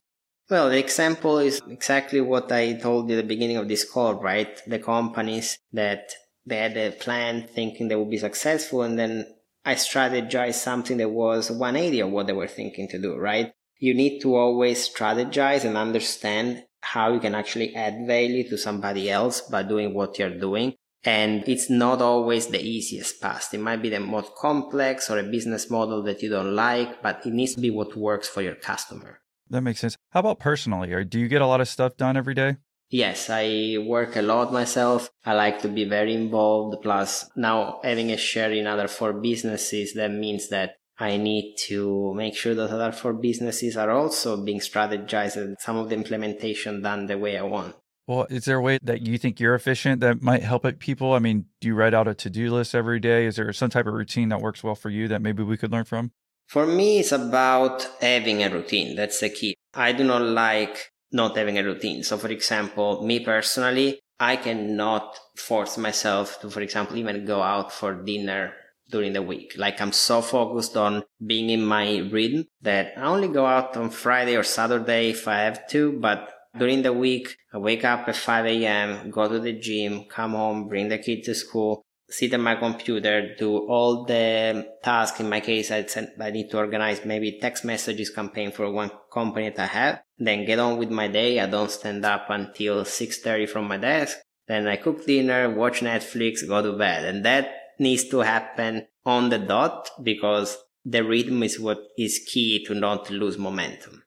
Well, 0.49 0.71
the 0.71 0.79
example 0.79 1.41
is 1.41 1.61
exactly 1.69 2.23
what 2.23 2.51
I 2.51 2.73
told 2.73 3.11
you 3.11 3.19
at 3.19 3.21
the 3.21 3.29
beginning 3.35 3.59
of 3.59 3.69
this 3.69 3.85
call, 3.85 4.15
right? 4.15 4.63
The 4.67 4.79
companies 4.79 5.59
that 5.75 6.09
they 6.47 6.57
had 6.57 6.77
a 6.77 6.93
plan 6.93 7.49
thinking 7.53 7.89
they 7.89 7.97
would 7.97 8.11
be 8.11 8.19
successful 8.19 8.83
and 8.83 8.99
then 8.99 9.27
I 9.67 9.75
strategized 9.75 10.55
something 10.55 10.97
that 10.99 11.11
was 11.11 11.51
180 11.51 12.01
of 12.01 12.11
what 12.11 12.29
they 12.29 12.33
were 12.33 12.47
thinking 12.47 12.87
to 12.89 13.01
do, 13.01 13.17
right? 13.17 13.53
You 13.79 13.95
need 13.95 14.21
to 14.21 14.37
always 14.37 14.89
strategize 14.89 15.65
and 15.65 15.77
understand 15.77 16.65
how 16.81 17.13
you 17.13 17.19
can 17.19 17.35
actually 17.35 17.75
add 17.75 18.07
value 18.07 18.49
to 18.49 18.57
somebody 18.57 19.11
else 19.11 19.41
by 19.41 19.65
doing 19.65 19.93
what 19.93 20.21
you're 20.21 20.39
doing. 20.39 20.75
And 21.03 21.43
it's 21.49 21.69
not 21.69 22.01
always 22.01 22.47
the 22.47 22.63
easiest 22.63 23.21
path. 23.21 23.53
It 23.53 23.61
might 23.61 23.83
be 23.83 23.91
the 23.91 23.99
most 23.99 24.37
complex 24.37 25.11
or 25.11 25.19
a 25.19 25.25
business 25.25 25.69
model 25.69 26.03
that 26.05 26.23
you 26.23 26.31
don't 26.31 26.55
like, 26.55 27.03
but 27.03 27.27
it 27.27 27.33
needs 27.33 27.57
to 27.57 27.61
be 27.61 27.71
what 27.71 27.97
works 27.97 28.29
for 28.29 28.43
your 28.43 28.55
customer. 28.55 29.21
That 29.51 29.63
makes 29.63 29.81
sense. 29.81 29.97
How 30.11 30.21
about 30.21 30.39
personally? 30.39 30.93
Or 30.93 31.03
do 31.03 31.19
you 31.19 31.27
get 31.27 31.43
a 31.43 31.47
lot 31.47 31.61
of 31.61 31.69
stuff 31.69 31.97
done 31.97 32.17
every 32.17 32.35
day? 32.35 32.57
Yes, 32.89 33.29
I 33.31 33.79
work 33.85 34.15
a 34.17 34.23
lot 34.23 34.53
myself. 34.53 35.11
I 35.25 35.35
like 35.35 35.61
to 35.63 35.69
be 35.69 35.85
very 35.85 36.15
involved. 36.15 36.83
Plus, 36.83 37.29
now 37.37 37.81
having 37.83 38.13
a 38.13 38.17
share 38.17 38.53
in 38.53 38.67
other 38.67 38.89
four 38.89 39.13
businesses, 39.13 39.95
that 39.95 40.13
means 40.13 40.49
that 40.51 40.77
I 40.99 41.17
need 41.17 41.57
to 41.67 42.15
make 42.15 42.37
sure 42.37 42.55
that 42.55 42.71
other 42.71 42.93
four 42.93 43.13
businesses 43.13 43.77
are 43.77 43.91
also 43.91 44.43
being 44.43 44.61
strategized 44.61 45.37
and 45.37 45.57
some 45.61 45.77
of 45.77 45.89
the 45.89 45.97
implementation 45.97 46.81
done 46.81 47.07
the 47.07 47.19
way 47.19 47.37
I 47.37 47.43
want. 47.43 47.75
Well, 48.07 48.27
is 48.31 48.45
there 48.45 48.59
a 48.59 48.63
way 48.63 48.79
that 48.83 49.03
you 49.03 49.19
think 49.19 49.41
you're 49.41 49.57
efficient 49.57 50.01
that 50.01 50.23
might 50.23 50.45
help 50.45 50.65
people? 50.79 51.13
I 51.13 51.19
mean, 51.19 51.47
do 51.61 51.69
you 51.69 51.75
write 51.75 51.93
out 51.93 52.07
a 52.07 52.15
to 52.15 52.31
do 52.31 52.53
list 52.53 52.73
every 52.73 53.01
day? 53.01 53.27
Is 53.27 53.35
there 53.35 53.53
some 53.53 53.69
type 53.69 53.87
of 53.87 53.95
routine 53.95 54.29
that 54.29 54.41
works 54.41 54.63
well 54.63 54.77
for 54.77 54.91
you 54.91 55.09
that 55.09 55.21
maybe 55.21 55.43
we 55.43 55.57
could 55.57 55.73
learn 55.73 55.85
from? 55.85 56.13
For 56.47 56.67
me, 56.67 57.01
it's 57.01 57.11
about 57.11 57.89
having 58.01 58.45
a 58.45 58.49
routine. 58.49 58.95
That's 58.95 59.19
the 59.19 59.29
key. 59.29 59.57
I 59.75 59.91
do 59.91 60.05
not 60.05 60.23
like 60.23 60.93
not 61.13 61.37
having 61.37 61.59
a 61.59 61.65
routine. 61.65 62.03
So, 62.03 62.19
for 62.19 62.29
example, 62.29 63.05
me 63.05 63.21
personally, 63.21 64.01
I 64.19 64.37
cannot 64.37 65.19
force 65.37 65.77
myself 65.77 66.41
to, 66.41 66.51
for 66.51 66.61
example, 66.61 66.97
even 66.97 67.25
go 67.25 67.43
out 67.43 67.73
for 67.73 67.95
dinner 67.95 68.55
during 68.91 69.13
the 69.13 69.23
week. 69.23 69.55
Like 69.57 69.81
I'm 69.81 69.93
so 69.93 70.23
focused 70.23 70.77
on 70.77 71.05
being 71.25 71.51
in 71.51 71.65
my 71.65 71.99
rhythm 71.99 72.47
that 72.63 72.93
I 72.97 73.07
only 73.07 73.29
go 73.29 73.47
out 73.47 73.77
on 73.77 73.91
Friday 73.91 74.37
or 74.37 74.43
Saturday 74.43 75.11
if 75.11 75.27
I 75.29 75.39
have 75.41 75.67
to, 75.69 75.93
but 75.93 76.33
during 76.59 76.83
the 76.83 76.93
week, 76.93 77.37
I 77.53 77.59
wake 77.59 77.85
up 77.85 78.09
at 78.09 78.17
5 78.17 78.47
a.m., 78.47 79.11
go 79.11 79.29
to 79.29 79.39
the 79.39 79.53
gym, 79.53 80.05
come 80.09 80.33
home, 80.33 80.69
bring 80.69 80.89
the 80.89 80.99
kid 80.99 81.25
to 81.25 81.35
school, 81.35 81.85
sit 82.09 82.33
at 82.33 82.41
my 82.41 82.55
computer, 82.55 83.35
do 83.37 83.59
all 83.69 84.05
the 84.05 84.67
tasks. 84.83 85.21
In 85.21 85.29
my 85.29 85.41
case, 85.41 85.71
I, 85.71 85.87
I 86.21 86.31
need 86.31 86.51
to 86.51 86.59
organize 86.59 87.05
maybe 87.05 87.39
text 87.41 87.65
messages 87.65 88.11
campaign 88.11 88.53
for 88.53 88.71
one 88.71 88.91
company 89.13 89.51
that 89.51 89.59
I 89.59 89.67
have. 89.67 90.03
Then 90.19 90.45
get 90.45 90.59
on 90.59 90.79
with 90.79 90.91
my 90.91 91.09
day. 91.09 91.41
I 91.41 91.47
don't 91.47 91.71
stand 91.71 92.05
up 92.05 92.27
until 92.29 92.85
6.30 92.85 93.49
from 93.49 93.69
my 93.69 93.77
desk. 93.77 94.19
Then 94.47 94.67
I 94.69 94.77
cook 94.77 95.07
dinner, 95.07 95.51
watch 95.51 95.81
Netflix, 95.81 96.47
go 96.47 96.63
to 96.63 96.79
bed. 96.79 97.05
And 97.05 97.25
that 97.25 97.51
needs 97.79 98.09
to 98.11 98.21
happen 98.21 98.87
on 99.05 99.29
the 99.29 99.39
dot 99.39 99.91
because 100.03 100.57
the 100.85 101.03
rhythm 101.03 101.43
is 101.43 101.59
what 101.59 101.79
is 101.99 102.25
key 102.33 102.65
to 102.67 102.75
not 102.75 103.11
lose 103.11 103.37
momentum. 103.37 104.03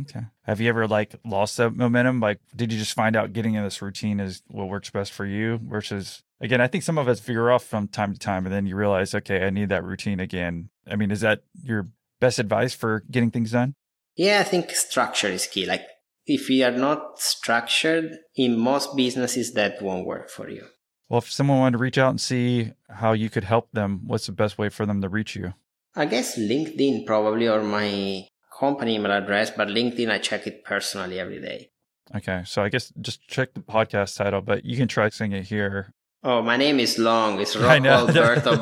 Okay. 0.00 0.22
Have 0.42 0.60
you 0.60 0.68
ever 0.68 0.88
like 0.88 1.14
lost 1.24 1.56
that 1.58 1.76
momentum? 1.76 2.20
Like, 2.20 2.40
did 2.54 2.72
you 2.72 2.78
just 2.78 2.94
find 2.94 3.16
out 3.16 3.32
getting 3.32 3.54
in 3.54 3.64
this 3.64 3.82
routine 3.82 4.20
is 4.20 4.42
what 4.48 4.68
works 4.68 4.90
best 4.90 5.12
for 5.12 5.26
you 5.26 5.60
versus 5.62 6.22
again, 6.40 6.60
I 6.60 6.66
think 6.66 6.84
some 6.84 6.98
of 6.98 7.08
us 7.08 7.20
veer 7.20 7.50
off 7.50 7.64
from 7.64 7.88
time 7.88 8.12
to 8.12 8.18
time 8.18 8.46
and 8.46 8.54
then 8.54 8.66
you 8.66 8.76
realize, 8.76 9.14
okay, 9.14 9.44
I 9.44 9.50
need 9.50 9.68
that 9.68 9.84
routine 9.84 10.20
again. 10.20 10.70
I 10.86 10.96
mean, 10.96 11.10
is 11.10 11.20
that 11.20 11.42
your 11.62 11.88
best 12.20 12.38
advice 12.38 12.74
for 12.74 13.04
getting 13.10 13.30
things 13.30 13.52
done? 13.52 13.74
Yeah, 14.16 14.40
I 14.40 14.44
think 14.44 14.70
structure 14.70 15.28
is 15.28 15.46
key. 15.46 15.66
Like, 15.66 15.82
if 16.26 16.48
you 16.48 16.64
are 16.64 16.70
not 16.70 17.18
structured 17.18 18.16
in 18.36 18.58
most 18.58 18.96
businesses, 18.96 19.52
that 19.54 19.82
won't 19.82 20.06
work 20.06 20.30
for 20.30 20.48
you. 20.48 20.66
Well, 21.08 21.18
if 21.18 21.30
someone 21.30 21.58
wanted 21.58 21.78
to 21.78 21.82
reach 21.82 21.98
out 21.98 22.10
and 22.10 22.20
see 22.20 22.72
how 22.88 23.12
you 23.12 23.28
could 23.28 23.44
help 23.44 23.70
them, 23.72 24.02
what's 24.06 24.26
the 24.26 24.32
best 24.32 24.56
way 24.56 24.68
for 24.68 24.86
them 24.86 25.02
to 25.02 25.08
reach 25.08 25.36
you? 25.36 25.54
I 25.94 26.06
guess 26.06 26.38
LinkedIn 26.38 27.06
probably 27.06 27.46
or 27.46 27.62
my 27.62 28.26
company 28.58 28.94
email 28.96 29.12
address, 29.12 29.50
but 29.50 29.68
LinkedIn, 29.68 30.10
I 30.10 30.18
check 30.18 30.46
it 30.46 30.64
personally 30.64 31.18
every 31.18 31.40
day. 31.40 31.70
Okay. 32.14 32.42
So 32.46 32.62
I 32.62 32.68
guess 32.68 32.92
just 33.00 33.26
check 33.26 33.54
the 33.54 33.60
podcast 33.60 34.16
title, 34.16 34.40
but 34.40 34.64
you 34.64 34.76
can 34.76 34.88
try 34.88 35.08
saying 35.08 35.32
it 35.32 35.44
here. 35.44 35.92
Oh, 36.22 36.40
my 36.42 36.56
name 36.56 36.80
is 36.80 36.98
long. 36.98 37.40
It's 37.40 37.56
Rocco 37.56 37.88
Alberto, 37.88 38.56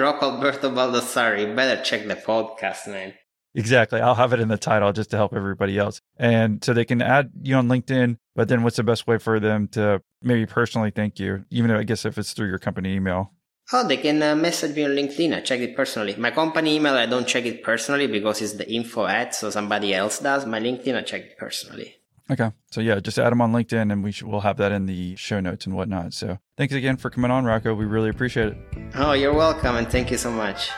Rocco 0.00 0.30
Alberto 0.32 0.70
Baldassari. 0.70 1.54
Better 1.54 1.82
check 1.82 2.06
the 2.06 2.16
podcast, 2.16 2.86
name. 2.88 3.14
Exactly. 3.54 4.00
I'll 4.02 4.14
have 4.14 4.34
it 4.34 4.40
in 4.40 4.48
the 4.48 4.58
title 4.58 4.92
just 4.92 5.10
to 5.10 5.16
help 5.16 5.32
everybody 5.32 5.78
else. 5.78 6.02
And 6.18 6.62
so 6.62 6.74
they 6.74 6.84
can 6.84 7.00
add 7.00 7.30
you 7.40 7.54
on 7.54 7.68
LinkedIn, 7.68 8.18
but 8.34 8.48
then 8.48 8.62
what's 8.62 8.76
the 8.76 8.82
best 8.82 9.06
way 9.06 9.16
for 9.16 9.40
them 9.40 9.68
to 9.68 10.02
maybe 10.20 10.44
personally 10.44 10.90
thank 10.90 11.18
you, 11.18 11.46
even 11.48 11.70
though 11.70 11.78
I 11.78 11.84
guess 11.84 12.04
if 12.04 12.18
it's 12.18 12.34
through 12.34 12.48
your 12.48 12.58
company 12.58 12.94
email? 12.94 13.32
Oh, 13.72 13.84
they 13.86 13.96
can 13.96 14.22
uh, 14.22 14.36
message 14.36 14.76
me 14.76 14.84
on 14.84 14.92
LinkedIn. 14.92 15.36
I 15.36 15.40
check 15.40 15.58
it 15.58 15.74
personally. 15.74 16.14
My 16.16 16.30
company 16.30 16.76
email, 16.76 16.94
I 16.94 17.06
don't 17.06 17.26
check 17.26 17.46
it 17.46 17.64
personally 17.64 18.06
because 18.06 18.40
it's 18.40 18.52
the 18.52 18.70
info 18.70 19.06
at, 19.06 19.34
so 19.34 19.50
somebody 19.50 19.92
else 19.92 20.20
does. 20.20 20.46
My 20.46 20.60
LinkedIn, 20.60 20.96
I 20.96 21.02
check 21.02 21.22
it 21.22 21.36
personally. 21.36 21.96
Okay. 22.30 22.52
So 22.70 22.80
yeah, 22.80 23.00
just 23.00 23.18
add 23.18 23.32
them 23.32 23.40
on 23.40 23.52
LinkedIn 23.52 23.92
and 23.92 24.04
we 24.04 24.12
should, 24.12 24.28
we'll 24.28 24.42
have 24.42 24.56
that 24.58 24.70
in 24.70 24.86
the 24.86 25.16
show 25.16 25.40
notes 25.40 25.66
and 25.66 25.74
whatnot. 25.74 26.14
So 26.14 26.38
thanks 26.56 26.74
again 26.74 26.96
for 26.96 27.10
coming 27.10 27.32
on, 27.32 27.44
Rocco. 27.44 27.74
We 27.74 27.86
really 27.86 28.08
appreciate 28.08 28.48
it. 28.50 28.58
Oh, 28.94 29.14
you're 29.14 29.34
welcome 29.34 29.74
and 29.74 29.90
thank 29.90 30.12
you 30.12 30.16
so 30.16 30.30
much. 30.30 30.70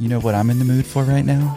You 0.00 0.08
know 0.08 0.18
what 0.18 0.34
I'm 0.34 0.50
in 0.50 0.58
the 0.58 0.64
mood 0.64 0.86
for 0.86 1.04
right 1.04 1.24
now? 1.24 1.56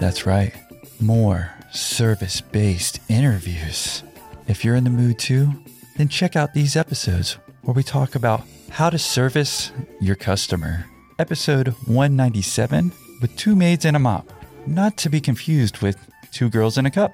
That's 0.00 0.26
right. 0.26 0.52
More 1.00 1.52
service 1.70 2.40
based 2.40 2.98
interviews. 3.08 4.02
If 4.48 4.64
you're 4.64 4.74
in 4.74 4.82
the 4.82 4.90
mood 4.90 5.20
too, 5.20 5.52
then 5.96 6.08
check 6.08 6.36
out 6.36 6.54
these 6.54 6.76
episodes 6.76 7.38
where 7.62 7.74
we 7.74 7.82
talk 7.82 8.14
about 8.14 8.42
how 8.70 8.90
to 8.90 8.98
service 8.98 9.72
your 10.00 10.16
customer. 10.16 10.86
Episode 11.18 11.68
197 11.86 12.92
with 13.20 13.36
two 13.36 13.54
maids 13.54 13.84
and 13.84 13.96
a 13.96 14.00
mop, 14.00 14.32
not 14.66 14.96
to 14.98 15.08
be 15.08 15.20
confused 15.20 15.78
with 15.78 15.96
two 16.32 16.48
girls 16.48 16.78
in 16.78 16.86
a 16.86 16.90
cup. 16.90 17.12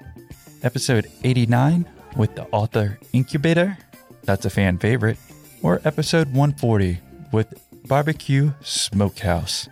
Episode 0.63 1.07
89 1.23 1.85
with 2.15 2.35
the 2.35 2.47
author 2.47 2.99
incubator, 3.13 3.77
that's 4.23 4.45
a 4.45 4.49
fan 4.49 4.77
favorite. 4.77 5.17
Or 5.61 5.81
episode 5.83 6.27
140 6.27 6.99
with 7.31 7.53
barbecue 7.87 8.53
smokehouse. 8.61 9.67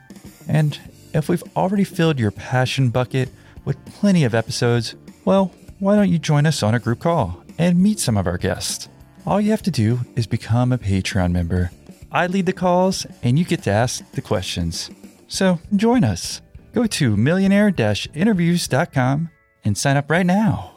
And 0.47 0.80
if 1.14 1.30
we've 1.30 1.43
already 1.55 1.84
filled 1.84 2.20
your 2.20 2.32
passion 2.32 2.89
bucket 2.89 3.30
with 3.66 3.84
plenty 3.86 4.24
of 4.24 4.36
episodes, 4.36 4.95
well, 5.26 5.51
why 5.80 5.95
don't 5.95 6.10
you 6.10 6.20
join 6.20 6.45
us 6.45 6.64
on 6.64 6.76
a 6.76 6.80
group 6.80 6.99
call 6.99 7.43
and 7.58 7.82
meet 7.82 7.99
some 7.99 8.18
of 8.18 8.28
our 8.28 8.38
guests? 8.38 8.89
All 9.28 9.41
you 9.41 9.51
have 9.51 9.63
to 9.63 9.71
do 9.71 9.99
is 10.15 10.25
become 10.25 10.71
a 10.71 10.78
Patreon 10.78 11.34
member. 11.34 11.69
I 12.13 12.28
lead 12.28 12.45
the 12.45 12.53
calls 12.53 13.05
and 13.21 13.38
you 13.38 13.43
get 13.43 13.61
to 13.63 13.71
ask 13.71 14.09
the 14.13 14.21
questions. 14.21 14.89
So 15.28 15.59
join 15.75 16.05
us. 16.05 16.41
Go 16.71 16.88
to 16.88 17.17
millionaire 17.17 17.69
interviews.com 18.13 19.30
and 19.65 19.78
sign 19.78 19.97
up 19.97 20.09
right 20.09 20.25
now. 20.25 20.76